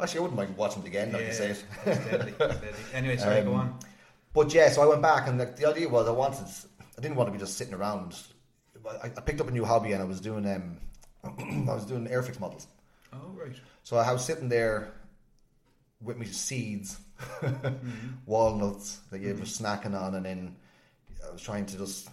Actually, 0.00 0.20
I 0.20 0.22
wouldn't 0.22 0.38
mind 0.38 0.56
watching 0.56 0.82
it 0.82 0.86
again. 0.88 1.12
Like 1.12 1.20
yeah. 1.22 1.28
you 1.28 1.34
say 1.34 1.50
it. 1.50 2.84
Anyway, 2.94 3.18
sorry, 3.18 3.42
go 3.42 3.52
Um, 3.52 3.60
on. 3.60 3.78
But 4.32 4.54
yeah, 4.54 4.70
so 4.70 4.80
I 4.82 4.86
went 4.86 5.02
back, 5.02 5.28
and 5.28 5.38
like, 5.38 5.56
the 5.56 5.66
idea 5.68 5.88
was 5.88 6.08
I 6.08 6.12
wanted, 6.12 6.46
I 6.96 7.00
didn't 7.02 7.16
want 7.16 7.26
to 7.28 7.32
be 7.32 7.38
just 7.38 7.58
sitting 7.58 7.74
around. 7.74 8.16
I, 9.02 9.06
I 9.06 9.20
picked 9.20 9.40
up 9.42 9.48
a 9.48 9.50
new 9.50 9.64
hobby, 9.66 9.92
and 9.92 10.00
I 10.00 10.06
was 10.06 10.20
doing, 10.20 10.46
um, 10.46 10.78
I 11.68 11.74
was 11.74 11.84
doing 11.84 12.06
airfix 12.06 12.40
models. 12.40 12.68
Oh, 13.12 13.32
right. 13.34 13.56
So 13.82 13.96
I 13.96 14.12
was 14.12 14.24
sitting 14.24 14.48
there 14.48 14.92
with 16.02 16.16
my 16.16 16.24
seeds, 16.24 16.98
walnuts 18.26 19.00
that 19.10 19.20
you 19.20 19.28
were 19.34 19.40
snacking 19.40 20.00
on, 20.00 20.14
and 20.14 20.24
then 20.24 20.56
I 21.26 21.32
was 21.32 21.42
trying 21.42 21.66
to 21.66 21.78
just 21.78 22.08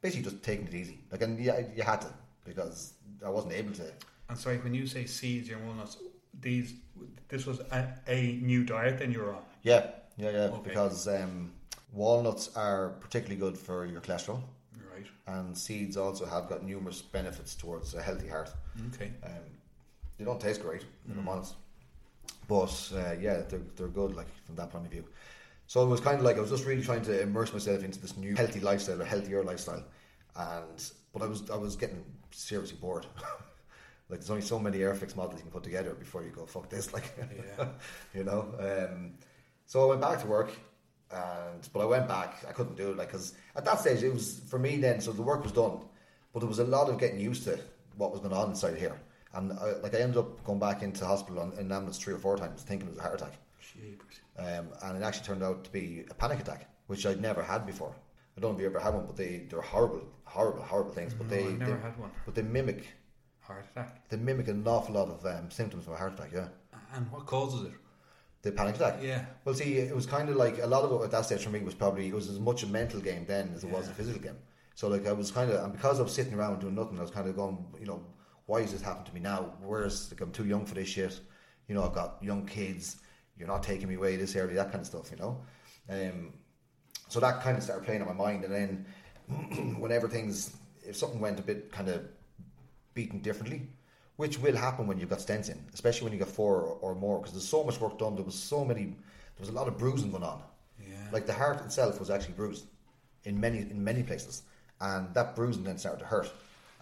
basically 0.00 0.30
just 0.30 0.42
taking 0.42 0.66
it 0.66 0.74
easy. 0.74 0.98
Like, 1.10 1.22
and 1.22 1.38
yeah, 1.38 1.60
you 1.74 1.82
had 1.82 2.00
to 2.02 2.12
because 2.44 2.94
I 3.24 3.28
wasn't 3.30 3.54
able 3.54 3.72
to. 3.74 3.84
And 4.28 4.38
sorry, 4.38 4.58
when 4.58 4.74
you 4.74 4.86
say 4.86 5.04
seeds 5.04 5.48
and 5.50 5.64
walnuts, 5.66 5.98
these 6.40 6.74
this 7.28 7.46
was 7.46 7.60
a, 7.60 7.88
a 8.08 8.38
new 8.42 8.64
diet 8.64 8.98
then 8.98 9.12
you 9.12 9.20
were 9.20 9.34
on. 9.34 9.42
Yeah, 9.62 9.90
yeah, 10.16 10.30
yeah. 10.30 10.38
Okay. 10.38 10.70
Because 10.70 11.06
um, 11.08 11.52
walnuts 11.92 12.54
are 12.56 12.90
particularly 13.00 13.38
good 13.40 13.56
for 13.56 13.86
your 13.86 14.00
cholesterol, 14.00 14.42
Right. 14.92 15.06
and 15.26 15.56
seeds 15.56 15.96
also 15.96 16.26
have 16.26 16.48
got 16.48 16.64
numerous 16.64 17.00
benefits 17.02 17.54
towards 17.54 17.94
a 17.94 18.02
healthy 18.02 18.28
heart. 18.28 18.50
Okay. 18.94 19.12
Um, 19.22 19.30
they 20.18 20.24
don't 20.24 20.40
taste 20.40 20.62
great, 20.62 20.82
if 21.08 21.18
I'm 21.18 21.28
honest. 21.28 21.54
But 22.48 22.92
uh, 22.94 23.14
yeah, 23.20 23.42
they're, 23.48 23.60
they're 23.76 23.88
good, 23.88 24.14
like 24.14 24.28
from 24.44 24.56
that 24.56 24.70
point 24.70 24.86
of 24.86 24.90
view. 24.90 25.04
So 25.66 25.82
it 25.82 25.86
was 25.86 26.00
kind 26.00 26.18
of 26.18 26.24
like 26.24 26.36
I 26.36 26.40
was 26.40 26.50
just 26.50 26.66
really 26.66 26.82
trying 26.82 27.02
to 27.02 27.22
immerse 27.22 27.52
myself 27.52 27.82
into 27.82 27.98
this 27.98 28.16
new 28.16 28.34
healthy 28.34 28.60
lifestyle, 28.60 29.00
or 29.00 29.04
healthier 29.04 29.42
lifestyle, 29.42 29.84
and 30.36 30.90
but 31.12 31.22
I 31.22 31.26
was 31.26 31.48
I 31.50 31.56
was 31.56 31.76
getting 31.76 32.04
seriously 32.30 32.76
bored. 32.80 33.06
like 34.08 34.20
there's 34.20 34.30
only 34.30 34.42
so 34.42 34.58
many 34.58 34.78
Airfix 34.78 35.16
models 35.16 35.36
you 35.36 35.42
can 35.42 35.50
put 35.50 35.62
together 35.62 35.94
before 35.94 36.22
you 36.22 36.30
go 36.30 36.44
fuck 36.44 36.68
this, 36.68 36.92
like 36.96 37.14
Yeah. 37.18 37.68
you 38.14 38.24
know. 38.24 38.48
Um, 38.58 39.14
so 39.66 39.82
I 39.84 39.86
went 39.86 40.02
back 40.02 40.20
to 40.20 40.26
work, 40.26 40.50
and 41.10 41.66
but 41.72 41.80
I 41.80 41.86
went 41.86 42.06
back. 42.06 42.44
I 42.46 42.52
couldn't 42.52 42.76
do 42.76 42.90
it, 42.90 42.96
like 42.98 43.08
because 43.08 43.34
at 43.56 43.64
that 43.64 43.80
stage 43.80 44.02
it 44.02 44.12
was 44.12 44.40
for 44.48 44.58
me 44.58 44.76
then. 44.76 45.00
So 45.00 45.12
the 45.12 45.22
work 45.22 45.42
was 45.42 45.52
done, 45.52 45.78
but 46.32 46.40
there 46.40 46.48
was 46.48 46.58
a 46.58 46.64
lot 46.64 46.90
of 46.90 46.98
getting 46.98 47.20
used 47.20 47.44
to 47.44 47.58
what 47.96 48.10
was 48.10 48.20
going 48.20 48.34
on 48.34 48.50
inside 48.50 48.76
here. 48.76 49.00
And 49.34 49.52
I, 49.52 49.72
like 49.82 49.94
I 49.94 49.98
ended 49.98 50.18
up 50.18 50.44
going 50.44 50.58
back 50.58 50.82
into 50.82 51.04
hospital 51.06 51.40
on, 51.40 51.52
in 51.58 51.70
ambulance 51.72 51.98
three 51.98 52.14
or 52.14 52.18
four 52.18 52.36
times, 52.36 52.62
thinking 52.62 52.86
it 52.88 52.90
was 52.90 52.98
a 52.98 53.02
heart 53.02 53.14
attack, 53.20 53.32
um, 54.38 54.68
and 54.82 54.96
it 54.96 55.02
actually 55.04 55.24
turned 55.26 55.42
out 55.42 55.64
to 55.64 55.70
be 55.72 56.04
a 56.10 56.14
panic 56.14 56.40
attack, 56.40 56.68
which 56.86 57.06
I'd 57.06 57.20
never 57.20 57.42
had 57.42 57.66
before. 57.66 57.94
I 58.36 58.40
don't 58.40 58.52
know 58.52 58.56
if 58.56 58.60
you 58.62 58.66
ever 58.68 58.78
had 58.80 58.94
one, 58.94 59.06
but 59.06 59.16
they 59.16 59.46
they're 59.48 59.60
horrible, 59.60 60.02
horrible, 60.24 60.62
horrible 60.62 60.92
things. 60.92 61.14
But 61.14 61.28
No, 61.30 61.36
they, 61.36 61.44
I've 61.44 61.58
never 61.58 61.72
they 61.74 61.80
had 61.80 61.98
one. 61.98 62.10
but 62.24 62.34
they 62.34 62.42
mimic 62.42 62.86
Heart 63.40 63.66
attack. 63.72 64.08
they 64.08 64.16
mimic 64.16 64.48
an 64.48 64.66
awful 64.66 64.94
lot 64.94 65.08
of 65.08 65.24
um, 65.26 65.50
symptoms 65.50 65.86
of 65.86 65.92
a 65.94 65.96
heart 65.96 66.14
attack. 66.14 66.30
Yeah, 66.32 66.48
And 66.94 67.10
what 67.10 67.26
causes 67.26 67.64
it? 67.66 67.72
the 68.42 68.50
panic 68.52 68.74
attack. 68.76 68.98
Yeah. 69.02 69.24
Well, 69.44 69.54
see, 69.54 69.74
it 69.78 69.94
was 69.94 70.04
kind 70.06 70.28
of 70.28 70.34
like 70.36 70.58
a 70.62 70.66
lot 70.66 70.82
of 70.84 71.00
it 71.00 71.04
at 71.04 71.10
that 71.12 71.24
stage 71.26 71.44
for 71.44 71.50
me 71.50 71.60
was 71.60 71.74
probably 71.74 72.08
it 72.08 72.14
was 72.14 72.28
as 72.28 72.40
much 72.40 72.62
a 72.64 72.66
mental 72.66 73.00
game 73.00 73.24
then 73.26 73.52
as 73.54 73.62
it 73.64 73.70
was 73.70 73.88
a 73.88 73.92
physical 73.92 74.20
game. 74.20 74.36
So 74.74 74.88
like 74.88 75.06
I 75.06 75.12
was 75.12 75.30
kind 75.30 75.50
of 75.50 75.62
and 75.62 75.72
because 75.72 76.00
I 76.00 76.02
was 76.02 76.12
sitting 76.12 76.34
around 76.34 76.60
doing 76.60 76.74
nothing, 76.74 76.98
I 76.98 77.02
was 77.02 77.10
kind 77.10 77.28
of 77.28 77.36
going, 77.36 77.64
you 77.78 77.86
know, 77.86 78.02
why 78.52 78.60
is 78.60 78.70
this 78.70 78.82
happening 78.82 79.06
to 79.06 79.14
me 79.14 79.20
now? 79.20 79.54
Where's 79.64 80.12
like 80.12 80.20
I'm 80.20 80.30
too 80.30 80.44
young 80.44 80.66
for 80.66 80.74
this 80.74 80.86
shit. 80.86 81.18
You 81.68 81.74
know, 81.74 81.84
I've 81.84 81.94
got 81.94 82.18
young 82.20 82.44
kids. 82.44 82.98
You're 83.38 83.48
not 83.48 83.62
taking 83.62 83.88
me 83.88 83.94
away 83.94 84.16
this 84.16 84.36
early. 84.36 84.52
That 84.52 84.70
kind 84.70 84.82
of 84.82 84.86
stuff. 84.86 85.10
You 85.10 85.16
know. 85.16 85.40
Um, 85.88 86.34
so 87.08 87.18
that 87.20 87.42
kind 87.42 87.56
of 87.56 87.62
started 87.62 87.86
playing 87.86 88.02
on 88.02 88.08
my 88.08 88.12
mind, 88.12 88.44
and 88.44 88.52
then 88.52 89.76
whenever 89.80 90.06
things, 90.06 90.54
if 90.86 90.96
something 90.96 91.18
went 91.18 91.40
a 91.40 91.42
bit 91.42 91.72
kind 91.72 91.88
of 91.88 92.02
beaten 92.92 93.20
differently, 93.20 93.62
which 94.16 94.38
will 94.38 94.54
happen 94.54 94.86
when 94.86 94.98
you've 94.98 95.08
got 95.08 95.20
stents 95.20 95.48
in, 95.48 95.58
especially 95.72 96.04
when 96.04 96.12
you 96.12 96.18
got 96.18 96.28
four 96.28 96.60
or, 96.60 96.76
or 96.82 96.94
more, 96.94 97.20
because 97.20 97.32
there's 97.32 97.48
so 97.48 97.64
much 97.64 97.80
work 97.80 97.98
done. 97.98 98.16
There 98.16 98.24
was 98.24 98.34
so 98.34 98.66
many, 98.66 98.84
there 98.84 99.40
was 99.40 99.48
a 99.48 99.52
lot 99.52 99.66
of 99.66 99.78
bruising 99.78 100.10
going 100.10 100.24
on. 100.24 100.42
Yeah. 100.78 100.96
Like 101.10 101.24
the 101.24 101.32
heart 101.32 101.64
itself 101.64 101.98
was 101.98 102.10
actually 102.10 102.34
bruised 102.34 102.66
in 103.24 103.40
many 103.40 103.60
in 103.60 103.82
many 103.82 104.02
places, 104.02 104.42
and 104.78 105.14
that 105.14 105.36
bruising 105.36 105.64
then 105.64 105.78
started 105.78 106.00
to 106.00 106.04
hurt. 106.04 106.30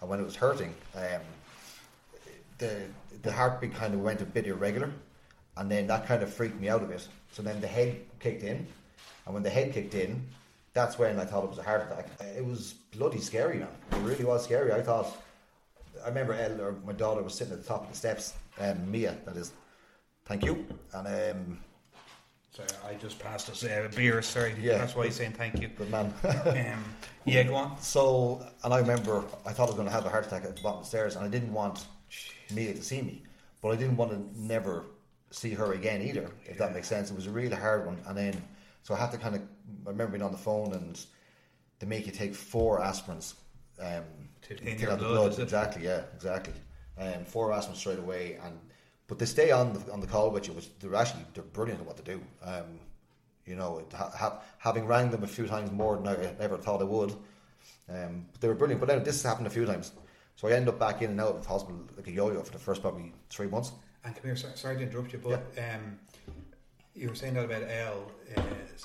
And 0.00 0.10
when 0.10 0.18
it 0.18 0.24
was 0.24 0.34
hurting, 0.34 0.74
um, 0.96 1.20
the 2.60 2.82
the 3.22 3.32
heartbeat 3.32 3.74
kind 3.74 3.92
of 3.94 4.00
went 4.00 4.20
a 4.22 4.24
bit 4.24 4.46
irregular, 4.46 4.90
and 5.56 5.70
then 5.70 5.86
that 5.88 6.06
kind 6.06 6.22
of 6.22 6.32
freaked 6.32 6.60
me 6.60 6.68
out 6.68 6.82
a 6.82 6.86
bit. 6.86 7.06
So 7.32 7.42
then 7.42 7.60
the 7.60 7.66
head 7.66 7.96
kicked 8.20 8.44
in, 8.44 8.66
and 9.26 9.34
when 9.34 9.42
the 9.42 9.50
head 9.50 9.72
kicked 9.72 9.94
in, 9.94 10.24
that's 10.72 10.98
when 10.98 11.18
I 11.18 11.24
thought 11.24 11.44
it 11.44 11.50
was 11.50 11.58
a 11.58 11.62
heart 11.64 11.82
attack. 11.90 12.06
It 12.36 12.44
was 12.44 12.74
bloody 12.96 13.18
scary, 13.20 13.58
man. 13.58 13.68
It 13.92 13.96
really 13.98 14.24
was 14.24 14.44
scary. 14.44 14.72
I 14.72 14.80
thought. 14.82 15.08
I 16.04 16.08
remember 16.08 16.32
Elle, 16.32 16.60
or 16.62 16.72
my 16.86 16.92
daughter 16.94 17.22
was 17.22 17.34
sitting 17.34 17.52
at 17.52 17.60
the 17.62 17.66
top 17.68 17.82
of 17.82 17.90
the 17.90 17.96
steps, 17.96 18.32
um, 18.58 18.90
Mia, 18.90 19.18
that 19.26 19.36
is. 19.36 19.52
Thank 20.24 20.44
you. 20.46 20.64
And 20.94 21.06
um, 21.06 21.58
Sorry, 22.52 22.68
I 22.88 22.94
just 22.94 23.18
passed 23.18 23.50
us 23.50 23.62
uh, 23.64 23.86
a 23.92 23.94
beer. 23.94 24.22
Sorry, 24.22 24.54
Yeah. 24.58 24.78
that's 24.78 24.94
why 24.96 25.04
he's 25.06 25.16
saying 25.16 25.32
thank 25.32 25.60
you. 25.60 25.68
good 25.68 25.90
man. 25.90 26.14
Um, 26.46 26.84
yeah, 27.26 27.42
go 27.42 27.54
on. 27.54 27.78
So, 27.82 28.42
and 28.64 28.72
I 28.72 28.78
remember 28.78 29.22
I 29.44 29.52
thought 29.52 29.64
I 29.64 29.66
was 29.66 29.74
going 29.74 29.88
to 29.88 29.92
have 29.92 30.06
a 30.06 30.08
heart 30.08 30.26
attack 30.26 30.44
at 30.44 30.56
the 30.56 30.62
bottom 30.62 30.78
of 30.78 30.84
the 30.84 30.88
stairs, 30.88 31.16
and 31.16 31.24
I 31.24 31.28
didn't 31.28 31.52
want 31.52 31.84
Mia 32.52 32.74
to 32.74 32.82
see 32.82 33.02
me, 33.02 33.22
but 33.62 33.70
I 33.70 33.76
didn't 33.76 33.96
want 33.96 34.10
to 34.12 34.40
never 34.40 34.84
see 35.30 35.54
her 35.54 35.72
again 35.72 36.02
either, 36.02 36.28
if 36.46 36.58
that 36.58 36.72
makes 36.74 36.88
sense. 36.88 37.10
It 37.10 37.16
was 37.16 37.26
a 37.26 37.30
really 37.30 37.54
hard 37.56 37.86
one, 37.86 37.98
and 38.06 38.16
then 38.16 38.42
so 38.82 38.94
I 38.94 38.98
had 38.98 39.10
to 39.12 39.18
kind 39.18 39.34
of 39.36 39.42
I 39.86 39.90
remember 39.90 40.12
being 40.12 40.22
on 40.22 40.32
the 40.32 40.38
phone 40.38 40.72
and 40.72 40.98
they 41.78 41.86
make 41.86 42.06
you 42.06 42.12
take 42.12 42.34
four 42.34 42.80
aspirins 42.80 43.34
um, 43.80 44.04
To 44.42 44.54
thin 44.56 44.78
your 44.78 44.90
the 44.96 44.96
blood. 44.96 45.38
Exactly, 45.38 45.84
yeah, 45.84 46.02
exactly. 46.14 46.54
Um, 46.98 47.24
four 47.24 47.50
aspirins 47.50 47.76
straight 47.76 47.98
away, 47.98 48.38
and 48.44 48.58
but 49.06 49.18
they 49.18 49.26
stay 49.26 49.50
on 49.50 49.72
the 49.72 49.92
on 49.92 50.00
the 50.00 50.06
call 50.06 50.30
with 50.30 50.46
you, 50.48 50.52
which 50.54 50.68
they're 50.80 50.94
actually 50.94 51.24
they're 51.34 51.42
brilliant 51.44 51.80
at 51.80 51.86
what 51.86 51.96
they 51.96 52.12
do. 52.14 52.20
Um, 52.42 52.78
you 53.46 53.56
know, 53.56 53.78
it- 53.78 53.92
ha- 53.92 54.10
ha- 54.14 54.40
having 54.58 54.86
rang 54.86 55.10
them 55.10 55.24
a 55.24 55.26
few 55.26 55.46
times 55.46 55.70
more 55.72 55.96
than 55.96 56.06
I 56.08 56.34
ever 56.40 56.58
thought 56.58 56.80
I 56.82 56.84
would, 56.84 57.12
um, 57.88 58.26
but 58.32 58.40
they 58.40 58.48
were 58.48 58.54
brilliant. 58.54 58.80
But 58.80 58.88
then 58.88 59.02
this 59.02 59.22
has 59.22 59.28
happened 59.30 59.46
a 59.46 59.50
few 59.50 59.64
times, 59.66 59.92
so 60.40 60.48
I 60.48 60.52
end 60.52 60.70
up 60.70 60.78
back 60.78 61.02
in 61.02 61.10
and 61.10 61.20
out 61.20 61.36
of 61.36 61.44
hospital 61.44 61.78
like 61.98 62.06
a 62.06 62.10
yo-yo 62.10 62.42
for 62.42 62.52
the 62.52 62.58
first 62.58 62.80
probably 62.80 63.12
three 63.28 63.46
months. 63.46 63.72
And 64.02 64.14
come 64.14 64.24
here, 64.24 64.36
sorry, 64.36 64.56
sorry 64.56 64.76
to 64.76 64.82
interrupt 64.84 65.12
you, 65.12 65.18
but 65.18 65.42
um, 65.58 65.98
you 66.94 67.10
were 67.10 67.14
saying 67.14 67.34
that 67.34 67.44
about 67.44 67.64
Elle 67.64 68.10
uh, 68.34 68.42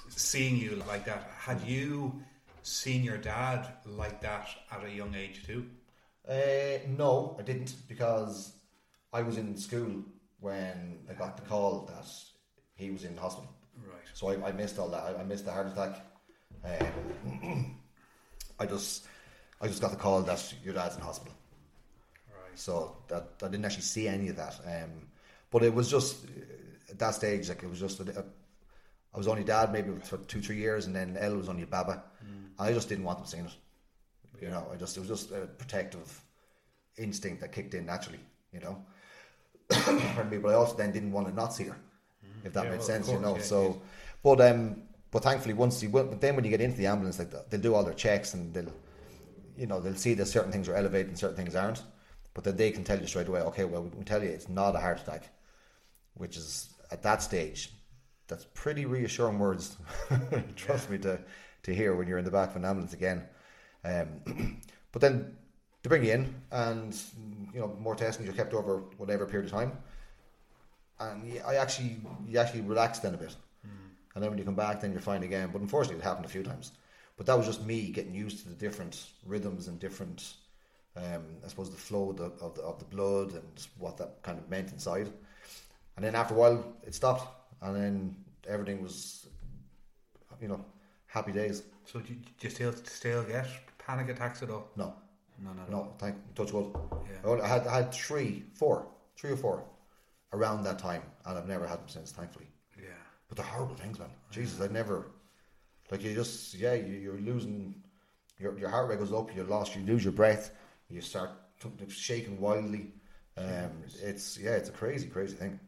seeing 0.09 0.57
you 0.57 0.83
like 0.85 1.05
that. 1.05 1.31
Had 1.37 1.61
you 1.61 2.21
seen 2.61 3.05
your 3.05 3.17
dad 3.17 3.69
like 3.85 4.19
that 4.19 4.49
at 4.69 4.83
a 4.83 4.91
young 4.91 5.15
age 5.15 5.45
too? 5.45 5.65
Uh, 6.27 6.79
no, 6.89 7.37
I 7.39 7.43
didn't 7.43 7.73
because 7.87 8.51
I 9.13 9.21
was 9.21 9.37
in 9.37 9.55
school 9.55 10.03
when 10.41 11.05
I 11.09 11.13
got 11.13 11.37
the 11.37 11.43
call 11.43 11.85
that 11.85 12.07
he 12.75 12.91
was 12.91 13.05
in 13.05 13.15
hospital. 13.15 13.49
Right. 13.77 13.95
So 14.13 14.27
I, 14.27 14.49
I 14.49 14.51
missed 14.51 14.77
all 14.77 14.89
that. 14.89 15.03
I, 15.03 15.21
I 15.21 15.23
missed 15.23 15.45
the 15.45 15.53
heart 15.53 15.67
attack. 15.67 16.05
Um, 16.65 17.77
I 18.59 18.65
just, 18.65 19.05
I 19.61 19.67
just 19.67 19.81
got 19.81 19.91
the 19.91 19.97
call 19.97 20.21
that 20.21 20.53
your 20.61 20.73
dad's 20.73 20.97
in 20.97 21.01
hospital. 21.01 21.33
So 22.55 22.97
that 23.07 23.29
I 23.41 23.47
didn't 23.47 23.65
actually 23.65 23.83
see 23.83 24.07
any 24.07 24.29
of 24.29 24.35
that. 24.37 24.55
Um, 24.65 25.07
but 25.51 25.63
it 25.63 25.73
was 25.73 25.89
just 25.89 26.25
at 26.89 26.99
that 26.99 27.15
stage, 27.15 27.49
like 27.49 27.63
it 27.63 27.69
was 27.69 27.79
just. 27.79 27.99
A, 27.99 28.19
a, 28.19 28.23
I 29.13 29.17
was 29.17 29.27
only 29.29 29.45
dad 29.45 29.71
maybe 29.71 29.93
for 30.03 30.17
two, 30.17 30.41
three 30.41 30.57
years, 30.57 30.87
and 30.87 30.95
then 30.95 31.15
Elle 31.17 31.37
was 31.37 31.47
only 31.47 31.63
Baba. 31.63 32.03
I 32.59 32.73
just 32.73 32.89
didn't 32.89 33.05
want 33.05 33.19
them 33.19 33.27
seeing 33.27 33.45
it. 33.45 33.55
You 34.41 34.49
know, 34.49 34.67
I 34.71 34.75
just 34.75 34.97
it 34.97 34.99
was 34.99 35.09
just 35.09 35.31
a 35.31 35.47
protective 35.57 36.21
instinct 36.97 37.41
that 37.41 37.51
kicked 37.51 37.73
in 37.73 37.85
naturally. 37.85 38.19
You 38.51 38.59
know, 38.59 38.85
me, 40.29 40.37
but 40.37 40.49
I 40.49 40.53
also 40.55 40.75
then 40.75 40.91
didn't 40.91 41.11
want 41.11 41.27
to 41.27 41.33
not 41.33 41.53
see 41.53 41.65
her, 41.65 41.77
if 42.43 42.53
that 42.53 42.65
Yeah, 42.65 42.71
makes 42.71 42.87
well, 42.87 42.87
sense. 42.87 43.09
You 43.09 43.19
know, 43.19 43.35
yeah, 43.37 43.43
so 43.43 43.81
but 44.21 44.41
um, 44.41 44.83
but 45.11 45.23
thankfully 45.23 45.53
once 45.53 45.81
you 45.81 45.89
but 45.89 46.19
then 46.19 46.35
when 46.35 46.43
you 46.43 46.49
get 46.49 46.61
into 46.61 46.77
the 46.77 46.87
ambulance, 46.87 47.19
like 47.19 47.31
they'll 47.49 47.61
do 47.61 47.73
all 47.73 47.83
their 47.83 47.93
checks 47.93 48.33
and 48.33 48.53
they'll 48.53 48.73
you 49.57 49.67
know, 49.67 49.79
they'll 49.79 49.95
see 49.95 50.13
that 50.15 50.25
certain 50.25 50.51
things 50.51 50.67
are 50.69 50.75
elevated 50.75 51.07
and 51.07 51.17
certain 51.17 51.35
things 51.35 51.55
aren't, 51.55 51.81
but 52.35 52.43
then 52.43 52.55
they 52.55 52.69
can 52.69 52.83
tell 52.83 52.99
you 52.99 53.07
straight 53.07 53.27
away, 53.27 53.41
okay, 53.41 53.63
well, 53.65 53.81
we 53.81 53.89
can 53.89 54.03
tell 54.03 54.21
you 54.21 54.29
it's 54.29 54.47
not 54.49 54.75
a 54.75 54.79
heart 54.79 55.01
attack, 55.01 55.29
which 56.13 56.37
is 56.37 56.69
at 56.91 57.01
that 57.01 57.23
stage, 57.23 57.71
that's 58.27 58.45
pretty 58.53 58.85
reassuring 58.85 59.39
words. 59.39 59.77
Trust 60.55 60.91
me 60.91 60.99
to 60.99 61.19
to 61.63 61.73
hear 61.73 61.95
when 61.95 62.07
you're 62.07 62.19
in 62.19 62.25
the 62.25 62.29
back 62.31 62.51
of 62.51 62.57
an 62.57 62.65
ambulance 62.65 62.93
again. 62.93 63.23
Um, 63.83 64.61
but 64.91 65.01
then 65.01 65.35
to 65.81 65.89
bring 65.89 66.03
you 66.05 66.11
in, 66.13 66.35
and 66.51 66.95
you 67.53 67.59
know, 67.59 67.75
more 67.79 67.95
testing, 67.95 68.25
you're 68.25 68.35
kept 68.35 68.53
over 68.53 68.83
whatever 68.97 69.25
period 69.25 69.45
of 69.45 69.51
time, 69.51 69.71
and 70.99 71.27
you- 71.27 71.41
I 71.45 71.55
actually 71.55 71.97
you 72.27 72.37
actually 72.37 72.61
relax 72.61 72.99
then 72.99 73.13
a 73.15 73.17
bit, 73.17 73.35
and 74.13 74.23
then 74.23 74.29
when 74.29 74.37
you 74.37 74.45
come 74.45 74.55
back, 74.55 74.81
then 74.81 74.91
you're 74.91 75.01
fine 75.01 75.23
again. 75.23 75.49
But 75.51 75.61
unfortunately, 75.61 76.01
it 76.01 76.03
happened 76.03 76.25
a 76.25 76.29
few 76.29 76.43
times. 76.43 76.71
But 77.17 77.25
that 77.27 77.37
was 77.37 77.45
just 77.45 77.63
me 77.65 77.91
getting 77.91 78.13
used 78.13 78.43
to 78.43 78.49
the 78.49 78.55
different 78.55 79.05
rhythms 79.25 79.67
and 79.69 79.79
different, 79.79 80.33
um, 80.97 81.23
I 81.43 81.47
suppose, 81.47 81.69
the 81.69 81.77
flow 81.77 82.11
of 82.11 82.17
the, 82.17 82.25
of 82.43 82.55
the 82.55 82.61
of 82.61 82.79
the 82.79 82.85
blood 82.85 83.33
and 83.33 83.67
what 83.77 83.97
that 83.97 84.21
kind 84.23 84.39
of 84.39 84.49
meant 84.49 84.71
inside. 84.71 85.11
And 85.95 86.05
then 86.05 86.15
after 86.15 86.33
a 86.33 86.37
while, 86.37 86.73
it 86.85 86.93
stopped, 86.95 87.27
and 87.61 87.75
then 87.75 88.15
everything 88.47 88.81
was, 88.81 89.27
you 90.41 90.47
know, 90.47 90.63
happy 91.07 91.31
days. 91.31 91.63
So 91.85 91.99
do 91.99 92.13
you, 92.13 92.19
do 92.39 92.47
you 92.47 92.49
still 92.49 92.73
still 92.73 93.23
get 93.23 93.47
panic 93.77 94.09
attacks 94.09 94.41
at 94.43 94.49
all? 94.49 94.69
No, 94.75 94.93
No, 95.43 95.51
no, 95.53 95.63
no, 95.69 95.93
thank 95.97 96.15
touch 96.35 96.51
wood. 96.53 96.73
Yeah. 97.25 97.39
I 97.43 97.47
had 97.47 97.67
I 97.67 97.75
had 97.77 97.93
three, 97.93 98.43
four, 98.53 98.87
three 99.17 99.31
or 99.31 99.37
four 99.37 99.63
around 100.33 100.63
that 100.63 100.79
time, 100.79 101.01
and 101.25 101.37
I've 101.37 101.47
never 101.47 101.67
had 101.67 101.79
them 101.79 101.87
since, 101.89 102.11
thankfully. 102.11 102.47
Yeah. 102.77 102.89
But 103.27 103.37
they're 103.37 103.45
horrible 103.45 103.75
things, 103.75 103.99
man. 103.99 104.09
Jesus, 104.31 104.61
I 104.61 104.67
never 104.71 105.11
like 105.91 106.03
you 106.03 106.13
just 106.13 106.53
yeah, 106.55 106.73
you, 106.73 106.93
you're 106.93 107.19
losing 107.19 107.75
your 108.39 108.57
your 108.57 108.69
heart 108.69 108.89
rate 108.89 108.99
goes 108.99 109.13
up, 109.13 109.35
you 109.35 109.43
lost, 109.43 109.75
you 109.75 109.83
lose 109.83 110.03
your 110.03 110.13
breath, 110.13 110.51
you 110.89 111.01
start 111.01 111.31
shaking 111.89 112.39
wildly. 112.39 112.93
Um, 113.37 113.83
it's 114.01 114.37
yeah, 114.37 114.51
it's 114.51 114.69
a 114.69 114.71
crazy, 114.71 115.07
crazy 115.07 115.35
thing. 115.35 115.59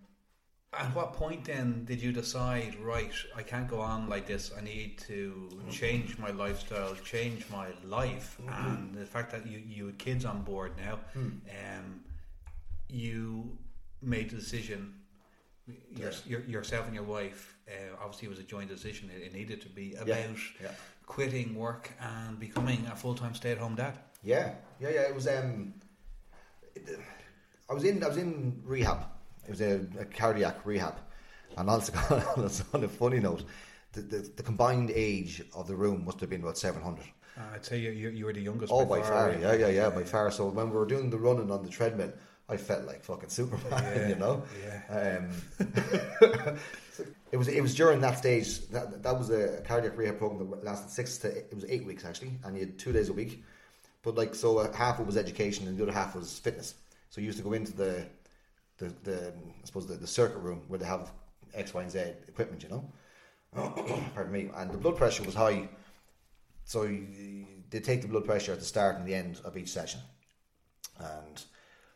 At 0.73 0.93
what 0.93 1.13
point 1.13 1.45
then 1.45 1.85
did 1.85 2.01
you 2.01 2.11
decide, 2.11 2.75
right, 2.81 3.11
I 3.35 3.41
can't 3.41 3.69
go 3.69 3.79
on 3.79 4.09
like 4.09 4.27
this, 4.27 4.51
I 4.55 4.61
need 4.61 4.97
to 5.07 5.49
change 5.71 6.17
my 6.19 6.31
lifestyle, 6.31 6.93
change 6.95 7.45
my 7.49 7.67
life? 7.85 8.37
And 8.47 8.93
the 8.93 9.05
fact 9.05 9.31
that 9.31 9.47
you, 9.47 9.59
you 9.65 9.85
had 9.87 9.97
kids 9.97 10.25
on 10.25 10.43
board 10.43 10.73
now, 10.77 10.99
um, 11.15 12.01
you 12.89 13.57
made 14.01 14.29
the 14.29 14.35
decision, 14.35 14.93
your, 15.95 16.11
your, 16.25 16.41
yourself 16.41 16.85
and 16.85 16.93
your 16.93 17.05
wife, 17.05 17.57
uh, 17.69 17.95
obviously 18.03 18.27
it 18.27 18.29
was 18.29 18.39
a 18.39 18.43
joint 18.43 18.69
decision, 18.69 19.09
it, 19.15 19.23
it 19.23 19.33
needed 19.33 19.61
to 19.61 19.69
be 19.69 19.95
about 19.95 20.07
yeah. 20.61 20.71
quitting 21.05 21.55
work 21.55 21.91
and 22.01 22.37
becoming 22.39 22.85
a 22.91 22.95
full 22.95 23.15
time 23.15 23.33
stay 23.33 23.51
at 23.51 23.57
home 23.57 23.75
dad. 23.75 23.97
Yeah, 24.23 24.53
yeah, 24.79 24.89
yeah. 24.89 25.01
It 25.01 25.15
was. 25.15 25.27
Um, 25.27 25.73
it- 26.75 26.99
I 27.69 27.73
was 27.73 27.83
in. 27.83 28.03
I 28.03 28.07
was 28.07 28.17
in 28.17 28.61
rehab. 28.65 29.05
It 29.45 29.51
was 29.51 29.61
a, 29.61 29.85
a 29.99 30.05
cardiac 30.05 30.65
rehab, 30.65 30.95
and 31.57 31.69
also 31.69 31.93
on 32.37 32.45
a, 32.45 32.51
on 32.77 32.83
a 32.83 32.87
funny 32.87 33.19
note, 33.19 33.43
the, 33.93 34.01
the, 34.01 34.17
the 34.37 34.43
combined 34.43 34.91
age 34.93 35.41
of 35.55 35.67
the 35.67 35.75
room 35.75 36.05
must 36.05 36.19
have 36.21 36.29
been 36.29 36.41
about 36.41 36.57
seven 36.57 36.81
hundred. 36.81 37.05
Uh, 37.37 37.41
I'd 37.55 37.65
say 37.65 37.77
you, 37.79 37.91
you, 37.91 38.09
you 38.09 38.25
were 38.25 38.33
the 38.33 38.41
youngest. 38.41 38.71
Oh, 38.73 38.85
by 38.85 39.01
far, 39.01 39.29
eh? 39.31 39.39
yeah, 39.41 39.53
yeah, 39.53 39.67
yeah, 39.67 39.89
by 39.89 40.03
far. 40.03 40.31
So 40.31 40.47
when 40.47 40.69
we 40.69 40.75
were 40.77 40.85
doing 40.85 41.09
the 41.09 41.17
running 41.17 41.51
on 41.51 41.61
the 41.63 41.69
treadmill, 41.69 42.11
I 42.49 42.57
felt 42.57 42.85
like 42.85 43.03
fucking 43.03 43.29
Superman, 43.29 43.67
Yeah, 43.95 44.07
you 44.09 44.15
know. 44.15 44.43
yeah. 44.65 45.19
Um, 45.59 45.67
it 47.31 47.37
was 47.37 47.47
it 47.49 47.61
was 47.61 47.75
during 47.75 47.99
that 48.01 48.17
stage 48.17 48.67
that 48.69 49.03
that 49.03 49.17
was 49.17 49.29
a 49.29 49.61
cardiac 49.67 49.97
rehab 49.97 50.17
program 50.17 50.49
that 50.49 50.63
lasted 50.63 50.89
six 50.89 51.17
to 51.19 51.27
it 51.27 51.53
was 51.53 51.65
eight 51.65 51.85
weeks 51.85 52.05
actually, 52.05 52.31
and 52.43 52.55
you 52.55 52.61
had 52.65 52.79
two 52.79 52.91
days 52.93 53.09
a 53.09 53.13
week. 53.13 53.43
But 54.07 54.15
like 54.15 54.35
so, 54.35 54.59
uh, 54.59 54.71
half 54.71 54.99
of 54.99 55.01
it 55.01 55.05
was 55.05 55.17
education, 55.17 55.67
and 55.67 55.77
the 55.77 55.83
other 55.83 55.91
half 55.91 56.15
was 56.15 56.39
fitness. 56.39 56.75
So 57.09 57.19
you 57.19 57.27
used 57.27 57.39
to 57.39 57.43
go 57.43 57.51
into 57.51 57.73
the 57.73 58.05
the, 58.77 58.93
the 59.03 59.33
I 59.33 59.65
suppose 59.65 59.85
the, 59.85 59.95
the 59.95 60.07
circuit 60.07 60.37
room 60.37 60.61
where 60.69 60.79
they 60.79 60.85
have 60.85 61.11
X, 61.53 61.73
Y, 61.73 61.81
and 61.81 61.91
Z 61.91 61.99
equipment, 62.25 62.63
you 62.63 62.69
know. 62.69 62.89
Pardon 64.15 64.31
me, 64.31 64.49
and 64.55 64.71
the 64.71 64.77
blood 64.77 64.95
pressure 64.95 65.23
was 65.23 65.35
high. 65.35 65.67
So 66.63 66.85
they 67.69 67.81
take 67.81 68.01
the 68.01 68.07
blood 68.07 68.23
pressure 68.23 68.53
at 68.53 68.59
the 68.59 68.65
start 68.65 68.95
and 68.95 69.05
the 69.05 69.13
end 69.13 69.41
of 69.43 69.57
each 69.57 69.73
session, 69.73 69.99
and 70.99 71.43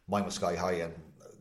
mine 0.09 0.25
was 0.25 0.33
sky 0.33 0.53
high, 0.57 0.81
and 0.83 0.93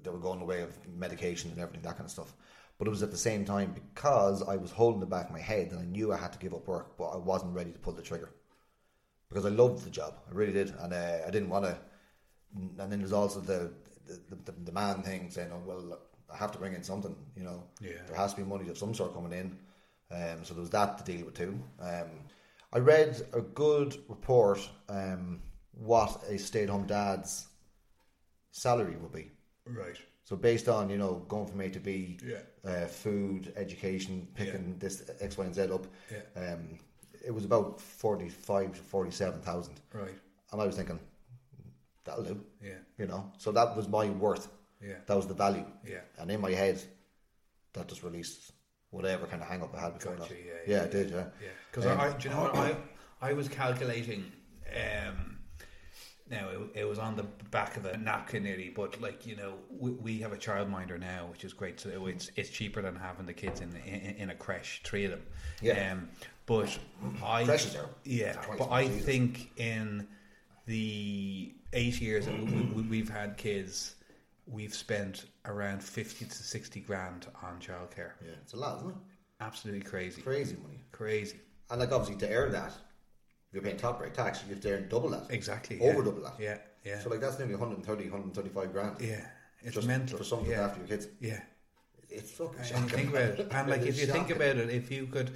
they 0.04 0.10
were 0.10 0.18
going 0.18 0.40
away 0.40 0.62
of 0.62 0.72
medication 0.86 1.50
and 1.50 1.58
everything, 1.58 1.82
that 1.82 1.96
kind 1.96 2.04
of 2.04 2.12
stuff. 2.12 2.32
But 2.78 2.86
it 2.86 2.90
was 2.90 3.02
at 3.02 3.10
the 3.10 3.16
same 3.16 3.44
time 3.44 3.72
because 3.74 4.46
I 4.46 4.54
was 4.54 4.70
holding 4.70 5.00
the 5.00 5.06
back 5.06 5.26
of 5.26 5.32
my 5.32 5.40
head, 5.40 5.72
and 5.72 5.80
I 5.80 5.84
knew 5.84 6.12
I 6.12 6.16
had 6.16 6.32
to 6.32 6.38
give 6.38 6.54
up 6.54 6.68
work, 6.68 6.96
but 6.96 7.08
I 7.08 7.16
wasn't 7.16 7.56
ready 7.56 7.72
to 7.72 7.78
pull 7.80 7.92
the 7.92 8.02
trigger 8.02 8.30
because 9.30 9.46
I 9.46 9.50
loved 9.50 9.84
the 9.84 9.90
job, 9.90 10.14
I 10.28 10.34
really 10.34 10.52
did, 10.52 10.74
and 10.80 10.92
uh, 10.92 11.18
I 11.26 11.30
didn't 11.30 11.48
want 11.48 11.64
to. 11.64 11.78
And 12.56 12.76
then 12.90 12.98
there's 12.98 13.12
also 13.12 13.40
the 13.40 13.72
the, 14.06 14.36
the 14.44 14.52
the 14.64 14.72
man 14.72 15.02
thing 15.02 15.30
saying, 15.30 15.50
"Oh 15.52 15.62
well, 15.64 15.98
I 16.32 16.36
have 16.36 16.50
to 16.52 16.58
bring 16.58 16.74
in 16.74 16.82
something," 16.82 17.14
you 17.36 17.44
know. 17.44 17.62
Yeah. 17.80 18.02
There 18.08 18.16
has 18.16 18.34
to 18.34 18.40
be 18.40 18.46
money 18.46 18.68
of 18.68 18.76
some 18.76 18.92
sort 18.92 19.14
coming 19.14 19.32
in. 19.32 19.56
Um, 20.10 20.44
so 20.44 20.54
there 20.54 20.60
was 20.60 20.70
that 20.70 20.98
to 20.98 21.04
deal 21.04 21.26
with 21.26 21.34
too. 21.34 21.56
Um, 21.80 22.10
I 22.72 22.78
read 22.78 23.22
a 23.32 23.40
good 23.40 23.96
report 24.08 24.68
um, 24.88 25.40
what 25.72 26.22
a 26.28 26.36
stay-at-home 26.38 26.86
dad's 26.86 27.46
salary 28.50 28.96
would 28.96 29.12
be. 29.12 29.30
Right. 29.64 29.96
So 30.24 30.34
based 30.36 30.68
on 30.68 30.90
you 30.90 30.98
know 30.98 31.24
going 31.28 31.46
from 31.46 31.60
A 31.60 31.70
to 31.70 31.78
B, 31.78 32.18
Yeah. 32.24 32.38
uh, 32.68 32.86
food, 32.86 33.52
education, 33.56 34.26
picking 34.34 34.76
this 34.78 35.08
X, 35.20 35.38
Y, 35.38 35.44
and 35.44 35.54
Z 35.54 35.62
up, 35.70 35.86
Yeah. 36.10 36.52
um, 36.52 36.78
it 37.24 37.30
was 37.32 37.44
about 37.44 37.80
forty-five 37.80 38.72
to 38.74 38.80
forty-seven 38.80 39.40
thousand, 39.40 39.80
Right. 39.92 40.18
and 40.52 40.60
I 40.60 40.66
was 40.66 40.76
thinking 40.76 40.98
that'll 42.04 42.24
do, 42.24 42.40
Yeah. 42.62 42.78
you 42.98 43.06
know. 43.06 43.30
So 43.38 43.52
that 43.52 43.76
was 43.76 43.88
my 43.88 44.08
worth. 44.10 44.48
Yeah. 44.82 44.94
That 45.06 45.16
was 45.16 45.26
the 45.26 45.34
value. 45.34 45.66
Yeah. 45.86 46.00
And 46.18 46.30
in 46.30 46.40
my 46.40 46.52
head, 46.52 46.82
that 47.74 47.86
just 47.88 48.02
released 48.02 48.52
whatever 48.90 49.26
kind 49.26 49.42
of 49.42 49.48
hang 49.48 49.62
up 49.62 49.74
I 49.76 49.80
had 49.80 49.98
before 49.98 50.16
Gotcha, 50.16 50.32
that. 50.34 50.40
yeah, 50.40 50.52
yeah, 50.66 50.76
yeah, 50.78 50.82
it 50.84 50.90
did, 50.90 51.10
yeah. 51.10 51.26
Yeah, 51.40 51.48
because 51.70 51.86
Um, 51.86 52.00
I, 52.00 52.12
do 52.16 52.28
you 52.28 52.34
know 52.34 52.40
what 52.42 52.56
I, 52.56 52.76
I 53.20 53.32
was 53.34 53.48
calculating. 53.48 54.32
Um, 54.74 55.36
now 56.30 56.48
it, 56.48 56.80
it 56.80 56.84
was 56.88 56.98
on 56.98 57.16
the 57.16 57.24
back 57.50 57.76
of 57.76 57.84
a 57.86 57.96
napkin 57.96 58.42
nearly, 58.44 58.70
but 58.70 59.00
like 59.00 59.26
you 59.26 59.36
know, 59.36 59.54
we, 59.68 59.90
we 59.92 60.18
have 60.20 60.32
a 60.32 60.36
childminder 60.36 60.98
now, 60.98 61.26
which 61.30 61.44
is 61.44 61.52
great. 61.52 61.78
So 61.80 62.06
it's 62.06 62.30
it's 62.36 62.50
cheaper 62.50 62.80
than 62.82 62.94
having 62.96 63.26
the 63.26 63.32
kids 63.34 63.60
in 63.60 63.74
in, 63.84 64.14
in 64.16 64.30
a 64.30 64.34
creche, 64.34 64.80
three 64.84 65.04
of 65.04 65.10
them. 65.10 65.22
Yeah. 65.60 65.92
Um, 65.92 66.08
but 66.50 66.78
I 67.22 67.42
yeah, 68.04 68.34
but 68.58 68.72
I 68.72 68.88
think 68.88 69.52
in 69.56 70.08
the 70.66 71.54
eight 71.72 72.00
years 72.00 72.26
that 72.26 72.36
we, 72.74 72.82
we've 72.82 73.08
had 73.08 73.36
kids, 73.36 73.94
we've 74.48 74.74
spent 74.74 75.26
around 75.44 75.80
fifty 75.80 76.24
to 76.24 76.34
sixty 76.34 76.80
grand 76.80 77.28
on 77.44 77.60
childcare. 77.60 78.14
Yeah, 78.20 78.32
it's 78.42 78.54
a 78.54 78.56
lot, 78.56 78.78
isn't 78.78 78.90
it? 78.90 78.96
Absolutely 79.40 79.82
crazy, 79.82 80.22
Crazy 80.22 80.56
money. 80.60 80.80
crazy. 80.90 81.38
And 81.70 81.78
like 81.78 81.92
obviously 81.92 82.16
to 82.26 82.34
earn 82.34 82.50
that, 82.50 82.72
if 82.72 83.54
you're 83.54 83.62
paying 83.62 83.76
top 83.76 84.00
rate 84.00 84.14
tax, 84.14 84.42
you 84.48 84.52
have 84.52 84.62
to 84.64 84.72
earn 84.72 84.88
double 84.88 85.10
that. 85.10 85.26
Exactly. 85.30 85.78
Over 85.80 85.98
yeah. 85.98 86.04
double 86.04 86.22
that. 86.22 86.34
Yeah, 86.40 86.58
yeah, 86.84 86.98
So 86.98 87.10
like 87.10 87.20
that's 87.20 87.38
nearly 87.38 87.54
130, 87.54 88.10
135 88.10 88.72
grand. 88.72 88.96
yeah. 89.00 89.20
It's 89.62 89.76
just 89.76 89.86
mental 89.86 90.18
for 90.18 90.24
something 90.24 90.50
yeah. 90.50 90.64
after 90.64 90.80
your 90.80 90.88
kids. 90.88 91.06
Yeah, 91.20 91.40
It's 92.08 92.32
fucking 92.32 92.58
and 92.58 92.66
shocking. 92.66 92.82
you 92.82 92.88
think 92.96 93.10
about 93.10 93.22
it, 93.38 93.48
and 93.52 93.70
like 93.70 93.82
if 93.86 94.00
you 94.00 94.06
think 94.06 94.30
about 94.30 94.56
it, 94.56 94.68
if 94.70 94.90
you 94.90 95.06
could, 95.06 95.30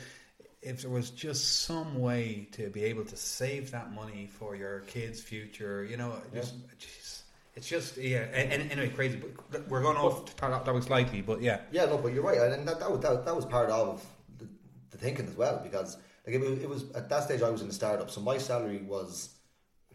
if 0.65 0.83
there 0.83 0.91
was 0.91 1.11
just 1.11 1.63
some 1.63 2.01
way 2.01 2.49
to 2.53 2.71
be 2.71 2.85
able 2.85 3.05
to 3.05 3.17
save 3.17 3.71
that 3.73 3.93
money 3.93 4.29
for 4.39 4.57
your 4.57 4.81
kids' 4.81 5.21
future, 5.21 5.85
you 5.85 5.97
know, 5.97 6.17
just, 6.33 6.55
jeez, 6.79 7.23
it's 7.55 7.69
just 7.69 7.97
yeah. 7.97 8.21
And, 8.35 8.71
anyway, 8.73 8.89
crazy. 8.89 9.23
But 9.51 9.69
we're 9.69 9.83
going 9.83 9.97
off 9.97 10.35
that 10.37 10.75
was 10.75 10.87
slightly, 10.87 11.21
but 11.21 11.41
yeah, 11.41 11.61
Yeah, 11.71 11.85
no, 11.87 11.99
but 11.99 12.13
you're 12.13 12.23
right, 12.25 12.39
and 12.39 12.67
that 12.67 12.81
that 12.81 12.91
was, 12.91 13.01
that, 13.01 13.25
that 13.25 13.37
was 13.37 13.45
part 13.45 13.71
of 13.71 14.05
the, 14.39 14.49
the 14.91 14.99
thinking 14.99 15.27
as 15.27 15.37
well 15.37 15.61
because 15.63 15.97
like 16.27 16.35
it 16.37 16.41
was, 16.41 16.59
it 16.59 16.69
was 16.69 16.91
at 16.93 17.09
that 17.11 17.25
stage 17.25 17.43
I 17.43 17.51
was 17.51 17.63
in 17.63 17.69
a 17.69 17.73
startup, 17.73 18.11
so 18.11 18.21
my 18.21 18.39
salary 18.39 18.79
was 18.79 19.35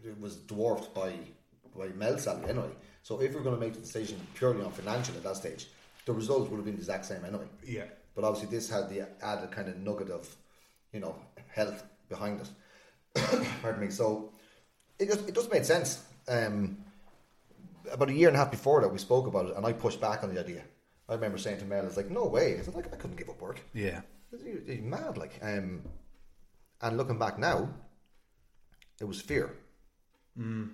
it 0.02 0.18
was 0.20 0.36
dwarfed 0.36 0.94
by 0.94 1.12
by 1.76 1.88
Mel's 1.88 2.22
salary 2.24 2.50
anyway. 2.50 2.70
So 3.02 3.20
if 3.20 3.32
we 3.32 3.40
are 3.40 3.42
going 3.42 3.54
to 3.54 3.60
make 3.60 3.74
the 3.74 3.80
decision 3.80 4.20
purely 4.34 4.62
on 4.64 4.72
financial 4.72 5.16
at 5.16 5.22
that 5.24 5.36
stage, 5.36 5.68
the 6.04 6.12
result 6.12 6.50
would 6.50 6.56
have 6.56 6.64
been 6.64 6.74
the 6.74 6.80
exact 6.80 7.06
same 7.06 7.24
anyway. 7.24 7.46
yeah, 7.64 7.84
But 8.14 8.24
obviously, 8.24 8.50
this 8.54 8.68
had 8.68 8.88
the 8.88 9.08
added 9.22 9.50
kind 9.50 9.68
of 9.68 9.76
nugget 9.78 10.10
of, 10.10 10.28
you 10.92 11.00
know, 11.00 11.14
health 11.48 11.84
behind 12.08 12.40
it. 12.40 12.50
Pardon 13.62 13.80
me. 13.80 13.90
So 13.90 14.32
it 14.98 15.06
just 15.08 15.28
it 15.28 15.34
just 15.34 15.52
made 15.52 15.66
sense. 15.66 16.02
Um, 16.28 16.78
about 17.90 18.10
a 18.10 18.12
year 18.12 18.28
and 18.28 18.36
a 18.36 18.40
half 18.40 18.50
before 18.50 18.80
that, 18.82 18.88
we 18.92 18.98
spoke 18.98 19.26
about 19.26 19.46
it, 19.46 19.56
and 19.56 19.66
I 19.66 19.72
pushed 19.72 20.00
back 20.00 20.22
on 20.22 20.32
the 20.32 20.40
idea. 20.40 20.62
I 21.08 21.14
remember 21.14 21.38
saying 21.38 21.58
to 21.58 21.64
Mel, 21.64 21.84
"It's 21.86 21.96
like 21.96 22.10
no 22.10 22.26
way." 22.26 22.52
It's 22.52 22.68
"Like 22.68 22.92
I 22.92 22.96
couldn't 22.96 23.16
give 23.16 23.28
up 23.28 23.40
work. 23.40 23.60
yeah, 23.74 24.02
You're, 24.30 24.60
you're 24.62 24.82
mad." 24.84 25.16
Like, 25.16 25.38
um, 25.42 25.82
and 26.82 26.96
looking 26.96 27.18
back 27.18 27.38
now, 27.38 27.68
it 29.00 29.04
was 29.04 29.20
fear. 29.20 29.50
Mm. 30.38 30.70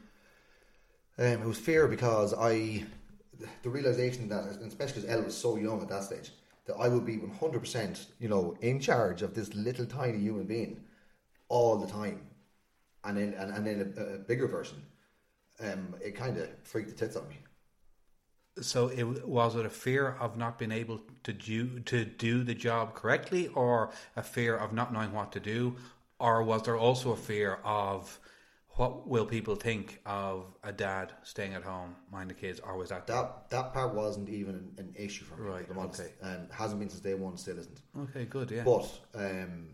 Um, 1.19 1.43
it 1.43 1.47
was 1.47 1.59
fear 1.59 1.89
because 1.89 2.35
I, 2.35 2.85
the 3.63 3.71
realization 3.71 4.29
that, 4.29 4.45
especially 4.67 5.03
because 5.03 5.11
Elle 5.11 5.23
was 5.23 5.37
so 5.37 5.57
young 5.57 5.81
at 5.81 5.89
that 5.89 6.05
stage, 6.05 6.31
that 6.67 6.75
I 6.75 6.89
would 6.89 7.07
be 7.07 7.17
100%, 7.17 8.07
you 8.19 8.29
know, 8.29 8.57
in 8.61 8.81
charge 8.81 9.23
of 9.23 9.35
this 9.35 9.55
little 9.55 9.87
tiny 9.87 10.19
human 10.19 10.45
being 10.45 10.85
all 11.49 11.77
the 11.77 11.87
time. 11.87 12.21
and 13.05 13.17
then 13.17 13.35
and, 13.35 13.53
and 13.53 13.67
then 13.67 13.95
a, 13.97 14.15
a 14.15 14.19
bigger 14.19 14.49
version, 14.49 14.83
um, 15.61 15.95
it 16.05 16.17
kind 16.17 16.37
of 16.39 16.49
freaked 16.65 16.91
the 16.91 16.97
tits 16.97 17.17
on 17.17 17.29
me. 17.29 17.39
So 18.61 18.89
it 18.89 19.27
was 19.27 19.55
it 19.55 19.67
a 19.67 19.71
fear 19.71 20.17
of 20.19 20.37
not 20.37 20.59
being 20.59 20.73
able 20.73 21.01
to 21.25 21.33
do 21.33 21.81
to 21.81 22.05
do 22.05 22.43
the 22.43 22.55
job 22.55 22.95
correctly, 22.95 23.49
or 23.49 23.91
a 24.17 24.23
fear 24.23 24.57
of 24.57 24.73
not 24.73 24.93
knowing 24.93 25.13
what 25.13 25.31
to 25.33 25.41
do, 25.41 25.77
or 26.19 26.43
was 26.43 26.63
there 26.63 26.77
also 26.77 27.13
a 27.13 27.17
fear 27.17 27.59
of 27.65 28.19
what 28.77 29.09
will 29.09 29.25
people 29.27 29.55
think 29.55 30.01
of 30.05 30.45
a 30.63 30.73
dad 30.73 31.13
staying 31.23 31.55
at 31.55 31.63
home, 31.63 31.97
mind 32.13 32.29
the 32.31 32.35
kids, 32.35 32.61
or 32.61 32.77
was 32.77 32.91
that 32.91 33.07
That 33.07 33.49
that 33.51 33.73
part 33.73 33.95
wasn't 33.95 34.29
even 34.29 34.55
an, 34.55 34.75
an 34.79 34.95
issue 34.97 35.25
for 35.25 35.37
me. 35.37 35.49
Right, 35.49 35.63
if 35.63 35.71
I'm 35.71 35.79
honest. 35.79 36.01
okay. 36.01 36.13
Um, 36.23 36.49
hasn't 36.51 36.79
been 36.81 36.91
since 36.91 37.03
day 37.03 37.15
one. 37.15 37.37
Still 37.37 37.59
isn't. 37.59 37.81
okay? 38.03 38.25
Good, 38.27 38.51
yeah, 38.51 38.65
But 38.65 38.89
um, 39.15 39.69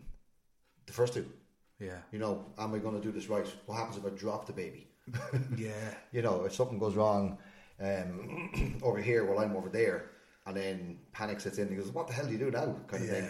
the 0.86 0.92
first 0.92 1.14
two, 1.14 1.26
yeah, 1.80 1.98
you 2.12 2.18
know, 2.18 2.46
am 2.58 2.74
I 2.74 2.78
going 2.78 2.94
to 2.94 3.00
do 3.00 3.10
this 3.12 3.28
right? 3.28 3.46
What 3.66 3.76
happens 3.76 3.96
if 3.96 4.06
I 4.06 4.10
drop 4.10 4.46
the 4.46 4.52
baby? 4.52 4.86
yeah, 5.56 5.72
you 6.12 6.22
know, 6.22 6.44
if 6.44 6.54
something 6.54 6.78
goes 6.78 6.94
wrong 6.94 7.38
um, 7.80 8.78
over 8.82 9.00
here 9.00 9.24
while 9.26 9.40
I'm 9.40 9.56
over 9.56 9.68
there, 9.68 10.10
and 10.46 10.56
then 10.56 10.98
panic 11.12 11.40
sets 11.40 11.58
in, 11.58 11.68
he 11.68 11.74
goes, 11.74 11.90
"What 11.90 12.06
the 12.06 12.12
hell 12.12 12.26
do 12.26 12.32
you 12.32 12.38
do 12.38 12.50
now?" 12.52 12.76
kind 12.86 13.02
of 13.02 13.08
thing. 13.10 13.28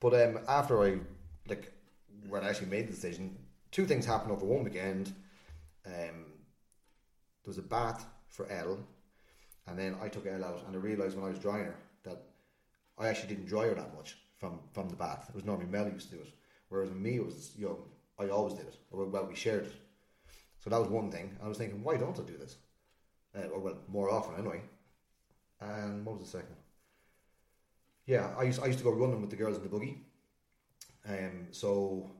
But 0.00 0.12
um, 0.22 0.40
after 0.48 0.82
I 0.82 0.98
like 1.48 1.72
when 2.28 2.44
I 2.44 2.48
actually 2.50 2.68
made 2.68 2.88
the 2.88 2.92
decision, 2.92 3.38
two 3.74 3.84
things 3.84 4.06
happened 4.06 4.30
over 4.30 4.46
one 4.46 4.62
weekend. 4.62 5.12
Um, 5.84 6.26
there 7.42 7.48
was 7.48 7.58
a 7.58 7.62
bath 7.62 8.06
for 8.30 8.48
Elle, 8.48 8.78
and 9.66 9.76
then 9.76 9.96
I 10.00 10.08
took 10.08 10.26
Elle 10.26 10.44
out, 10.44 10.62
and 10.66 10.76
I 10.76 10.78
realised 10.78 11.16
when 11.16 11.26
I 11.26 11.30
was 11.30 11.40
drying 11.40 11.64
her 11.64 11.76
that 12.04 12.22
I 12.96 13.08
actually 13.08 13.34
didn't 13.34 13.46
dry 13.46 13.66
her 13.66 13.74
that 13.74 13.94
much 13.94 14.16
from 14.38 14.60
from 14.72 14.88
the 14.88 14.96
bath. 14.96 15.26
It 15.28 15.34
was 15.34 15.44
normally 15.44 15.66
Mel 15.66 15.88
used 15.88 16.08
to 16.10 16.16
do 16.16 16.22
it, 16.22 16.32
whereas 16.68 16.92
me 16.92 17.16
it 17.16 17.26
was 17.26 17.50
young, 17.58 17.82
I 18.18 18.28
always 18.28 18.54
did 18.54 18.68
it, 18.68 18.78
well, 18.92 19.26
we 19.26 19.34
shared 19.34 19.66
it. 19.66 19.74
So 20.60 20.70
that 20.70 20.80
was 20.80 20.88
one 20.88 21.10
thing. 21.10 21.36
I 21.42 21.48
was 21.48 21.58
thinking, 21.58 21.82
why 21.82 21.96
don't 21.96 22.18
I 22.18 22.22
do 22.22 22.38
this? 22.38 22.56
Uh, 23.36 23.48
or 23.48 23.58
well, 23.58 23.78
more 23.88 24.08
often 24.10 24.38
anyway. 24.38 24.62
And 25.60 26.06
what 26.06 26.18
was 26.18 26.30
the 26.30 26.38
second? 26.38 26.56
Yeah, 28.06 28.30
I 28.38 28.44
used 28.44 28.62
I 28.62 28.66
used 28.66 28.78
to 28.78 28.84
go 28.84 28.92
running 28.92 29.20
with 29.20 29.30
the 29.30 29.36
girls 29.36 29.56
in 29.56 29.64
the 29.64 29.68
buggy. 29.68 29.98
Um, 31.06 31.48
so 31.50 32.10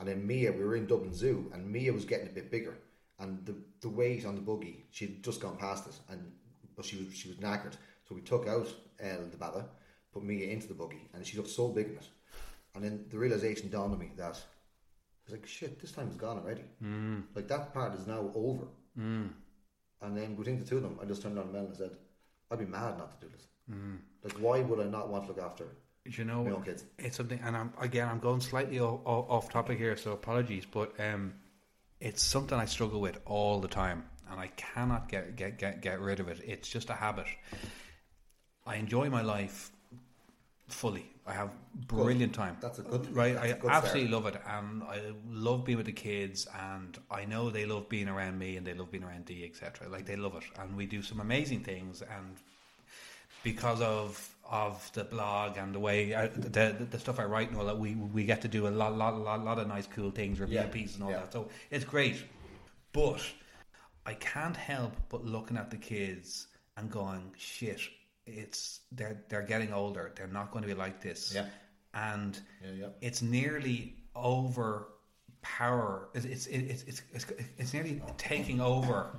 and 0.00 0.08
then 0.08 0.26
Mia, 0.26 0.50
we 0.50 0.64
were 0.64 0.74
in 0.76 0.86
Dublin 0.86 1.14
Zoo, 1.14 1.48
and 1.52 1.70
Mia 1.70 1.92
was 1.92 2.04
getting 2.04 2.26
a 2.28 2.32
bit 2.32 2.50
bigger, 2.50 2.76
and 3.20 3.44
the 3.46 3.54
the 3.80 3.88
weight 3.88 4.24
on 4.26 4.34
the 4.34 4.40
buggy, 4.40 4.86
she'd 4.90 5.22
just 5.22 5.40
gone 5.40 5.56
past 5.56 5.86
it, 5.86 5.96
and 6.10 6.32
but 6.76 6.84
she 6.84 6.96
was 6.96 7.14
she 7.14 7.28
was 7.28 7.36
knackered. 7.38 7.74
So 8.08 8.14
we 8.16 8.22
took 8.22 8.48
out 8.48 8.66
Elle 8.98 9.26
the 9.30 9.36
Baba, 9.36 9.66
put 10.12 10.24
Mia 10.24 10.46
into 10.48 10.66
the 10.66 10.74
buggy, 10.74 11.08
and 11.14 11.24
she 11.24 11.36
looked 11.36 11.50
so 11.50 11.68
big 11.68 11.88
in 11.90 11.96
it. 11.96 12.08
And 12.74 12.82
then 12.84 13.04
the 13.10 13.18
realization 13.18 13.68
dawned 13.70 13.92
on 13.92 13.98
me 14.00 14.10
that 14.16 14.24
I 14.24 14.28
was 15.26 15.32
like, 15.32 15.46
shit, 15.46 15.80
this 15.80 15.92
time 15.92 16.08
is 16.08 16.16
gone 16.16 16.38
already. 16.38 16.64
mm, 16.82 17.22
Like 17.34 17.48
that 17.48 17.72
part 17.74 17.94
is 17.94 18.06
now 18.06 18.30
over. 18.34 18.66
mm, 18.98 19.28
And 20.02 20.16
then 20.16 20.34
between 20.36 20.58
the 20.58 20.64
two 20.64 20.76
of 20.78 20.82
them, 20.82 20.98
I 21.02 21.04
just 21.04 21.22
turned 21.22 21.38
on 21.38 21.52
Mel 21.52 21.66
and 21.66 21.76
said, 21.76 21.90
I'd 22.50 22.58
be 22.58 22.64
mad 22.64 22.96
not 22.98 23.10
to 23.20 23.26
do 23.26 23.32
this. 23.32 23.46
mm. 23.70 23.98
Like, 24.24 24.34
why 24.44 24.60
would 24.60 24.80
I 24.80 24.88
not 24.90 25.08
want 25.10 25.24
to 25.24 25.28
look 25.32 25.42
after 25.44 25.66
you 26.04 26.24
know 26.24 26.46
own 26.46 26.62
kids? 26.62 26.84
it's 26.98 27.16
something, 27.16 27.40
and 27.44 27.56
I'm 27.56 27.72
again 27.80 28.08
I'm 28.08 28.20
going 28.20 28.40
slightly 28.40 28.80
off, 28.80 29.00
off 29.04 29.50
topic 29.50 29.78
here, 29.78 29.96
so 29.96 30.12
apologies, 30.12 30.64
but 30.70 30.92
um, 30.98 31.34
it's 32.00 32.22
something 32.22 32.58
I 32.58 32.64
struggle 32.64 33.00
with 33.00 33.18
all 33.26 33.60
the 33.60 33.68
time, 33.68 34.04
and 34.30 34.40
I 34.40 34.48
cannot 34.48 35.08
get 35.08 35.36
get 35.36 35.58
get 35.58 35.82
get 35.82 36.00
rid 36.00 36.20
of 36.20 36.28
it. 36.28 36.40
It's 36.44 36.68
just 36.68 36.90
a 36.90 36.94
habit. 36.94 37.26
I 38.66 38.76
enjoy 38.76 39.10
my 39.10 39.22
life 39.22 39.70
fully. 40.68 41.06
I 41.26 41.34
have 41.34 41.50
brilliant 41.86 42.34
time. 42.34 42.56
That's 42.60 42.78
a 42.78 42.82
good 42.82 43.14
right. 43.14 43.36
I 43.36 43.52
good 43.52 43.70
absolutely 43.70 44.10
love 44.10 44.26
it, 44.26 44.40
and 44.46 44.82
I 44.82 45.12
love 45.28 45.64
being 45.64 45.76
with 45.78 45.86
the 45.86 45.92
kids, 45.92 46.48
and 46.58 46.96
I 47.10 47.24
know 47.26 47.50
they 47.50 47.66
love 47.66 47.88
being 47.88 48.08
around 48.08 48.38
me, 48.38 48.56
and 48.56 48.66
they 48.66 48.74
love 48.74 48.90
being 48.90 49.04
around 49.04 49.26
D, 49.26 49.44
etc. 49.44 49.88
Like 49.88 50.06
they 50.06 50.16
love 50.16 50.34
it, 50.36 50.44
and 50.58 50.76
we 50.76 50.86
do 50.86 51.02
some 51.02 51.20
amazing 51.20 51.60
things, 51.60 52.02
and 52.02 52.36
because 53.42 53.80
of 53.80 54.34
of 54.50 54.90
the 54.94 55.04
blog 55.04 55.56
and 55.56 55.72
the 55.74 55.78
way 55.78 56.12
uh, 56.12 56.28
the, 56.34 56.48
the 56.48 56.86
the 56.90 56.98
stuff 56.98 57.20
I 57.20 57.24
write 57.24 57.50
and 57.50 57.58
all 57.58 57.66
that, 57.66 57.78
we 57.78 57.94
we 57.94 58.24
get 58.24 58.42
to 58.42 58.48
do 58.48 58.66
a 58.66 58.68
lot 58.68 58.96
lot 58.96 59.16
lot, 59.16 59.44
lot 59.44 59.58
of 59.58 59.68
nice 59.68 59.86
cool 59.86 60.10
things, 60.10 60.40
review 60.40 60.56
Yeah, 60.56 60.66
pieces 60.66 60.96
and 60.96 61.04
all 61.04 61.10
yeah. 61.10 61.18
that. 61.20 61.32
So 61.32 61.48
it's 61.70 61.84
great, 61.84 62.22
but 62.92 63.22
I 64.04 64.14
can't 64.14 64.56
help 64.56 64.92
but 65.08 65.24
looking 65.24 65.56
at 65.56 65.70
the 65.70 65.76
kids 65.76 66.48
and 66.76 66.90
going, 66.90 67.32
shit. 67.38 67.80
It's 68.26 68.80
they're 68.92 69.24
they're 69.28 69.42
getting 69.42 69.72
older. 69.72 70.12
They're 70.14 70.26
not 70.26 70.50
going 70.50 70.62
to 70.62 70.68
be 70.68 70.74
like 70.74 71.00
this. 71.00 71.32
Yeah. 71.34 71.46
And 71.94 72.38
yeah. 72.62 72.88
it's 73.00 73.22
nearly 73.22 73.94
over 74.14 74.88
power. 75.42 76.08
It's 76.14 76.26
it's 76.26 76.46
it's 76.46 76.82
it's, 76.84 77.02
it's, 77.12 77.26
it's 77.56 77.72
nearly 77.72 78.02
taking 78.18 78.60
over 78.60 79.16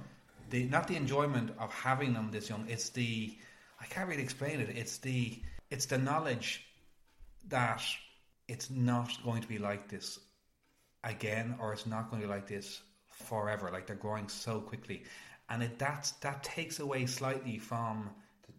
the 0.50 0.66
not 0.66 0.88
the 0.88 0.96
enjoyment 0.96 1.52
of 1.60 1.72
having 1.72 2.14
them 2.14 2.30
this 2.32 2.50
young. 2.50 2.66
It's 2.70 2.90
the 2.90 3.38
I 3.82 3.86
can't 3.86 4.08
really 4.08 4.24
explain 4.24 4.60
it. 4.60 4.70
It's 4.70 4.98
the 5.00 5.42
it's 5.70 5.86
the 5.88 5.98
knowledge 5.98 6.66
that 7.48 7.82
it's 8.48 8.70
not 8.70 9.12
going 9.24 9.42
to 9.42 9.48
be 9.48 9.58
like 9.58 9.88
this 9.90 10.20
again, 11.04 11.56
or 11.60 11.74
it's 11.74 11.88
not 11.88 12.10
going 12.10 12.22
to 12.22 12.28
be 12.28 12.34
like 12.34 12.48
this 12.48 12.82
forever. 13.10 13.70
Like 13.72 13.88
they're 13.88 13.96
growing 13.96 14.30
so 14.30 14.60
quickly, 14.62 15.04
and 15.50 15.64
it 15.64 15.80
that's 15.80 16.12
that 16.22 16.44
takes 16.44 16.80
away 16.80 17.06
slightly 17.08 17.58
from 17.58 18.12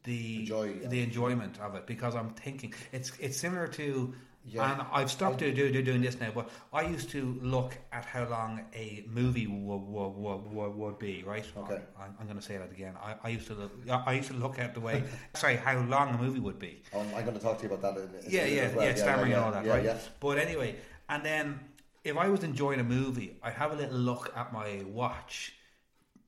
the 0.04 0.38
The 0.38 0.44
joy 0.44 0.72
the 0.88 1.02
enjoyment 1.02 1.60
of 1.60 1.76
it 1.76 1.86
because 1.86 2.14
I'm 2.16 2.30
thinking 2.30 2.74
it's 2.92 3.12
it's 3.20 3.38
similar 3.38 3.68
to. 3.68 4.14
Yeah. 4.44 4.72
And 4.72 4.82
I've 4.92 5.10
stopped 5.10 5.38
do, 5.38 5.52
do, 5.52 5.70
do, 5.70 5.82
doing 5.82 6.00
this 6.00 6.18
now, 6.18 6.30
but 6.34 6.50
I 6.72 6.82
used 6.82 7.10
to 7.10 7.38
look 7.40 7.78
at 7.92 8.04
how 8.04 8.28
long 8.28 8.62
a 8.74 9.04
movie 9.06 9.46
would, 9.46 9.82
would, 9.82 10.52
would, 10.52 10.74
would, 10.74 10.98
be, 10.98 11.22
right? 11.24 11.46
Okay. 11.56 11.80
I'm, 11.98 12.16
I'm 12.18 12.26
going 12.26 12.38
to 12.38 12.44
say 12.44 12.56
that 12.56 12.70
again. 12.72 12.94
I, 13.00 13.14
I 13.22 13.28
used 13.28 13.46
to 13.48 13.54
look. 13.54 13.72
I 13.88 14.14
used 14.14 14.28
to 14.28 14.34
look 14.34 14.58
at 14.58 14.74
the 14.74 14.80
way. 14.80 15.04
sorry, 15.34 15.56
how 15.56 15.78
long 15.82 16.14
a 16.14 16.18
movie 16.18 16.40
would 16.40 16.58
be. 16.58 16.82
Um, 16.92 17.06
I'm 17.14 17.24
going 17.24 17.36
to 17.36 17.42
talk 17.42 17.58
to 17.58 17.68
you 17.68 17.72
about 17.72 17.94
that. 17.94 18.02
In, 18.02 18.08
in 18.14 18.30
Yeah, 18.30 18.46
yeah, 18.46 18.74
well. 18.74 18.84
yeah, 18.84 18.94
stammering 18.94 19.30
yeah, 19.30 19.36
and 19.36 19.44
all 19.46 19.52
that, 19.52 19.64
yeah, 19.64 19.72
right? 19.72 19.84
Yeah. 19.84 19.98
But 20.18 20.38
anyway, 20.38 20.74
and 21.08 21.24
then 21.24 21.60
if 22.04 22.16
I 22.16 22.28
was 22.28 22.42
enjoying 22.42 22.80
a 22.80 22.84
movie, 22.84 23.36
I'd 23.42 23.52
have 23.54 23.72
a 23.72 23.76
little 23.76 23.98
look 23.98 24.32
at 24.36 24.52
my 24.52 24.82
watch 24.86 25.54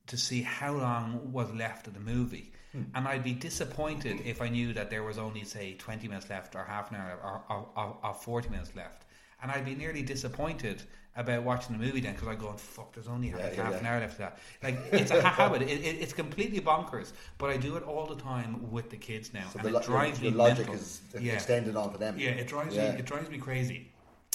to 0.06 0.16
see 0.16 0.42
how 0.42 0.74
long 0.74 1.32
was 1.32 1.52
left 1.52 1.86
of 1.86 1.94
the 1.94 2.00
movie. 2.00 2.52
Hmm. 2.74 2.82
And 2.94 3.08
I'd 3.08 3.24
be 3.24 3.32
disappointed 3.34 4.20
if 4.24 4.42
I 4.42 4.48
knew 4.48 4.72
that 4.74 4.90
there 4.90 5.02
was 5.04 5.16
only, 5.18 5.44
say, 5.44 5.74
20 5.74 6.08
minutes 6.08 6.28
left 6.28 6.54
or 6.56 6.64
half 6.64 6.90
an 6.90 6.96
hour 6.96 7.18
or, 7.22 7.42
or, 7.56 7.68
or, 7.76 7.96
or 8.02 8.14
40 8.14 8.48
minutes 8.50 8.74
left. 8.76 9.04
And 9.42 9.50
I'd 9.52 9.64
be 9.64 9.74
nearly 9.74 10.02
disappointed 10.02 10.82
about 11.16 11.44
watching 11.44 11.78
the 11.78 11.84
movie 11.84 12.00
then 12.00 12.14
because 12.14 12.26
I'd 12.28 12.40
go, 12.40 12.52
fuck, 12.54 12.92
there's 12.94 13.06
only 13.06 13.28
Yeah, 13.30 13.36
like 13.36 13.56
yeah, 13.56 13.62
half 13.62 13.72
yeah. 13.74 13.78
an 13.78 13.86
hour 13.86 14.00
left 14.00 14.12
of 14.14 14.18
that. 14.18 14.38
Like, 14.62 14.78
it's 14.92 15.12
a 15.12 15.22
habit. 15.22 15.62
It, 15.62 15.68
it, 15.70 15.96
it's 16.02 16.12
completely 16.12 16.60
bonkers. 16.60 17.12
But 17.38 17.50
I 17.50 17.56
do 17.56 17.76
it 17.76 17.84
all 17.84 18.06
the 18.06 18.16
time 18.16 18.70
with 18.72 18.90
the 18.90 18.96
kids 18.96 19.32
now. 19.32 19.48
So 19.52 19.60
and 19.60 19.68
the, 19.68 19.78
it 19.78 19.84
drives 19.84 20.18
the 20.18 20.30
me 20.30 20.36
logic 20.36 20.66
mental. 20.66 20.74
is 20.74 21.00
Yeah. 21.20 21.34
extended 21.34 21.76
on 21.76 21.92
to 21.92 21.98
them. 21.98 22.16
Yeah, 22.18 22.30
it 22.30 22.48
drives 22.48 22.76
me. 22.76 22.82
It 22.82 23.06
drives 23.06 23.30
me 23.30 23.38
crazy. 23.38 23.92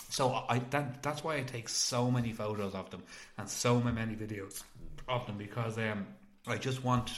So 0.09 0.31
I 0.49 0.59
that 0.71 1.03
that's 1.03 1.23
why 1.23 1.35
I 1.35 1.41
take 1.43 1.69
so 1.69 2.09
many 2.09 2.31
photos 2.33 2.73
of 2.73 2.89
them 2.89 3.03
and 3.37 3.47
so 3.47 3.79
many 3.79 4.15
videos 4.15 4.63
of 5.07 5.25
them 5.27 5.37
because 5.37 5.77
um, 5.77 6.07
I 6.47 6.57
just 6.57 6.83
want 6.83 7.11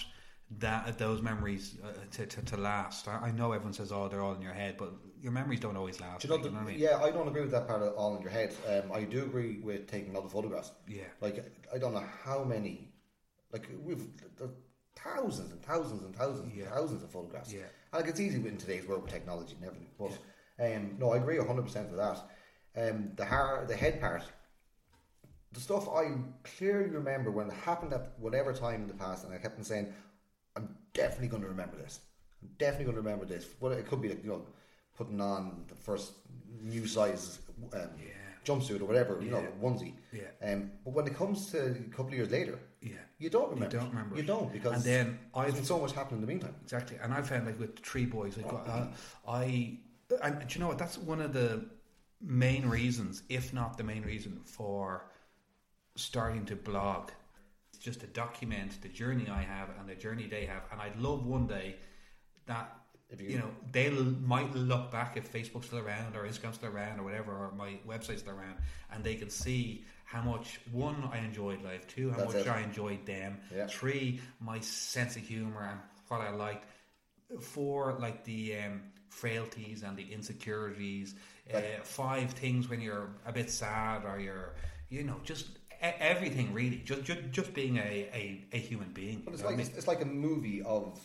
that 0.60 0.98
those 0.98 1.22
memories 1.22 1.78
uh, 1.84 1.94
to, 2.12 2.26
to, 2.26 2.42
to 2.42 2.58
last. 2.58 3.08
I, 3.08 3.28
I 3.28 3.32
know 3.32 3.52
everyone 3.54 3.74
says, 3.74 3.92
"Oh, 3.92 4.08
they're 4.08 4.22
all 4.22 4.34
in 4.36 4.42
your 4.42 4.54
head," 4.54 4.76
but 4.78 4.92
your 5.22 5.32
memories 5.32 5.60
don't 5.60 5.78
always 5.78 6.00
last. 6.02 6.22
Do 6.22 6.28
you 6.28 6.30
know, 6.30 6.36
like, 6.36 6.44
the, 6.44 6.50
you 6.50 6.56
know 6.56 6.62
what 6.62 6.70
I 6.70 6.72
mean? 6.74 6.80
yeah, 6.82 6.98
I 7.02 7.12
don't 7.12 7.28
agree 7.28 7.42
with 7.42 7.52
that 7.52 7.68
part 7.68 7.82
at 7.84 7.94
all 7.94 8.16
in 8.16 8.22
your 8.22 8.32
head. 8.32 8.54
Um, 8.68 8.92
I 8.92 9.04
do 9.04 9.24
agree 9.24 9.60
with 9.60 9.88
taking 9.88 10.16
other 10.18 10.28
photographs. 10.30 10.72
Yeah. 10.88 11.04
Like, 11.22 11.46
I 11.74 11.78
don't 11.78 11.94
know 11.94 12.04
how 12.24 12.44
many, 12.44 12.92
like, 13.54 13.70
we've 13.84 14.04
thousands 14.96 15.52
and 15.52 15.64
thousands 15.64 16.04
and 16.04 16.16
thousands 16.16 16.54
Yeah. 16.56 16.66
and 16.66 16.74
thousands 16.74 17.04
of 17.04 17.12
photographs. 17.12 17.54
Yeah. 17.54 17.62
And 17.94 18.02
like, 18.02 18.08
it's 18.10 18.20
easy 18.20 18.38
in 18.46 18.58
today's 18.58 18.86
world 18.88 19.04
with 19.04 19.12
technology 19.12 19.56
and 19.56 19.66
everything. 19.66 19.90
But, 19.98 20.18
um, 20.60 20.96
no, 21.00 21.14
I 21.14 21.18
agree 21.18 21.38
100% 21.38 21.66
with 21.66 21.98
that. 21.98 22.20
Um, 22.76 23.12
the, 23.16 23.26
har- 23.26 23.66
the 23.68 23.76
head 23.76 24.00
part, 24.02 24.24
the 25.54 25.60
stuff 25.60 25.90
I 25.90 26.12
clearly 26.44 26.90
remember 26.90 27.32
when 27.32 27.48
it 27.48 27.54
happened 27.54 27.94
at 27.94 28.14
whatever 28.18 28.54
time 28.54 28.82
in 28.82 28.88
the 28.88 28.94
past, 28.94 29.26
and 29.26 29.34
I 29.34 29.38
kept 29.38 29.58
on 29.58 29.64
saying, 29.64 29.94
I'm 30.56 30.76
definitely 30.94 31.28
going 31.30 31.44
to 31.44 31.50
remember 31.50 31.78
this. 31.78 32.00
I'm 32.42 32.50
definitely 32.58 32.86
going 32.86 32.96
to 32.98 33.02
remember 33.02 33.26
this. 33.26 33.46
Well, 33.60 33.72
it 33.72 33.88
could 33.88 34.02
be 34.02 34.10
like, 34.10 34.24
you 34.24 34.30
know, 34.30 34.46
putting 34.98 35.22
on 35.22 35.66
the 35.68 35.76
first 35.76 36.14
new 36.62 36.86
size 36.88 37.40
um, 37.74 37.90
jumpsuit 38.46 38.82
or 38.82 38.86
whatever, 38.86 39.20
you 39.22 39.30
know, 39.32 39.46
onesie. 39.62 39.94
Yeah. 40.12 40.22
Um, 40.52 40.72
but 40.84 40.94
when 40.94 41.08
it 41.08 41.16
comes 41.16 41.52
to 41.52 41.68
a 41.72 41.74
couple 41.90 42.08
of 42.08 42.14
years 42.14 42.32
later, 42.32 42.58
Yeah. 42.82 42.94
you 43.20 43.30
don't 43.30 43.50
remember. 43.52 43.76
You 43.76 43.80
don't 43.82 43.90
remember 43.90 44.16
You 44.18 44.24
don't 44.24 44.52
because 44.52 44.74
And 44.76 44.84
then 44.84 45.20
I've- 45.36 45.52
been 45.54 45.64
so 45.64 45.80
much 45.80 45.94
happening 45.94 46.18
in 46.18 46.22
the 46.22 46.28
meantime. 46.28 46.56
Exactly, 46.64 46.98
and 47.02 47.14
I 47.14 47.22
found 47.22 47.46
like 47.46 47.60
with 47.60 47.76
the 47.76 47.82
Tree 47.82 48.06
Boys, 48.06 48.38
like, 48.38 48.52
uh, 48.52 48.88
I, 49.28 49.78
and 50.24 50.40
do 50.48 50.54
you 50.54 50.60
know 50.60 50.68
what? 50.68 50.78
That's 50.80 50.98
one 50.98 51.22
of 51.22 51.34
the 51.34 51.66
main 52.20 52.68
reasons, 52.68 53.24
if 53.30 53.54
not 53.54 53.78
the 53.78 53.84
main 53.84 54.02
reason, 54.04 54.42
for 54.44 55.06
starting 55.96 56.46
to 56.46 56.56
blog. 56.56 57.12
Just 57.82 58.00
to 58.02 58.08
document 58.08 58.82
the 58.82 58.88
journey 58.88 59.28
I 59.30 59.42
have 59.42 59.70
and 59.80 59.90
the 59.90 59.96
journey 59.96 60.28
they 60.28 60.46
have, 60.46 60.64
and 60.72 60.80
I'd 60.82 60.96
love 60.98 61.26
one 61.26 61.48
day 61.48 61.76
that 62.46 62.74
if 63.10 63.20
you, 63.20 63.30
you 63.30 63.38
know, 63.40 63.50
they 63.72 63.90
might 63.90 64.54
look 64.56 64.90
back 64.90 65.18
if 65.18 65.32
Facebook's 65.34 65.66
still 65.66 65.80
around 65.80 66.16
or 66.16 66.24
Instagram's 66.24 66.56
still 66.56 66.70
around 66.70 67.00
or 67.00 67.04
whatever, 67.04 67.32
or 67.34 67.52
my 67.52 67.78
website's 67.86 68.22
still 68.22 68.36
around, 68.36 68.56
and 68.92 69.04
they 69.04 69.16
can 69.16 69.30
see 69.30 69.84
how 70.06 70.22
much 70.22 70.62
one 70.72 71.10
I 71.12 71.18
enjoyed 71.18 71.62
life, 71.62 71.86
two 71.88 72.12
how 72.12 72.24
much 72.26 72.36
it. 72.36 72.48
I 72.48 72.62
enjoyed 72.62 73.06
them, 73.06 73.40
Yeah. 73.54 73.68
three 73.68 74.22
my 74.40 74.60
sense 74.62 75.18
of 75.18 75.24
humor 75.24 75.68
and 75.70 75.80
what 76.08 76.22
I 76.22 76.30
liked, 76.32 76.66
four 77.42 77.98
like 78.00 78.24
the 78.24 78.58
um, 78.60 78.82
frailties 79.10 79.84
and 79.84 79.98
the 79.98 80.04
insecurities, 80.12 81.16
uh, 81.54 81.60
five 81.84 82.32
things 82.32 82.70
when 82.70 82.80
you're 82.80 83.10
a 83.26 83.34
bit 83.34 83.50
sad 83.50 84.06
or 84.06 84.20
you're 84.20 84.56
you 84.90 85.04
know 85.04 85.18
just 85.24 85.48
everything 85.82 86.54
really, 86.54 86.78
just 86.86 87.04
just, 87.04 87.20
just 87.32 87.54
being 87.54 87.78
a, 87.78 87.82
a, 88.14 88.46
a 88.54 88.58
human 88.58 88.92
being. 88.94 89.22
But 89.26 89.34
it's 89.34 89.44
like 89.44 89.58
I 89.58 89.62
it's, 89.62 89.70
it's 89.78 89.88
like 89.88 90.02
a 90.02 90.06
movie 90.06 90.62
of 90.62 91.00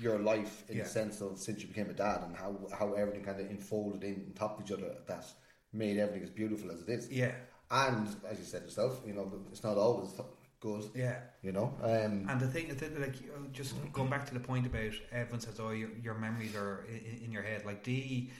your 0.00 0.18
life 0.18 0.64
in 0.68 0.76
Yeah. 0.78 0.84
the 0.84 0.88
sense 0.88 1.20
of 1.20 1.38
since 1.38 1.60
you 1.62 1.68
became 1.68 1.90
a 1.90 1.94
dad 1.94 2.22
and 2.24 2.36
how 2.36 2.56
how 2.78 2.94
everything 2.94 3.24
kind 3.24 3.40
of 3.40 3.48
unfolded 3.50 4.02
in 4.04 4.24
on 4.28 4.32
top 4.34 4.58
of 4.58 4.64
each 4.64 4.72
other 4.72 4.96
that 5.06 5.24
made 5.72 5.98
everything 5.98 6.22
as 6.22 6.30
beautiful 6.30 6.70
as 6.70 6.82
it 6.82 6.88
is. 6.88 7.10
yeah. 7.10 7.32
And 7.70 8.06
as 8.28 8.38
you 8.38 8.44
said 8.44 8.62
yourself, 8.64 9.00
you 9.06 9.14
know, 9.14 9.32
it's 9.50 9.64
not 9.64 9.78
always 9.78 10.10
good. 10.60 10.84
Yeah, 10.94 11.16
You 11.42 11.52
know, 11.52 11.74
um, 11.82 12.26
And 12.28 12.38
the 12.38 12.46
thing, 12.46 12.68
the, 12.68 12.74
thing, 12.74 13.00
like, 13.00 13.16
just 13.52 13.74
going 13.92 14.10
back 14.10 14.26
to 14.26 14.34
the 14.34 14.40
point 14.40 14.66
about 14.66 14.92
everyone 15.10 15.40
says, 15.40 15.58
"Oh, 15.58 15.70
your, 15.70 15.88
your 16.02 16.14
memories 16.14 16.54
are 16.54 16.84
in, 16.88 17.24
in 17.24 17.32
your 17.32 17.42
head." 17.42 17.64
Like 17.64 17.82
Dee 17.82 18.30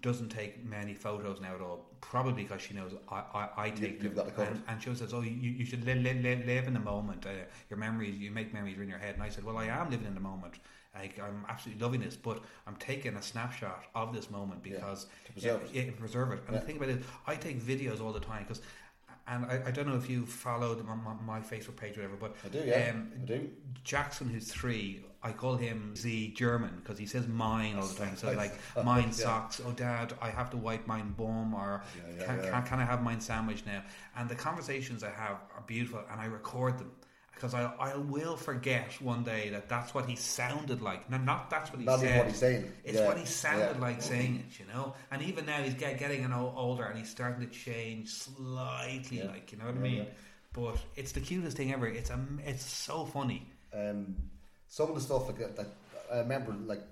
doesn't 0.00 0.28
take 0.28 0.64
many 0.64 0.94
photos 0.94 1.40
now 1.40 1.54
at 1.54 1.60
all, 1.60 1.86
probably 2.00 2.44
because 2.44 2.62
she 2.62 2.74
knows 2.74 2.92
I, 3.10 3.16
I, 3.34 3.48
I 3.56 3.70
take 3.70 4.02
you've 4.02 4.14
them. 4.14 4.28
it 4.28 4.38
and, 4.38 4.62
and 4.68 4.82
she 4.82 4.94
says, 4.94 5.12
"Oh, 5.12 5.22
you, 5.22 5.30
you 5.30 5.64
should 5.64 5.84
live, 5.84 6.02
live, 6.02 6.46
live 6.46 6.66
in 6.66 6.74
the 6.74 6.80
moment. 6.80 7.26
Uh, 7.26 7.30
your 7.68 7.78
memories, 7.78 8.16
you 8.16 8.30
make 8.30 8.54
memories 8.54 8.78
in 8.78 8.88
your 8.88 8.98
head." 8.98 9.14
And 9.14 9.22
I 9.22 9.28
said, 9.28 9.44
"Well, 9.44 9.58
I 9.58 9.66
am 9.66 9.90
living 9.90 10.06
in 10.06 10.14
the 10.14 10.20
moment. 10.20 10.54
Like 10.94 11.18
I'm 11.18 11.44
absolutely 11.48 11.82
loving 11.82 12.00
this, 12.00 12.16
but 12.16 12.40
I'm 12.66 12.76
taking 12.76 13.16
a 13.16 13.22
snapshot 13.22 13.84
of 13.94 14.14
this 14.14 14.30
moment 14.30 14.62
Yeah, 14.64 14.74
because 14.74 15.06
to 15.26 15.32
preserve 15.32 15.62
it. 15.64 15.70
yeah, 15.72 15.82
yeah, 15.82 15.90
preserve 15.98 16.32
it. 16.32 16.40
And 16.46 16.54
Yeah. 16.54 16.60
the 16.60 16.66
thing 16.66 16.76
about 16.76 16.88
it, 16.90 17.02
I 17.26 17.34
take 17.34 17.60
videos 17.60 18.00
all 18.00 18.12
the 18.12 18.20
time 18.20 18.44
because." 18.44 18.62
And 19.28 19.44
I, 19.46 19.60
I 19.66 19.70
don't 19.72 19.88
know 19.88 19.96
if 19.96 20.08
you 20.08 20.24
followed 20.24 20.84
my, 20.84 20.94
my, 20.94 21.14
my 21.14 21.40
Facebook 21.40 21.74
page 21.74 21.98
or 21.98 22.02
whatever, 22.02 22.16
but 22.16 22.36
I 22.44 22.48
do, 22.48 22.62
yeah, 22.64 22.90
um, 22.92 23.10
I 23.12 23.24
do. 23.26 23.50
Jackson, 23.82 24.28
who's 24.28 24.46
three, 24.52 25.04
I 25.28 25.32
call 25.32 25.56
him 25.56 25.78
the 26.02 26.18
German 26.42 26.72
because 26.80 26.98
he 26.98 27.06
says 27.06 27.24
mine 27.26 27.74
all 27.78 27.86
the 27.92 27.98
time. 28.04 28.16
So 28.16 28.26
like 28.32 28.54
Yeah. 28.76 28.82
mine 28.92 29.12
socks. 29.12 29.60
Oh, 29.66 29.72
Dad, 29.72 30.08
I 30.20 30.30
have 30.30 30.50
to 30.50 30.56
wipe 30.56 30.86
mine 30.86 31.14
bum, 31.18 31.54
or 31.54 31.82
Yeah, 31.96 32.14
yeah, 32.18 32.24
can, 32.26 32.36
yeah. 32.44 32.50
Can, 32.52 32.62
can 32.68 32.78
I 32.80 32.84
have 32.92 33.02
mine 33.02 33.20
sandwich 33.20 33.62
now? 33.66 33.82
And 34.16 34.24
the 34.28 34.36
conversations 34.48 35.02
I 35.02 35.10
have 35.24 35.36
are 35.54 35.64
beautiful, 35.66 36.00
and 36.10 36.20
I 36.20 36.26
record 36.40 36.78
them 36.80 36.90
because 37.34 37.52
I 37.60 37.62
I 37.90 37.90
will 38.14 38.36
forget 38.50 38.88
one 39.12 39.22
day 39.34 39.50
that 39.54 39.64
that's 39.68 39.90
what 39.96 40.04
he 40.10 40.16
sounded 40.16 40.80
like. 40.80 41.02
No, 41.10 41.16
not 41.18 41.50
that's 41.50 41.68
what 41.70 41.80
he 41.80 41.86
Not 41.86 42.00
said. 42.00 42.18
what 42.18 42.28
he's 42.28 42.38
saying. 42.46 42.62
It's 42.84 42.98
Yeah, 42.98 43.06
what 43.08 43.18
he 43.18 43.26
sounded 43.26 43.76
yeah. 43.76 43.86
like 43.88 44.00
saying 44.02 44.32
it, 44.48 44.58
you 44.60 44.66
know. 44.72 44.94
And 45.10 45.20
even 45.22 45.44
now 45.44 45.60
he's 45.66 45.74
get, 45.74 45.98
getting 45.98 46.24
an 46.24 46.32
older, 46.32 46.84
and 46.84 46.96
he's 46.98 47.10
starting 47.10 47.40
to 47.46 47.50
change 47.66 48.08
slightly, 48.10 49.18
Yeah. 49.18 49.24
like 49.34 49.52
you 49.52 49.58
know 49.58 49.66
what 49.66 49.74
I 49.74 49.78
mean. 49.90 49.96
yeah. 50.04 50.04
But 50.52 50.78
it's 50.94 51.12
the 51.12 51.20
cutest 51.20 51.56
thing 51.58 51.72
ever. 51.72 51.86
It's 51.86 52.08
a, 52.10 52.18
it's 52.46 52.64
so 52.64 53.04
funny. 53.04 53.40
um, 53.74 54.16
some 54.68 54.88
of 54.88 54.94
the 54.94 55.00
stuff 55.00 55.26
like 55.26 55.38
that, 55.38 55.56
that 55.56 55.66
I 56.12 56.18
remember, 56.18 56.52
like 56.52 56.82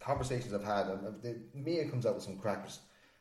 conversations 0.00 0.52
I've 0.54 0.64
had. 0.64 0.86
And 0.88 1.22
the, 1.22 1.36
Mia 1.54 1.88
comes 1.88 2.06
out 2.06 2.14
with 2.14 2.24
some 2.24 2.36
crackers, 2.38 2.80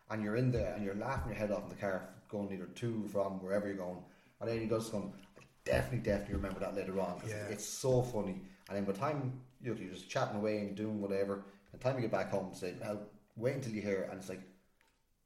and 0.09 0.23
you're 0.23 0.35
in 0.35 0.51
there 0.51 0.73
and 0.75 0.83
you're 0.83 0.95
laughing 0.95 1.31
your 1.31 1.39
head 1.39 1.51
off 1.51 1.63
in 1.63 1.69
the 1.69 1.75
car, 1.75 2.09
going 2.29 2.51
either 2.53 2.65
to 2.65 3.07
from 3.11 3.41
wherever 3.43 3.67
you're 3.67 3.77
going, 3.77 4.03
and 4.39 4.49
then 4.49 4.59
he 4.59 4.65
does 4.67 4.89
come. 4.89 5.13
I 5.37 5.41
definitely, 5.63 5.99
definitely 5.99 6.35
remember 6.35 6.59
that 6.59 6.75
later 6.75 6.99
on. 6.99 7.19
'cause 7.19 7.29
Yeah. 7.31 7.47
it's 7.47 7.65
so 7.65 8.01
funny. 8.03 8.41
And 8.69 8.77
then 8.77 8.85
by 8.85 8.91
the 8.91 8.99
time 8.99 9.41
you 9.61 9.73
know, 9.73 9.79
you're 9.81 9.93
just 9.93 10.09
chatting 10.09 10.37
away 10.37 10.59
and 10.59 10.75
doing 10.75 11.01
whatever, 11.01 11.37
by 11.37 11.43
the 11.73 11.77
time 11.79 11.95
you 11.95 12.01
get 12.01 12.11
back 12.11 12.29
home, 12.29 12.47
and 12.47 12.57
say, 12.57 12.75
"Now 12.79 12.99
wait 13.35 13.55
until 13.55 13.73
you 13.73 13.81
hear," 13.81 14.01
it," 14.03 14.09
and 14.11 14.19
it's 14.19 14.29
like, 14.29 14.41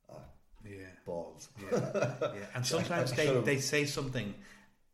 ah, 0.09 0.15
Yeah. 0.63 0.77
balls. 1.05 1.49
Yeah, 1.61 1.79
yeah. 2.35 2.45
And 2.55 2.65
sometimes 2.65 3.11
they, 3.19 3.39
they 3.41 3.59
say 3.59 3.85
something 3.85 4.33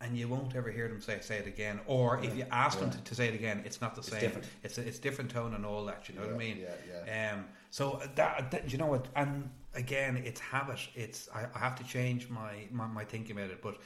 and 0.00 0.16
you 0.16 0.28
won't 0.28 0.54
ever 0.54 0.70
hear 0.70 0.88
them 0.88 1.00
say 1.00 1.18
say 1.20 1.38
it 1.38 1.46
again. 1.46 1.80
Or 1.86 2.22
if 2.22 2.36
you 2.36 2.44
ask 2.50 2.78
them 2.78 2.90
to, 2.90 3.00
to 3.00 3.14
say 3.14 3.28
it 3.28 3.34
again, 3.34 3.62
it's 3.64 3.80
not 3.80 3.94
the 3.94 4.02
same. 4.02 4.20
different. 4.20 4.46
It's 4.62 4.78
a, 4.78 4.86
it's 4.86 4.98
different 4.98 5.30
tone 5.30 5.54
and 5.54 5.64
all 5.64 5.84
that. 5.86 6.08
You 6.08 6.16
know 6.16 6.22
what 6.22 6.34
I 6.34 6.38
mean? 6.38 6.58
yeah, 6.58 7.02
yeah. 7.06 7.32
Um. 7.32 7.44
So 7.70 8.02
that, 8.14 8.50
that 8.50 8.72
you 8.72 8.78
know 8.78 8.86
what? 8.86 9.06
And 9.16 9.50
again, 9.74 10.16
it's 10.16 10.40
habit. 10.40 10.80
It's 10.94 11.28
I, 11.34 11.46
I 11.54 11.58
have 11.58 11.76
to 11.76 11.84
change 11.84 12.28
my, 12.28 12.52
my 12.70 12.86
my 12.86 13.04
thinking 13.04 13.36
about 13.36 13.50
it. 13.50 13.62
But 13.62 13.78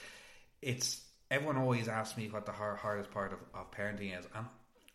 it's 0.62 1.02
everyone 1.30 1.56
always 1.56 1.88
asks 1.88 2.16
me 2.16 2.28
what 2.28 2.44
the 2.44 2.52
hard, 2.52 2.78
hardest 2.78 3.10
part 3.10 3.32
of, 3.32 3.38
of 3.54 3.70
parenting 3.70 4.18
is, 4.18 4.26
and 4.34 4.46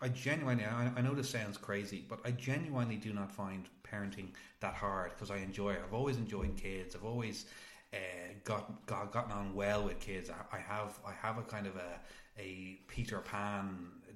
I 0.01 0.09
genuinely 0.09 0.65
I, 0.65 0.91
I 0.95 1.01
know 1.01 1.13
this 1.13 1.29
sounds 1.29 1.57
crazy, 1.57 2.05
but 2.07 2.19
I 2.25 2.31
genuinely 2.31 2.97
do 2.97 3.13
not 3.13 3.31
find 3.31 3.65
parenting 3.89 4.29
that 4.59 4.73
hard 4.73 5.11
because 5.11 5.31
I 5.31 5.37
enjoy 5.37 5.71
it. 5.71 5.81
I've 5.85 5.93
always 5.93 6.17
enjoyed 6.17 6.57
kids. 6.57 6.95
I've 6.95 7.05
always 7.05 7.45
uh, 7.95 8.33
got, 8.43 8.85
got 8.85 9.11
gotten 9.11 9.31
on 9.31 9.55
well 9.55 9.83
with 9.83 9.99
kids. 9.99 10.29
I, 10.29 10.57
I 10.57 10.59
have 10.59 10.99
I 11.07 11.13
have 11.25 11.37
a 11.37 11.43
kind 11.43 11.67
of 11.67 11.75
a 11.77 11.91
a 12.39 12.79
Peter 12.87 13.19
Pan 13.19 13.67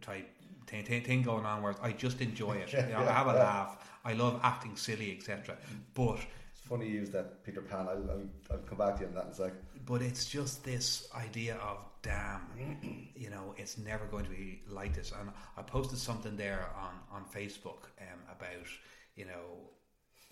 type 0.02 0.28
thing, 0.68 0.84
thing, 0.84 1.04
thing 1.04 1.22
going 1.24 1.46
on 1.46 1.62
where 1.64 1.76
I 1.82 1.92
just 1.94 2.22
enjoy 2.22 2.54
it. 2.58 2.74
You 2.74 2.94
know, 2.94 3.00
I 3.00 3.14
have 3.14 3.28
a 3.28 3.34
laugh. 3.34 3.78
I 4.06 4.14
love 4.14 4.40
acting 4.44 4.76
silly, 4.76 5.16
etc. 5.18 5.56
But 5.94 6.20
It's 6.52 6.62
funny 6.68 6.88
you 6.88 7.00
use 7.02 7.10
that 7.12 7.44
Peter 7.46 7.62
Pan. 7.62 7.88
I'll, 7.88 8.04
I'll, 8.12 8.28
I'll 8.52 8.58
come 8.70 8.78
back 8.78 8.96
to 8.98 9.02
you 9.02 9.08
on 9.08 9.16
that 9.16 9.26
in 9.26 9.32
a 9.32 9.36
sec. 9.36 9.54
but 9.86 10.02
it's 10.02 10.26
just 10.26 10.64
this 10.64 11.08
idea 11.16 11.56
of 11.56 11.78
damn 12.02 12.42
you 13.16 13.30
know 13.30 13.54
it's 13.58 13.78
never 13.78 14.06
going 14.06 14.24
to 14.24 14.30
be 14.30 14.62
like 14.70 14.94
this 14.96 15.12
and 15.20 15.30
i 15.58 15.62
posted 15.62 16.00
something 16.00 16.38
there 16.38 16.70
on 16.86 16.94
on 17.16 17.24
facebook 17.26 17.82
um, 18.08 18.20
about 18.32 18.68
you 19.16 19.26
know 19.26 19.46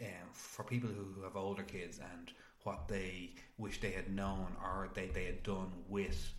um, 0.01 0.27
for 0.31 0.63
people 0.63 0.89
who, 0.89 1.03
who 1.13 1.23
have 1.23 1.35
older 1.35 1.63
kids 1.63 1.99
and 2.13 2.31
what 2.63 2.87
they 2.87 3.31
wish 3.57 3.79
they 3.81 3.91
had 3.91 4.13
known 4.13 4.47
or 4.63 4.89
they, 4.93 5.07
they 5.07 5.25
had 5.25 5.43
done 5.43 5.71
with 5.87 6.33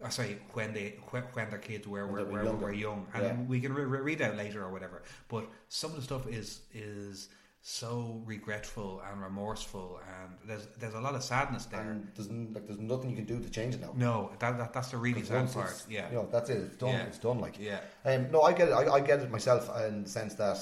or 0.00 0.10
sorry 0.10 0.38
when 0.54 0.72
they 0.74 0.96
when, 1.10 1.22
when 1.34 1.50
their 1.50 1.58
kids 1.58 1.86
were 1.86 2.06
When 2.06 2.26
were, 2.32 2.44
were 2.44 2.56
were, 2.56 2.72
young 2.72 3.06
and 3.14 3.22
Yeah. 3.24 3.36
we 3.46 3.60
can 3.60 3.72
re- 3.72 3.84
re- 3.84 4.00
read 4.00 4.22
out 4.22 4.36
later 4.36 4.64
or 4.64 4.70
whatever 4.72 5.02
but 5.28 5.48
some 5.68 5.90
of 5.90 5.96
the 5.96 6.02
stuff 6.02 6.26
is 6.26 6.62
is 6.72 7.28
so 7.66 8.20
regretful 8.26 9.02
and 9.10 9.22
remorseful 9.22 9.98
and 10.06 10.36
there's 10.46 10.66
there's 10.78 10.94
a 10.94 11.00
lot 11.00 11.14
of 11.14 11.22
sadness 11.22 11.64
there 11.66 11.80
And 11.80 12.08
there's 12.14 12.30
like 12.30 12.66
there's 12.66 12.78
nothing 12.78 13.08
you 13.10 13.16
can 13.16 13.24
do 13.24 13.40
to 13.40 13.48
change 13.48 13.74
it 13.74 13.80
now. 13.80 13.92
no, 13.96 14.30
that, 14.38 14.58
that 14.58 14.72
that's 14.74 14.90
the 14.90 14.98
really 14.98 15.22
sad 15.22 15.50
part. 15.52 15.82
Yeah, 15.88 16.08
you 16.10 16.16
know 16.16 16.28
that's 16.30 16.50
it. 16.50 16.58
It's 16.58 16.76
done. 16.76 16.90
Yeah. 16.90 17.04
It's 17.04 17.18
done. 17.18 17.38
Like 17.40 17.58
yeah, 17.58 17.80
Um, 18.04 18.30
no, 18.30 18.42
I 18.42 18.52
get 18.52 18.68
it. 18.68 18.72
I, 18.72 18.92
I 18.94 19.00
get 19.00 19.20
it 19.20 19.30
myself 19.30 19.70
in 19.86 20.02
the 20.04 20.10
sense 20.10 20.34
that 20.34 20.58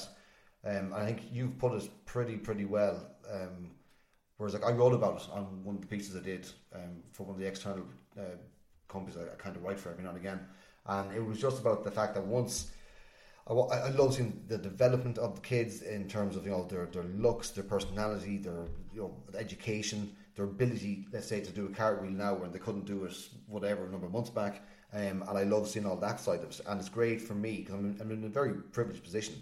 um, 0.63 0.93
I 0.93 1.05
think 1.05 1.23
you've 1.29 1.57
put 1.57 1.73
it 1.73 1.89
pretty, 2.05 2.37
pretty 2.37 2.63
well. 2.63 3.05
Um, 3.29 3.71
whereas, 4.43 4.53
like, 4.53 4.65
I 4.65 4.75
wrote 4.75 4.93
about 4.93 5.21
it 5.21 5.29
on 5.31 5.63
one 5.63 5.75
of 5.75 5.81
the 5.81 5.87
pieces 5.87 6.17
I 6.17 6.19
did 6.19 6.45
um, 6.75 7.01
for 7.13 7.23
one 7.23 7.35
of 7.35 7.39
the 7.39 7.47
external 7.47 7.85
uh, 8.19 8.35
companies 8.89 9.17
I, 9.17 9.31
I 9.31 9.35
kind 9.37 9.55
of 9.55 9.63
write 9.63 9.79
for 9.79 9.89
every 9.89 10.03
now 10.03 10.09
and 10.09 10.17
again, 10.17 10.41
and 10.85 11.13
it 11.15 11.25
was 11.25 11.39
just 11.39 11.59
about 11.61 11.85
the 11.85 11.91
fact 11.91 12.13
that 12.15 12.25
once 12.25 12.71
I, 13.47 13.53
I 13.53 13.89
love 13.91 14.15
seeing 14.15 14.43
the 14.49 14.57
development 14.57 15.17
of 15.17 15.35
the 15.35 15.41
kids 15.41 15.81
in 15.81 16.09
terms 16.09 16.35
of 16.35 16.45
you 16.45 16.51
know 16.51 16.65
their 16.65 16.87
their 16.87 17.03
looks, 17.03 17.51
their 17.51 17.63
personality, 17.63 18.37
their 18.37 18.65
you 18.93 19.01
know 19.01 19.15
education, 19.37 20.13
their 20.35 20.45
ability, 20.45 21.05
let's 21.13 21.27
say, 21.27 21.39
to 21.39 21.51
do 21.51 21.65
a 21.65 21.69
cartwheel 21.69 22.11
now 22.11 22.33
when 22.33 22.51
they 22.51 22.59
couldn't 22.59 22.85
do 22.85 23.05
it 23.05 23.15
whatever 23.47 23.85
a 23.85 23.89
number 23.89 24.07
of 24.07 24.11
months 24.11 24.29
back. 24.29 24.61
Um, 24.93 25.23
and 25.27 25.37
I 25.37 25.43
love 25.43 25.69
seeing 25.69 25.85
all 25.85 25.97
that 25.97 26.19
side 26.19 26.41
of 26.41 26.51
it, 26.51 26.61
and 26.67 26.79
it's 26.79 26.89
great 26.89 27.21
for 27.21 27.33
me 27.33 27.57
because 27.57 27.75
I'm, 27.75 27.97
I'm 28.01 28.11
in 28.11 28.23
a 28.25 28.29
very 28.29 28.53
privileged 28.53 29.03
position 29.03 29.35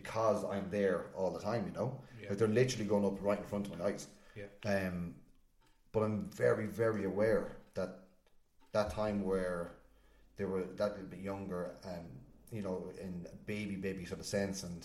because 0.00 0.44
I'm 0.44 0.66
there 0.70 0.98
all 1.16 1.30
the 1.36 1.40
time. 1.50 1.62
You 1.68 1.74
know, 1.78 1.88
Yeah. 2.20 2.28
like 2.30 2.38
they're 2.38 2.56
literally 2.62 2.84
going 2.94 3.04
up 3.10 3.16
right 3.28 3.38
in 3.44 3.48
front 3.52 3.66
of 3.66 3.78
my 3.78 3.84
eyes. 3.86 4.04
yeah, 4.40 4.48
Um, 4.74 4.96
but 5.92 6.00
I'm 6.06 6.18
very, 6.44 6.66
very 6.66 7.04
aware 7.12 7.44
that 7.78 7.90
that 8.72 8.88
time 8.90 9.18
where 9.30 9.60
they 10.36 10.44
were 10.44 10.64
that 10.80 10.90
little 10.94 11.10
bit 11.16 11.20
younger, 11.20 11.62
um, 11.92 12.06
you 12.56 12.62
know, 12.66 12.78
in 13.06 13.26
a 13.32 13.36
baby, 13.46 13.76
baby 13.76 14.04
sort 14.04 14.20
of 14.20 14.26
sense, 14.26 14.58
and 14.68 14.80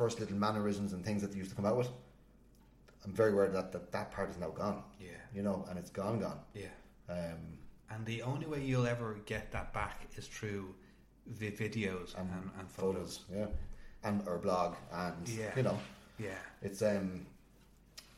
first 0.00 0.20
little 0.20 0.36
mannerisms 0.36 0.92
and 0.92 1.02
things 1.04 1.22
that 1.22 1.30
they 1.32 1.38
used 1.38 1.50
to 1.50 1.56
come 1.56 1.64
out 1.70 1.78
with, 1.78 1.90
I'm 3.04 3.12
very 3.22 3.32
aware 3.32 3.48
that 3.48 3.72
that, 3.72 3.90
that 3.92 4.10
part 4.10 4.28
is 4.30 4.36
now 4.44 4.50
gone, 4.50 4.82
yeah, 5.00 5.08
you 5.34 5.42
know, 5.42 5.64
and 5.68 5.78
it's 5.78 5.90
gone, 5.90 6.18
gone. 6.20 6.40
yeah. 6.54 6.74
Um, 7.08 7.40
And 7.92 8.04
the 8.04 8.20
only 8.22 8.46
way 8.52 8.60
you'll 8.68 8.86
ever 8.96 9.08
get 9.24 9.50
that 9.52 9.72
back 9.72 9.96
is 10.18 10.26
through 10.28 10.74
the 11.38 11.50
videos 11.50 12.08
and, 12.18 12.28
and, 12.36 12.50
and, 12.58 12.68
photos. 12.70 13.12
yeah, 13.32 13.46
and 14.06 14.22
or 14.28 14.38
blog, 14.38 14.74
and 14.92 15.28
Yeah. 15.28 15.52
you 15.56 15.62
know, 15.62 15.78
Yeah, 16.18 16.38
it's 16.62 16.80
um, 16.82 17.26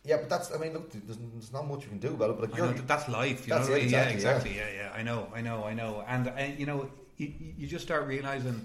yeah, 0.05 0.17
but 0.23 0.29
that's, 0.31 0.55
I 0.55 0.59
mean, 0.59 0.73
look, 0.73 0.91
there's, 0.93 1.19
there's 1.35 1.53
not 1.53 1.67
much 1.67 1.83
you 1.85 1.89
can 1.89 1.99
do 1.99 2.15
about 2.15 2.31
it, 2.31 2.37
but 2.41 2.51
like 2.51 2.59
know, 2.61 2.73
that's 2.87 3.09
life. 3.09 3.47
You 3.47 3.53
That's 3.55 3.69
know, 3.69 3.75
it, 3.75 3.83
mean? 3.83 3.91
yeah, 3.91 4.09
exactly, 4.09 4.53
exactly. 4.53 4.57
Yeah. 4.57 4.83
yeah, 4.93 4.99
I 5.01 5.03
know, 5.03 5.21
I 5.35 5.41
know, 5.49 5.65
I 5.65 5.75
know. 5.75 6.05
And 6.07 6.29
uh, 6.29 6.33
you 6.61 6.67
know, 6.71 6.89
you, 7.17 7.33
you 7.59 7.67
just 7.67 7.85
start 7.85 8.07
realizing 8.07 8.65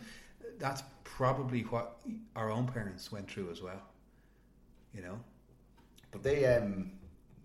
that's 0.59 0.83
probably 1.03 1.61
what 1.73 1.87
our 2.35 2.49
own 2.51 2.65
parents 2.67 3.11
went 3.11 3.29
through 3.31 3.49
as 3.51 3.61
well. 3.61 3.81
You 4.95 5.01
know, 5.01 5.17
But 6.11 6.21
they 6.23 6.45
um 6.55 6.91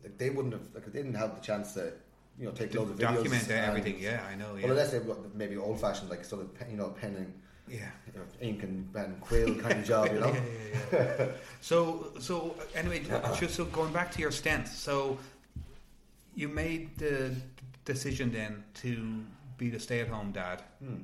like 0.05 0.17
they 0.19 0.31
wouldn't 0.31 0.53
have 0.55 0.67
like 0.75 0.85
they 0.93 0.99
didn't 1.03 1.15
have 1.25 1.35
the 1.35 1.41
chance 1.41 1.73
to 1.75 1.93
you 2.39 2.45
know 2.47 2.53
take 2.53 2.75
loads 2.75 2.91
of 2.91 2.99
videos 2.99 3.15
document 3.17 3.43
and- 3.49 3.67
everything. 3.71 3.97
Yeah, 3.99 4.21
I 4.31 4.35
know. 4.37 4.51
Yeah, 4.55 4.63
Well, 4.65 4.73
unless 4.73 4.91
they 4.93 4.99
were 5.01 5.17
maybe 5.35 5.57
old 5.57 5.81
fashioned 5.81 6.11
like 6.11 6.25
sort 6.25 6.43
of 6.43 6.49
you 6.71 6.77
know 6.77 6.91
pen 7.01 7.15
and 7.17 7.33
Yeah. 7.71 7.91
you 8.07 8.19
know, 8.19 8.27
ink 8.41 8.63
and, 8.63 8.89
and 8.95 9.21
quill 9.21 9.55
kind 9.57 9.81
of 9.81 9.85
job, 9.85 10.09
you 10.13 10.21
know. 10.21 10.35
Yeah, 10.93 10.99
yeah, 10.99 11.15
yeah. 11.19 11.27
so, 11.61 12.13
so 12.19 12.55
anyway, 12.75 13.03
just 13.39 13.55
so 13.55 13.65
going 13.67 13.93
back 13.93 14.11
to 14.13 14.21
your 14.21 14.31
stents. 14.31 14.69
So, 14.69 15.19
you 16.35 16.49
made 16.49 16.97
the 16.99 17.35
decision 17.85 18.33
then 18.33 18.63
to 18.75 19.25
be 19.57 19.71
the 19.71 19.81
stay-at-home 19.81 20.31
dad. 20.31 20.63
Hmm. 20.79 20.95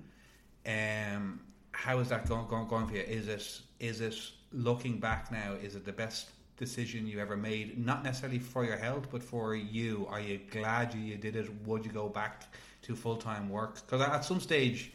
Um, 0.67 1.41
how 1.73 1.99
is 1.99 2.09
that 2.11 2.29
going, 2.29 2.47
going, 2.47 2.69
going 2.69 2.87
for 2.87 2.95
you? 2.95 3.03
Is 3.03 3.27
it 3.29 3.61
is 3.81 4.01
it 4.01 4.17
looking 4.53 4.99
back 4.99 5.33
now? 5.33 5.55
Is 5.61 5.75
it 5.75 5.85
the 5.85 5.93
best 5.93 6.31
decision 6.57 7.07
you 7.07 7.19
ever 7.19 7.37
made? 7.37 7.85
Not 7.85 8.05
necessarily 8.05 8.39
for 8.39 8.65
your 8.65 8.77
health, 8.77 9.09
but 9.11 9.23
for 9.23 9.57
you. 9.57 10.07
Are 10.09 10.21
you 10.21 10.41
glad 10.51 10.95
you, 10.95 11.01
you 11.01 11.17
did 11.17 11.35
it? 11.37 11.49
Would 11.67 11.85
you 11.85 11.91
go 11.91 12.09
back 12.09 12.45
to 12.83 12.95
full 12.95 13.17
time 13.17 13.49
work? 13.49 13.75
Because 13.75 14.01
at 14.01 14.25
some 14.25 14.41
stage, 14.41 14.93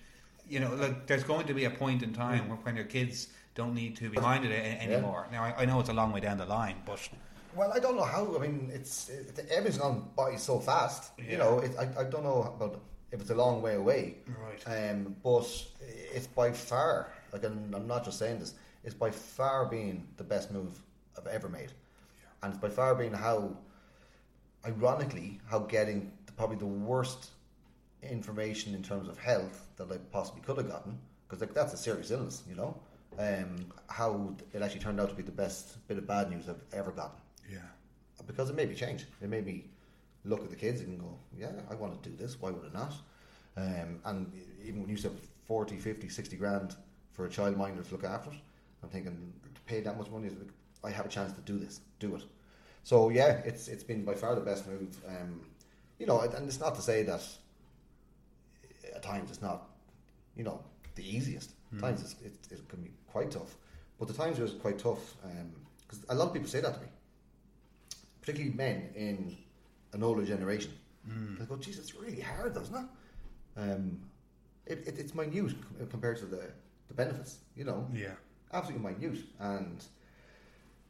you 0.49 0.59
know, 0.59 0.73
like 0.75 1.07
there's 1.07 1.23
going 1.23 1.45
to 1.47 1.53
be 1.53 1.65
a 1.65 1.69
point 1.69 2.03
in 2.03 2.13
time 2.13 2.49
where 2.49 2.57
when 2.63 2.75
your 2.75 2.85
kids 2.85 3.27
don't 3.55 3.73
need 3.73 3.95
to 3.97 4.09
be 4.09 4.15
behind 4.15 4.45
it 4.45 4.51
a- 4.51 4.81
anymore. 4.83 5.27
Now 5.31 5.43
I, 5.43 5.53
I 5.59 5.65
know 5.65 5.79
it's 5.79 5.89
a 5.89 5.93
long 5.93 6.11
way 6.11 6.19
down 6.19 6.37
the 6.37 6.45
line, 6.45 6.77
but 6.85 6.99
Well, 7.55 7.71
I 7.73 7.79
don't 7.79 7.95
know 7.95 8.03
how. 8.15 8.35
I 8.35 8.39
mean, 8.39 8.69
it's 8.73 9.09
it, 9.09 9.47
everything's 9.51 9.77
gone 9.77 10.09
by 10.15 10.35
so 10.35 10.59
fast. 10.59 11.11
Yeah. 11.17 11.31
You 11.31 11.37
know, 11.37 11.59
it, 11.59 11.71
I 11.79 12.01
I 12.01 12.03
don't 12.05 12.23
know 12.23 12.53
about 12.55 12.81
if 13.11 13.21
it's 13.21 13.31
a 13.31 13.35
long 13.35 13.61
way 13.61 13.75
away. 13.75 14.15
right. 14.45 14.91
Um, 14.91 15.15
but 15.23 15.47
it's 16.15 16.27
by 16.27 16.51
far, 16.51 17.11
like 17.33 17.43
I'm, 17.43 17.73
I'm 17.75 17.87
not 17.87 18.05
just 18.05 18.19
saying 18.19 18.39
this, 18.39 18.53
it's 18.83 18.93
by 18.93 19.09
far 19.11 19.65
being 19.65 20.07
the 20.17 20.23
best 20.23 20.51
move 20.51 20.79
I've 21.17 21.27
ever 21.27 21.49
made. 21.49 21.71
And 22.41 22.53
it's 22.53 22.61
by 22.61 22.69
far 22.69 22.93
being 22.95 23.13
how, 23.13 23.57
ironically, 24.65 25.39
how 25.49 25.59
getting 25.59 26.11
the, 26.25 26.31
probably 26.33 26.57
the 26.57 26.65
worst 26.65 27.31
information 28.03 28.75
in 28.75 28.83
terms 28.83 29.07
of 29.09 29.17
health 29.17 29.65
that 29.79 29.91
I 29.91 29.97
possibly 30.11 30.41
could 30.41 30.57
have 30.57 30.69
gotten, 30.69 30.97
because 31.27 31.41
like, 31.41 31.53
that's 31.53 31.73
a 31.73 31.77
serious 31.77 32.11
illness, 32.11 32.43
you 32.47 32.55
know, 32.55 32.77
um, 33.17 33.65
how 33.87 34.35
it 34.53 34.61
actually 34.61 34.81
turned 34.81 34.99
out 34.99 35.09
to 35.09 35.15
be 35.15 35.23
the 35.23 35.31
best 35.31 35.87
bit 35.87 35.97
of 35.97 36.05
bad 36.05 36.29
news 36.29 36.47
I've 36.47 36.61
ever 36.73 36.91
gotten 36.91 37.19
yeah. 37.51 37.59
because 38.27 38.49
it 38.49 38.55
made 38.55 38.69
me 38.69 38.75
change. 38.75 39.05
It 39.21 39.29
made 39.29 39.45
me 39.45 39.65
look 40.25 40.43
at 40.43 40.49
the 40.49 40.55
kids 40.55 40.81
and 40.81 40.99
go, 40.99 41.17
yeah, 41.37 41.51
I 41.69 41.75
want 41.75 42.01
to 42.01 42.09
do 42.09 42.15
this. 42.15 42.39
Why 42.39 42.51
would 42.51 42.63
I 42.63 42.77
not? 42.77 42.93
Um, 43.57 43.99
and 44.05 44.31
even 44.63 44.81
when 44.81 44.89
you 44.89 44.97
said 44.97 45.11
40, 45.45 45.77
50, 45.77 46.09
60 46.09 46.35
grand 46.37 46.75
for 47.11 47.25
a 47.25 47.29
childminder 47.29 47.85
to 47.85 47.91
look 47.91 48.03
after 48.03 48.31
it, 48.31 48.37
I'm 48.83 48.89
thinking, 48.89 49.33
to 49.53 49.61
pay 49.61 49.81
that 49.81 49.97
much 49.97 50.09
money, 50.09 50.29
I 50.83 50.91
have 50.91 51.05
a 51.05 51.09
chance 51.09 51.33
to 51.33 51.41
do 51.41 51.57
this, 51.57 51.81
do 51.99 52.15
it. 52.15 52.23
So 52.83 53.09
yeah, 53.09 53.41
it's 53.43 53.67
it's 53.67 53.83
been 53.83 54.05
by 54.05 54.15
far 54.15 54.35
the 54.35 54.41
best 54.41 54.65
move. 54.65 54.95
Um, 55.07 55.41
you 55.99 56.05
know, 56.05 56.21
and 56.21 56.47
it's 56.47 56.59
not 56.59 56.75
to 56.75 56.81
say 56.81 57.03
that 57.03 57.21
at 58.95 59.03
times 59.03 59.29
it's 59.29 59.41
not, 59.41 59.68
you 60.35 60.43
know, 60.43 60.63
the 60.95 61.03
easiest. 61.17 61.51
At 61.73 61.79
times 61.79 62.01
it's, 62.01 62.15
it, 62.23 62.33
it 62.51 62.67
can 62.69 62.81
be 62.81 62.91
quite 63.07 63.31
tough. 63.31 63.55
But 63.99 64.07
the 64.07 64.13
times 64.13 64.39
it 64.39 64.41
was 64.43 64.53
quite 64.53 64.79
tough, 64.79 65.15
um, 65.23 65.51
because 65.81 66.03
a 66.09 66.15
lot 66.15 66.27
of 66.29 66.33
people 66.33 66.47
say 66.49 66.61
that 66.61 66.73
to 66.75 66.79
me 66.81 66.87
particularly 68.21 68.55
men 68.55 68.89
in 68.95 69.37
an 69.93 70.03
older 70.03 70.23
generation. 70.25 70.71
Hmm. 71.07 71.35
They 71.37 71.45
go, 71.45 71.55
"Geez, 71.57 71.79
it's 71.79 71.95
really 71.95 72.21
hard, 72.21 72.53
doesn't 72.53 72.75
it?" 72.75 72.85
Um, 73.59 73.99
it, 74.65 74.87
it 74.87 74.99
it's 74.99 75.15
minute 75.15 75.55
com- 75.61 75.87
compared 75.87 76.17
to 76.17 76.25
the, 76.25 76.41
the 76.87 76.93
benefits, 76.93 77.39
you 77.55 77.63
know, 77.63 77.87
Yeah. 77.93 78.13
absolutely 78.53 78.91
minute. 78.91 79.23
And 79.39 79.83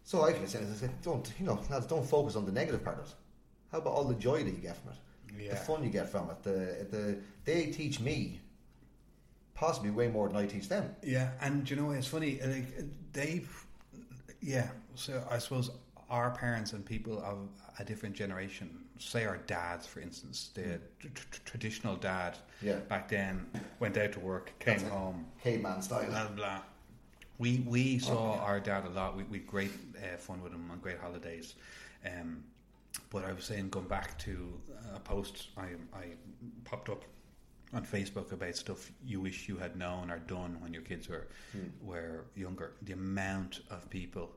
so 0.03 0.23
I 0.23 0.33
can 0.33 0.47
say, 0.47 0.59
don't 1.01 1.31
you 1.39 1.45
know, 1.45 1.59
lads, 1.69 1.85
don't 1.85 2.05
focus 2.05 2.35
on 2.35 2.45
the 2.45 2.51
negative 2.51 2.83
part 2.83 2.99
of 2.99 3.05
it. 3.05 3.13
How 3.71 3.77
about 3.77 3.93
all 3.93 4.03
the 4.05 4.15
joy 4.15 4.43
that 4.43 4.51
you 4.51 4.57
get 4.61 4.75
from 4.77 4.91
it, 4.93 5.43
Yeah. 5.43 5.49
the 5.51 5.55
fun 5.57 5.83
you 5.83 5.89
get 5.89 6.09
from 6.09 6.29
it? 6.31 6.43
The 6.43 6.87
the 6.91 7.17
they 7.45 7.67
teach 7.67 7.99
me 7.99 8.39
possibly 9.59 9.91
way 9.91 10.07
more 10.07 10.29
than 10.29 10.37
I 10.37 10.45
teach 10.45 10.69
them. 10.69 10.95
Yeah, 11.03 11.31
and 11.41 11.69
you 11.69 11.75
know 11.75 11.91
it's 11.91 12.07
funny. 12.07 12.39
Like 12.41 12.65
they've, 13.11 13.65
yeah. 14.41 14.69
So 14.95 15.21
I 15.29 15.37
suppose 15.37 15.69
our 16.09 16.31
parents 16.31 16.71
and 16.71 16.85
people 16.85 17.19
of 17.19 17.49
a 17.77 17.83
different 17.83 18.15
generation, 18.15 18.69
say 18.97 19.25
our 19.25 19.37
dads, 19.47 19.85
for 19.85 19.99
instance, 19.99 20.51
the 20.53 20.79
tr- 20.99 21.07
tr- 21.13 21.41
traditional 21.45 21.97
dad 21.97 22.37
Yeah, 22.61 22.77
back 22.87 23.09
then 23.09 23.45
went 23.79 23.97
out 23.97 24.13
to 24.13 24.19
work, 24.21 24.53
came 24.59 24.79
That's 24.79 24.89
home, 24.89 25.25
caveman 25.43 25.81
style. 25.81 26.09
blah 26.09 26.27
blah. 26.29 26.61
We 27.37 27.63
we 27.67 27.99
saw 27.99 28.35
yeah. 28.35 28.41
our 28.41 28.59
dad 28.61 28.85
a 28.85 28.89
lot. 28.89 29.17
We 29.17 29.23
we 29.23 29.39
great 29.39 29.71
uh, 29.97 30.17
fun 30.17 30.41
with 30.41 30.53
him 30.53 30.71
on 30.71 30.79
great 30.79 30.99
holidays. 30.99 31.55
Um, 32.05 32.43
but 33.09 33.25
I 33.25 33.33
was 33.33 33.43
saying, 33.43 33.69
going 33.69 33.87
back 33.87 34.17
to 34.19 34.53
a 34.95 34.99
post 34.99 35.49
I 35.57 35.67
I 35.93 36.05
popped 36.63 36.89
up 36.89 37.03
on 37.73 37.85
Facebook 37.85 38.31
about 38.31 38.55
stuff 38.55 38.91
you 39.05 39.21
wish 39.21 39.47
you 39.47 39.57
had 39.57 39.75
known 39.75 40.09
or 40.09 40.17
done 40.19 40.57
when 40.61 40.73
your 40.73 40.81
kids 40.83 41.07
were 41.09 41.27
Hmm. 41.51 41.67
were 41.87 42.25
younger. 42.35 42.73
The 42.81 42.93
amount 42.93 43.61
of 43.69 43.89
people 43.89 44.31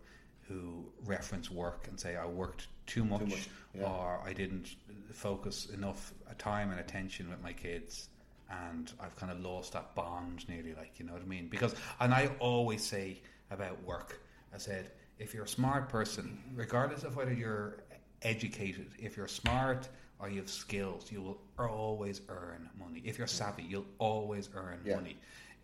who 0.49 0.93
reference 1.05 1.51
work 1.51 1.87
and 1.89 1.99
say 1.99 2.17
I 2.17 2.27
worked 2.27 2.67
too 2.87 3.05
much, 3.05 3.23
much, 3.23 3.49
yeah. 3.75 3.85
or 3.85 4.21
I 4.25 4.33
didn't 4.33 4.75
focus 5.13 5.67
enough 5.71 6.13
time 6.39 6.71
and 6.71 6.81
attention 6.81 7.31
with 7.31 7.43
my 7.43 7.53
kids 7.53 8.09
and 8.51 8.93
I've 9.01 9.17
kind 9.17 9.31
of 9.33 9.41
lost 9.41 9.73
that 9.73 9.95
bond 9.95 10.47
nearly 10.49 10.75
like 10.75 10.99
you 10.99 11.07
know 11.07 11.13
what 11.13 11.23
I 11.23 11.27
mean 11.27 11.49
because 11.49 11.75
and 12.01 12.13
I 12.13 12.31
always 12.39 12.83
say 12.85 13.21
about 13.51 13.83
work 13.85 14.21
I 14.55 14.59
said 14.59 14.91
if 15.19 15.33
you're 15.33 15.45
a 15.45 15.49
smart 15.49 15.89
person 15.89 16.39
regardless 16.55 17.05
of 17.05 17.17
whether 17.17 17.33
you're 17.33 17.85
educated 18.23 18.91
if 18.99 19.17
you're 19.17 19.29
smart 19.29 19.89
or 20.23 20.31
you 20.31 20.39
have 20.41 20.49
skills 20.49 21.11
you 21.13 21.21
will 21.21 21.39
always 21.59 22.23
earn 22.29 22.71
money 22.79 23.03
if 23.05 23.19
you're 23.19 23.27
savvy 23.27 23.65
you'll 23.65 23.85
always 23.99 24.49
earn 24.55 24.79
Yeah. 24.85 24.95
money 24.97 25.17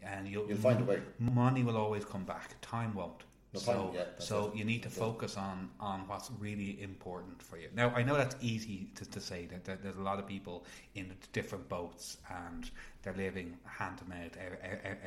and 0.03 0.29
you'll, 0.29 0.47
You'll 0.49 0.59
find 0.59 0.81
a 0.81 0.85
way. 0.85 1.01
money 1.19 1.63
will 1.65 1.77
always 1.77 2.05
come 2.05 2.25
back 2.25 2.55
time 2.61 2.93
won't 2.95 3.23
No, 3.55 3.61
so, 3.61 3.93
yeah, 3.95 4.05
so 4.19 4.37
it. 4.49 4.57
you 4.59 4.65
need 4.65 4.83
to 4.83 4.91
focus 4.91 5.37
on, 5.37 5.71
on 5.81 6.01
what's 6.07 6.31
really 6.39 6.81
important 6.83 7.43
for 7.43 7.57
you. 7.57 7.69
Now, 7.75 7.89
I 7.97 8.03
know 8.03 8.15
that's 8.15 8.37
easy 8.43 8.91
to, 8.97 9.05
to 9.11 9.21
say 9.21 9.47
that, 9.47 9.65
that 9.65 9.83
there's 9.83 9.97
a 9.97 10.03
lot 10.11 10.19
of 10.19 10.27
people 10.29 10.67
in 10.95 11.07
different 11.33 11.67
boats 11.69 12.19
and 12.45 12.71
they're 13.03 13.15
living 13.17 13.57
hand 13.65 13.97
to 13.99 14.05
mouth 14.05 14.37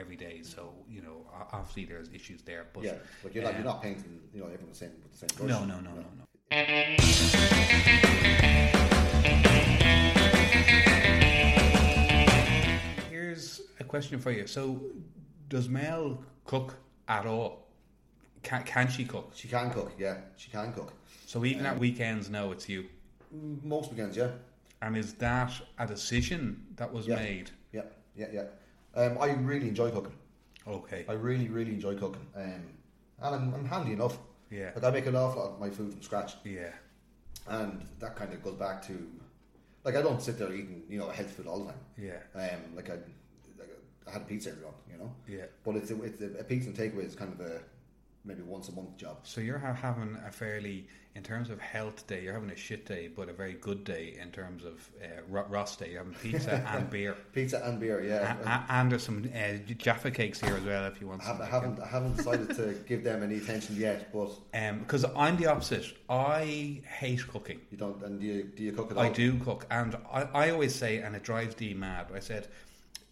every 0.01 0.15
day. 0.17 0.41
So, 0.43 0.73
you 0.89 1.01
know, 1.03 1.17
obviously 1.53 1.85
there's 1.85 2.09
issues 2.19 2.41
there. 2.41 2.65
But 2.73 2.83
yeah, 2.83 2.93
but 3.23 3.33
you're 3.35 3.43
not, 3.43 3.51
um, 3.51 3.55
you're 3.57 3.71
not 3.73 3.81
painting, 3.83 4.19
you 4.33 4.39
know, 4.41 4.47
everyone 4.47 4.71
the 4.71 4.75
same 4.83 4.91
with 5.03 5.11
the 5.13 5.17
same 5.19 5.29
brush. 5.37 5.49
no, 5.51 5.59
no, 5.63 5.79
no, 5.79 5.91
no, 5.91 6.09
no. 6.19 6.25
Here's 13.41 13.61
a 13.79 13.83
question 13.83 14.19
for 14.19 14.29
you. 14.31 14.45
So, 14.45 14.79
does 15.49 15.67
Mel 15.67 16.23
cook 16.45 16.75
at 17.07 17.25
all? 17.25 17.65
Can, 18.43 18.61
can 18.63 18.87
she 18.87 19.03
cook? 19.03 19.31
She 19.33 19.47
can 19.47 19.71
cook, 19.71 19.91
yeah, 19.97 20.17
she 20.37 20.51
can 20.51 20.71
cook. 20.73 20.93
So 21.25 21.43
even 21.45 21.65
at 21.65 21.79
weekends, 21.79 22.29
no, 22.29 22.51
it's 22.51 22.69
you. 22.69 22.85
Mm, 23.35 23.63
Most 23.63 23.89
weekends, 23.89 24.15
yeah, 24.15 24.29
And 24.83 24.95
is 24.95 25.13
that 25.15 25.51
a 25.79 25.87
decision 25.87 26.67
that 26.75 26.91
was 26.93 27.07
Yeah. 27.07 27.15
made? 27.15 27.49
yeah, 27.71 27.81
yeah, 28.15 28.27
yeah. 28.31 28.45
Um, 28.95 29.17
I 29.19 29.31
really 29.33 29.67
enjoy 29.69 29.89
cooking. 29.89 30.13
Okay. 30.67 31.05
I 31.09 31.13
really, 31.13 31.49
really 31.49 31.71
enjoy 31.73 31.95
cooking, 31.97 32.27
um, 32.35 32.43
and 33.23 33.35
I'm, 33.35 33.53
I'm 33.55 33.65
handy 33.65 33.93
enough. 33.93 34.17
Yeah. 34.51 34.69
Like 34.75 34.83
I 34.83 34.91
make 34.91 35.05
an 35.07 35.15
awful 35.15 35.41
lot 35.41 35.51
of 35.53 35.59
my 35.59 35.69
food 35.71 35.93
from 35.93 36.01
scratch, 36.03 36.33
Yeah. 36.43 36.73
and 37.47 37.83
that 37.99 38.15
kind 38.15 38.31
of 38.33 38.43
goes 38.43 38.53
back 38.55 38.85
to, 38.87 38.93
like 39.83 39.95
I 39.95 40.01
don't 40.03 40.21
sit 40.21 40.37
there 40.37 40.51
eating, 40.53 40.83
you 40.89 40.99
know, 40.99 41.09
health 41.09 41.31
food 41.31 41.47
all 41.47 41.59
the 41.63 41.71
time. 41.71 41.79
Yeah. 41.97 42.19
Um, 42.35 42.75
like 42.75 42.89
I, 42.89 42.97
I 44.07 44.11
had 44.11 44.21
a 44.23 44.25
pizza 44.25 44.49
every 44.49 44.63
month, 44.63 44.75
you 44.91 44.97
know. 44.97 45.13
Yeah. 45.27 45.45
But 45.63 45.75
it's 45.75 45.91
a, 45.91 46.01
it's 46.03 46.21
a, 46.21 46.39
a 46.39 46.43
pizza 46.43 46.69
and 46.69 46.77
takeaway 46.77 47.05
is 47.05 47.15
kind 47.15 47.31
of 47.33 47.39
a 47.45 47.61
maybe 48.23 48.41
once 48.43 48.69
a 48.69 48.71
month 48.73 48.95
job. 48.97 49.17
So 49.23 49.41
you're 49.41 49.57
ha- 49.57 49.73
having 49.73 50.15
a 50.27 50.31
fairly, 50.31 50.87
in 51.15 51.23
terms 51.23 51.49
of 51.49 51.59
health 51.59 52.05
day, 52.05 52.21
you're 52.23 52.33
having 52.35 52.51
a 52.51 52.55
shit 52.55 52.85
day, 52.85 53.07
but 53.07 53.29
a 53.29 53.33
very 53.33 53.53
good 53.53 53.83
day 53.83 54.15
in 54.21 54.29
terms 54.29 54.63
of 54.63 54.87
uh, 55.03 55.07
ro- 55.27 55.45
Ross 55.49 55.75
day. 55.75 55.89
You're 55.91 56.03
having 56.03 56.13
pizza 56.13 56.63
and 56.75 56.87
beer. 56.89 57.15
Pizza 57.33 57.59
and 57.65 57.79
beer, 57.79 58.03
yeah. 58.03 58.35
a- 58.69 58.71
and 58.73 58.91
there's 58.91 59.01
some 59.03 59.27
uh, 59.35 59.57
Jaffa 59.75 60.11
cakes 60.11 60.39
here 60.39 60.55
as 60.55 60.61
well 60.63 60.85
if 60.85 61.01
you 61.01 61.07
want 61.07 61.21
I, 61.23 61.25
have, 61.25 61.37
some. 61.37 61.41
I 61.45 61.49
haven't 61.49 61.79
I 61.79 61.87
haven't 61.87 62.15
decided 62.17 62.55
to 62.55 62.75
give 62.87 63.03
them 63.03 63.23
any 63.23 63.37
attention 63.37 63.75
yet, 63.75 64.13
but 64.13 64.29
Because 64.79 65.03
Um, 65.05 65.11
I'm 65.17 65.37
the 65.37 65.47
opposite. 65.47 65.85
I 66.07 66.79
hate 66.99 67.27
cooking. 67.27 67.59
you 67.71 67.77
don't. 67.77 68.03
And 68.03 68.19
do 68.19 68.25
you, 68.27 68.43
do 68.43 68.61
you 68.63 68.71
cook 68.71 68.91
at 68.91 68.97
all? 68.97 69.03
I 69.03 69.09
do 69.09 69.37
cook, 69.39 69.65
and 69.71 69.97
I, 70.11 70.21
I 70.33 70.49
always 70.51 70.75
say, 70.75 70.99
and 70.99 71.15
it 71.15 71.23
drives 71.23 71.55
Dee 71.55 71.73
mad. 71.73 72.07
I 72.13 72.19
said, 72.19 72.47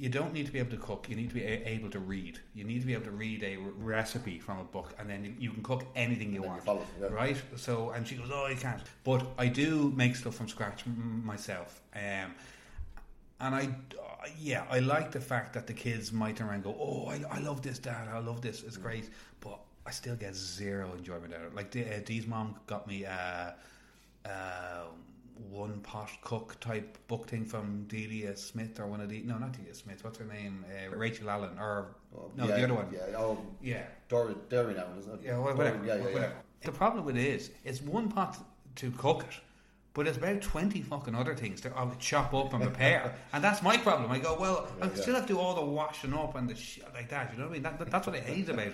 you 0.02 0.08
don't 0.08 0.34
need 0.34 0.46
to 0.46 0.52
be 0.52 0.60
able 0.60 0.72
to 0.72 0.78
cook. 0.78 1.08
You 1.10 1.16
need 1.18 1.28
to 1.28 1.36
be 1.36 1.44
a- 1.44 1.64
able 1.68 1.90
to 1.90 2.00
read. 2.00 2.40
You 2.56 2.64
need 2.64 2.80
to 2.80 2.88
be 2.88 2.94
able 2.94 3.04
to 3.06 3.12
read 3.12 3.44
a 3.44 3.58
re- 3.58 3.72
recipe 3.98 4.40
from 4.40 4.58
a 4.60 4.64
book, 4.64 4.94
and 4.98 5.10
then 5.10 5.26
you, 5.26 5.34
you 5.38 5.52
can 5.52 5.62
cook 5.62 5.84
anything 5.94 6.34
you 6.34 6.42
want. 6.42 6.64
follow 6.64 6.86
yeah. 7.02 7.08
Right? 7.08 7.38
So, 7.58 7.90
and 7.92 8.08
she 8.08 8.16
goes, 8.16 8.30
"Oh, 8.32 8.48
you 8.48 8.56
can't." 8.56 8.82
But 9.04 9.28
I 9.38 9.48
do 9.48 9.92
make 9.96 10.16
stuff 10.16 10.36
from 10.36 10.48
scratch 10.48 10.84
m- 10.88 11.22
myself. 11.26 11.82
Um, 11.94 12.34
and 13.42 13.54
I, 13.56 13.64
uh, 14.02 14.28
yeah, 14.40 14.64
I 14.70 14.80
like 14.80 15.12
the 15.12 15.20
fact 15.22 15.54
that 15.54 15.68
the 15.68 15.74
kids 15.74 16.12
might 16.14 16.38
turn 16.38 16.48
around 16.48 16.56
and 16.56 16.64
go, 16.64 16.76
"Oh, 16.80 17.08
I, 17.08 17.22
I 17.38 17.40
love 17.40 17.62
this, 17.62 17.78
Dad. 17.78 18.08
I 18.08 18.20
love 18.20 18.42
this. 18.42 18.64
It's 18.64 18.78
great." 18.78 19.10
But 19.42 19.60
I 19.86 19.92
still 19.92 20.16
get 20.16 20.34
zero 20.34 20.94
enjoyment 20.98 21.34
out 21.34 21.42
of 21.42 21.48
it. 21.48 21.56
Like, 21.56 21.72
D- 21.72 21.84
uh, 21.84 22.00
Dee's 22.06 22.26
mom 22.26 22.56
got 22.68 22.88
me. 22.88 23.06
Uh, 23.06 23.52
uh, 24.26 24.84
one 25.50 25.80
pot 25.82 26.10
cook 26.22 26.60
type 26.60 26.98
book 27.08 27.28
thing 27.28 27.46
from 27.46 27.86
Delia 27.88 28.36
Smith 28.36 28.80
or 28.80 28.88
one 28.88 29.00
of 29.02 29.10
the 29.10 29.22
no, 29.22 29.38
not 29.38 29.54
Delia 29.54 29.74
Smith. 29.74 30.04
What's 30.04 30.18
her 30.18 30.26
name? 30.26 30.66
Uh, 30.68 30.96
Rachel 30.96 31.30
Allen 31.30 31.58
or 31.60 31.96
Oh, 32.16 32.32
no, 32.36 32.48
yeah, 32.48 32.56
the 32.56 32.64
other 32.64 32.74
one. 32.74 32.88
Yeah, 32.92 33.18
oh, 33.18 33.38
Yeah, 33.62 33.84
Dairy, 34.10 34.36
Dairy 34.50 34.74
now, 34.74 34.88
isn't 34.98 35.14
it? 35.14 35.20
yeah, 35.24 35.38
whatever. 35.38 35.80
Yeah, 35.86 35.96
yeah, 35.98 36.10
yeah. 36.10 36.30
The 36.64 36.72
problem 36.72 37.06
with 37.06 37.18
it 37.18 37.26
is, 37.26 37.52
it's 37.64 37.82
one 37.82 38.10
pot 38.10 38.38
to 38.78 38.92
cook 38.92 39.24
it. 39.24 39.36
But 39.94 40.08
it's 40.08 40.18
about 40.18 40.42
20 40.42 40.82
fucking 40.82 41.16
other 41.16 41.36
things 41.36 41.62
to 41.62 41.72
chop 42.00 42.34
up 42.34 42.54
and 42.54 42.62
prepare. 42.64 43.16
and 43.34 43.44
that's 43.44 43.62
my 43.62 43.76
problem. 43.78 44.12
I 44.12 44.20
go, 44.20 44.38
well, 44.40 44.68
I 44.82 44.90
still 44.90 45.16
have 45.16 45.26
to 45.28 45.34
do 45.34 45.40
all 45.40 45.56
the 45.56 45.66
washing 45.66 46.14
up 46.14 46.36
and 46.36 46.50
the 46.50 46.56
shit 46.56 46.86
like 46.94 47.10
that. 47.10 47.32
You 47.32 47.40
know 47.40 47.46
what 47.46 47.50
I 47.52 47.54
mean? 47.54 47.64
That, 47.64 47.80
that- 47.80 47.92
that's 47.92 48.08
what 48.08 48.16
I 48.16 48.20
hate 48.20 48.50
about 48.50 48.68
it. 48.68 48.74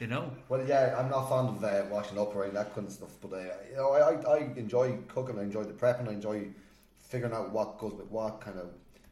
You 0.00 0.06
know? 0.06 0.30
Well, 0.48 0.64
yeah, 0.64 0.94
I'm 0.98 1.10
not 1.10 1.28
fond 1.28 1.56
of 1.56 1.64
uh, 1.64 1.82
washing 1.90 2.18
up 2.18 2.34
or 2.34 2.42
any 2.44 2.50
of 2.50 2.54
that 2.54 2.74
kind 2.74 2.86
of 2.86 2.92
stuff, 2.92 3.10
but 3.20 3.32
uh, 3.32 3.38
you 3.70 3.76
know, 3.76 3.92
I, 3.92 4.12
I, 4.12 4.34
I 4.36 4.38
enjoy 4.56 4.96
cooking. 5.08 5.38
I 5.38 5.42
enjoy 5.42 5.64
the 5.64 5.72
prepping. 5.72 6.08
I 6.08 6.12
enjoy 6.12 6.46
figuring 7.00 7.32
out 7.32 7.50
what 7.52 7.78
goes 7.78 7.94
with 7.94 8.06
what 8.10 8.40
kind 8.40 8.58
of, 8.58 8.68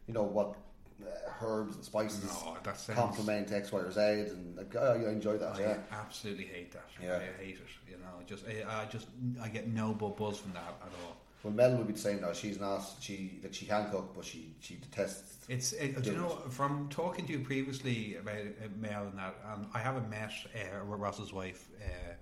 you 0.06 0.14
know, 0.14 0.22
what 0.22 0.54
uh, 1.02 1.44
herbs 1.44 1.74
and 1.74 1.84
spices 1.84 2.24
No, 2.24 2.56
that 2.62 2.78
sounds. 2.78 2.98
complement 2.98 3.50
X, 3.50 3.72
Y, 3.72 3.80
or 3.80 3.90
Z, 3.90 4.00
and 4.00 4.56
like, 4.56 4.76
I, 4.76 4.92
I 5.04 5.08
enjoy 5.08 5.36
that. 5.38 5.56
I 5.56 5.60
Yeah, 5.60 5.76
absolutely 5.90 6.44
hate 6.44 6.70
that. 6.72 6.86
Yeah. 7.02 7.16
I 7.18 7.42
hate 7.42 7.56
it. 7.56 7.90
You 7.90 7.96
know, 7.96 8.22
just 8.26 8.44
I, 8.46 8.82
I 8.82 8.84
just 8.86 9.08
I 9.42 9.48
get 9.48 9.66
no 9.68 9.92
buzz 9.92 10.38
from 10.38 10.52
that 10.52 10.62
at 10.82 10.92
all. 11.04 11.16
Well, 11.42 11.52
Mel 11.52 11.76
would 11.76 11.86
be 11.86 11.96
saying 11.96 12.20
no, 12.20 12.32
she's 12.32 12.58
not. 12.60 12.82
She 13.00 13.38
like 13.42 13.54
she 13.54 13.66
can 13.66 13.90
cook, 13.90 14.14
but 14.14 14.24
she 14.24 14.54
she 14.60 14.74
detests. 14.76 15.46
It's 15.48 15.72
it, 15.72 16.02
do 16.02 16.10
you 16.10 16.16
know 16.16 16.28
from 16.50 16.88
talking 16.90 17.26
to 17.26 17.32
you 17.32 17.40
previously 17.40 18.16
about 18.16 18.36
uh, 18.36 18.68
Mel 18.80 19.04
and 19.04 19.18
that, 19.18 19.34
um, 19.52 19.66
I 19.72 19.78
haven't 19.78 20.10
met 20.10 20.32
uh, 20.54 20.82
Ross's 20.84 21.32
wife 21.32 21.68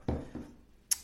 uh, 0.09 0.13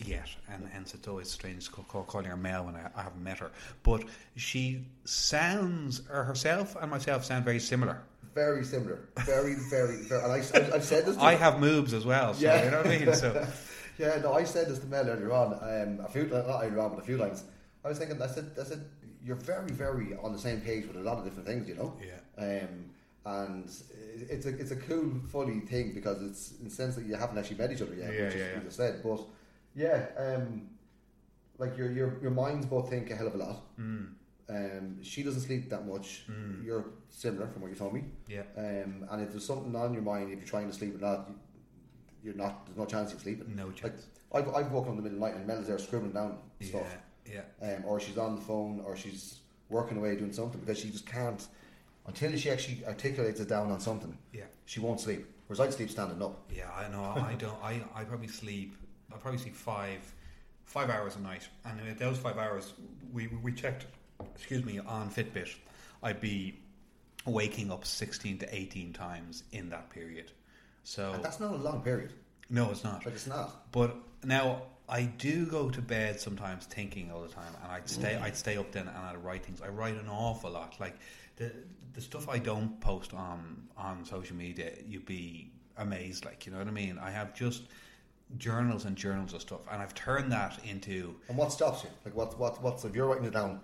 yet, 0.04 0.28
and 0.52 0.68
hence 0.68 0.92
it's 0.94 1.08
always 1.08 1.30
strange 1.30 1.70
calling 1.70 2.26
her 2.26 2.36
Mel 2.36 2.64
when 2.66 2.76
I, 2.76 2.90
I 2.94 3.02
haven't 3.02 3.22
met 3.22 3.38
her. 3.38 3.50
But 3.82 4.04
she 4.36 4.84
sounds, 5.04 6.02
or 6.12 6.24
herself 6.24 6.76
and 6.80 6.90
myself 6.90 7.24
sound 7.24 7.44
very 7.44 7.60
similar. 7.60 8.02
Very 8.34 8.64
similar, 8.64 9.08
very, 9.24 9.54
very, 9.70 9.96
very. 10.02 10.22
And 10.22 10.32
I, 10.32 10.36
I've, 10.36 10.74
I've 10.74 10.84
said 10.84 11.06
this. 11.06 11.16
To 11.16 11.22
I 11.22 11.34
have 11.34 11.58
moves 11.58 11.94
as 11.94 12.04
well, 12.04 12.34
so 12.34 12.44
Yeah. 12.44 12.64
you 12.64 12.70
know 12.70 12.76
what 12.78 12.86
I 12.86 12.98
mean. 12.98 13.14
So 13.14 13.46
Yeah, 13.98 14.16
no, 14.22 14.32
I 14.32 14.44
said 14.44 14.66
this 14.68 14.78
to 14.78 14.86
Mel 14.86 15.06
earlier 15.06 15.30
on. 15.32 15.52
Um, 15.54 16.02
a 16.02 16.08
few, 16.08 16.22
not 16.24 16.64
earlier 16.64 16.80
on, 16.80 16.90
but 16.90 17.00
a 17.00 17.02
few 17.02 17.18
lines. 17.18 17.44
I 17.84 17.88
was 17.88 17.98
thinking. 17.98 18.20
I 18.20 18.26
said, 18.26 18.50
I 18.60 18.64
said, 18.64 18.84
you're 19.24 19.36
very, 19.36 19.70
very 19.70 20.14
on 20.22 20.32
the 20.32 20.38
same 20.38 20.60
page 20.60 20.86
with 20.86 20.96
a 20.96 21.00
lot 21.00 21.18
of 21.18 21.24
different 21.24 21.46
things. 21.46 21.68
You 21.68 21.74
know. 21.76 21.94
yeah, 22.00 22.42
Um, 22.62 22.86
and 23.26 23.64
it's 24.30 24.46
a 24.46 24.50
it's 24.58 24.70
a 24.70 24.76
cool, 24.76 25.12
funny 25.30 25.60
thing 25.60 25.92
because 25.94 26.22
it's 26.22 26.52
in 26.58 26.64
the 26.64 26.70
sense 26.70 26.94
that 26.96 27.04
you 27.04 27.14
haven't 27.16 27.38
actually 27.38 27.56
met 27.58 27.70
each 27.72 27.82
other 27.82 27.94
yet, 27.94 28.12
Yeah, 28.12 28.24
which 28.24 28.34
is 28.34 28.40
yeah, 28.40 28.46
what 28.46 28.56
yeah. 28.56 28.64
you 28.64 28.70
said. 28.70 29.02
But 29.02 29.20
yeah, 29.74 30.06
um, 30.16 30.68
like 31.58 31.76
your 31.76 31.90
your 31.92 32.18
your 32.22 32.30
minds 32.30 32.66
both 32.66 32.88
think 32.90 33.10
a 33.10 33.16
hell 33.16 33.26
of 33.26 33.34
a 33.34 33.38
lot. 33.38 33.62
mm, 33.78 34.06
Um, 34.48 35.02
she 35.02 35.22
doesn't 35.22 35.42
sleep 35.42 35.68
that 35.70 35.86
much. 35.86 36.24
Mm. 36.30 36.64
You're 36.64 36.86
similar 37.10 37.46
from 37.46 37.62
what 37.62 37.70
you 37.70 37.76
told 37.76 37.92
me. 37.94 38.04
yeah, 38.28 38.42
Um, 38.56 39.06
and 39.10 39.22
if 39.22 39.30
there's 39.30 39.44
something 39.46 39.74
on 39.76 39.92
your 39.92 40.02
mind, 40.02 40.32
if 40.32 40.38
you're 40.40 40.48
trying 40.48 40.68
to 40.68 40.74
sleep 40.74 40.94
or 40.96 40.98
not, 40.98 41.28
you, 41.28 41.34
you're 42.24 42.34
not. 42.34 42.64
There's 42.66 42.78
no 42.78 42.86
chance 42.86 43.10
you're 43.10 43.20
sleeping. 43.20 43.54
no 43.54 43.66
Like 43.66 43.76
chance. 43.76 44.06
I've 44.32 44.48
I've 44.54 44.72
woken 44.72 44.92
up 44.92 44.96
in 44.98 45.02
the 45.04 45.10
middle 45.10 45.18
of 45.18 45.20
the 45.20 45.26
night 45.28 45.36
and 45.36 45.46
Mel's 45.46 45.66
there 45.66 45.78
scribbling 45.78 46.12
down 46.12 46.38
Yeah, 46.58 46.68
stuff, 46.68 46.96
yeah, 47.32 47.74
um, 47.76 47.84
or 47.84 48.00
she's 48.00 48.18
on 48.18 48.34
the 48.36 48.40
phone, 48.42 48.82
or 48.84 48.96
she's 48.96 49.38
working 49.68 49.98
away 49.98 50.16
doing 50.16 50.32
something 50.32 50.60
because 50.60 50.78
she 50.78 50.90
just 50.90 51.06
can't 51.06 51.46
until 52.06 52.36
she 52.36 52.50
actually 52.50 52.84
articulates 52.86 53.38
it 53.40 53.48
down 53.48 53.70
on 53.70 53.78
something. 53.80 54.16
yeah. 54.32 54.44
She 54.66 54.80
won't 54.80 55.00
sleep. 55.00 55.26
Whereas 55.46 55.60
I'd 55.60 55.72
sleep 55.74 55.90
standing 55.90 56.22
up. 56.22 56.48
Yeah, 56.54 56.70
I 56.76 56.88
know. 56.88 57.02
I 57.02 57.34
don't. 57.38 57.56
I, 57.62 57.82
I 57.94 58.04
probably 58.04 58.28
sleep. 58.28 58.76
I 59.12 59.16
probably 59.16 59.38
sleep 59.38 59.56
five 59.56 60.00
five 60.64 60.90
hours 60.90 61.16
a 61.16 61.20
night, 61.20 61.48
and 61.64 61.80
in 61.80 61.96
those 61.96 62.18
five 62.18 62.38
hours, 62.38 62.72
we 63.12 63.26
we 63.28 63.52
checked. 63.52 63.86
Excuse 64.34 64.64
me, 64.64 64.78
on 64.78 65.10
Fitbit, 65.10 65.54
I'd 66.02 66.20
be 66.20 66.58
waking 67.26 67.70
up 67.72 67.84
sixteen 67.84 68.38
to 68.38 68.54
eighteen 68.54 68.92
times 68.92 69.42
in 69.52 69.68
that 69.70 69.90
period. 69.90 70.30
So 70.84 71.12
And 71.12 71.24
that's 71.24 71.40
not 71.40 71.52
a 71.52 71.56
long 71.56 71.82
period. 71.82 72.12
no, 72.48 72.70
it's 72.70 72.84
not. 72.84 73.04
Like 73.04 73.14
it's 73.14 73.26
not. 73.26 73.70
But 73.72 73.96
now 74.24 74.62
I 74.90 75.04
do 75.04 75.46
go 75.46 75.70
to 75.70 75.80
bed 75.80 76.20
sometimes 76.20 76.66
thinking 76.66 77.12
all 77.12 77.22
the 77.22 77.28
time, 77.28 77.52
and 77.62 77.72
I'd 77.72 77.88
stay. 77.88 78.16
I'd 78.16 78.36
stay 78.36 78.56
up 78.56 78.72
then 78.72 78.88
and 78.88 78.96
I'd 78.96 79.22
write 79.24 79.44
things. 79.44 79.62
I 79.62 79.68
write 79.68 79.94
an 79.94 80.08
awful 80.08 80.50
lot. 80.50 80.74
Like 80.80 80.96
the 81.36 81.52
the 81.94 82.00
stuff 82.00 82.28
I 82.28 82.38
don't 82.38 82.80
post 82.80 83.14
on 83.14 83.68
on 83.76 84.04
social 84.04 84.36
media, 84.36 84.72
you'd 84.88 85.06
be 85.06 85.50
amazed. 85.78 86.24
Like 86.24 86.44
you 86.44 86.52
know 86.52 86.58
what 86.58 86.66
I 86.66 86.72
mean. 86.72 86.98
I 86.98 87.10
have 87.10 87.34
just 87.34 87.62
journals 88.36 88.84
and 88.84 88.96
journals 88.96 89.32
of 89.32 89.40
stuff, 89.42 89.60
and 89.70 89.80
I've 89.80 89.94
turned 89.94 90.32
that 90.32 90.58
into 90.64 91.14
And 91.28 91.38
what 91.38 91.52
stops 91.52 91.84
you? 91.84 91.90
Like 92.04 92.16
what 92.16 92.38
what 92.38 92.60
what's 92.62 92.84
if 92.84 92.94
you're 92.94 93.06
writing 93.06 93.26
it 93.26 93.32
down? 93.32 93.60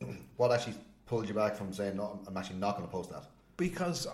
What 0.36 0.52
actually 0.52 0.74
pulled 1.06 1.28
you 1.28 1.34
back 1.34 1.54
from 1.56 1.72
saying 1.72 1.96
no? 1.96 2.20
I'm 2.26 2.36
actually 2.36 2.56
not 2.58 2.76
going 2.76 2.86
to 2.88 2.92
post 2.92 3.10
that. 3.10 3.24
because 3.56 4.06
uh, 4.06 4.12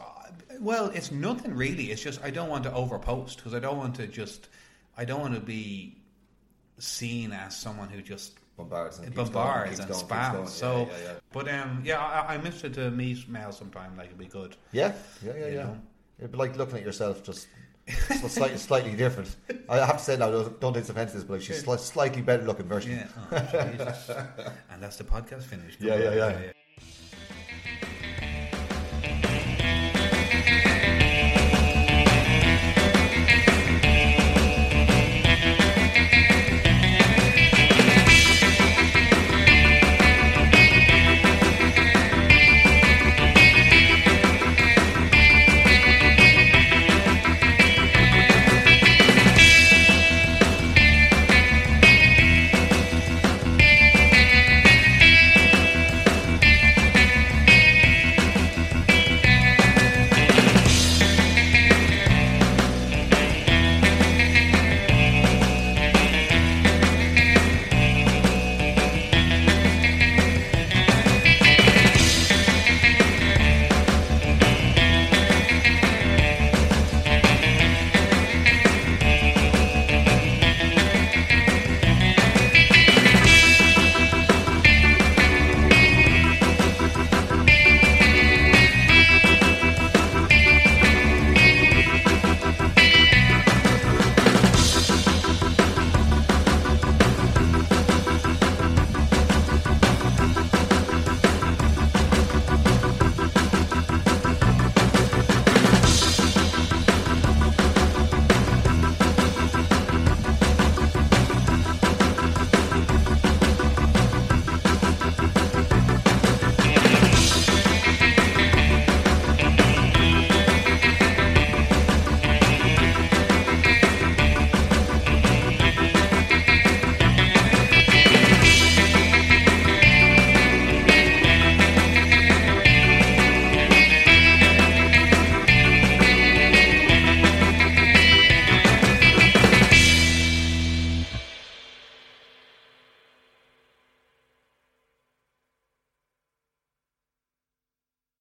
well, 0.61 0.87
it's 0.91 1.11
nothing 1.11 1.55
really. 1.57 1.91
It's 1.91 2.03
just 2.03 2.23
I 2.23 2.31
don't 2.31 2.49
want 2.51 2.65
to 2.65 2.71
overpost 2.71 3.37
because 3.37 3.55
I 3.55 3.59
don't 3.59 3.79
want 3.79 3.95
to 3.97 4.07
just 4.07 4.49
I 4.97 5.05
don't 5.05 5.21
want 5.21 5.35
to 5.35 5.41
be 5.41 5.97
seen 6.79 7.33
as 7.33 7.57
someone 7.57 7.89
who 7.89 8.03
just 8.03 8.39
Bombards 8.57 8.99
and 8.99 9.15
bombards 9.15 9.79
going, 9.79 9.81
and 9.81 9.89
going, 9.89 10.05
spams. 10.07 10.49
So, 10.49 10.89
yeah, 10.91 11.05
yeah, 11.05 11.13
but 11.33 11.49
um, 11.49 11.83
yeah, 11.85 11.99
I, 11.99 12.35
I 12.35 12.39
missed 12.39 12.65
it 12.65 12.75
to 12.75 12.91
meet 12.91 13.27
Mel 13.27 13.51
sometime. 13.51 13.97
Like 13.97 14.07
it'd 14.07 14.19
be 14.19 14.27
good. 14.27 14.57
yeah, 14.73 14.93
yeah, 15.25 15.33
yeah, 15.33 15.39
yeah. 15.39 15.47
You 15.47 15.55
yeah. 15.55 15.63
know? 15.65 15.79
It'd 16.19 16.33
be 16.33 16.39
like 16.39 16.57
looking 16.57 16.77
at 16.77 16.85
yourself 16.85 17.25
just 17.25 17.49
so 18.21 18.29
slightly, 18.29 18.59
slightly 18.71 18.95
different. 18.95 19.35
I 19.69 19.79
have 19.79 19.97
to 19.97 20.05
say 20.05 20.17
now, 20.17 20.31
don't, 20.31 20.61
don't 20.61 20.75
take 20.75 20.89
offence 20.89 21.13
to 21.13 21.17
this, 21.19 21.25
but 21.25 21.35
like 21.35 21.43
she's 21.43 21.65
sli- 21.65 21.79
slightly 21.79 22.21
better 22.21 22.45
looking 22.45 22.67
version. 22.67 22.93
Yeah, 22.93 23.09
oh, 23.33 24.53
and 24.71 24.83
that's 24.83 24.97
the 24.97 25.05
podcast 25.05 25.45
finished. 25.45 25.79
Yeah, 25.81 25.97
yeah, 25.97 26.15
yeah. 26.15 26.53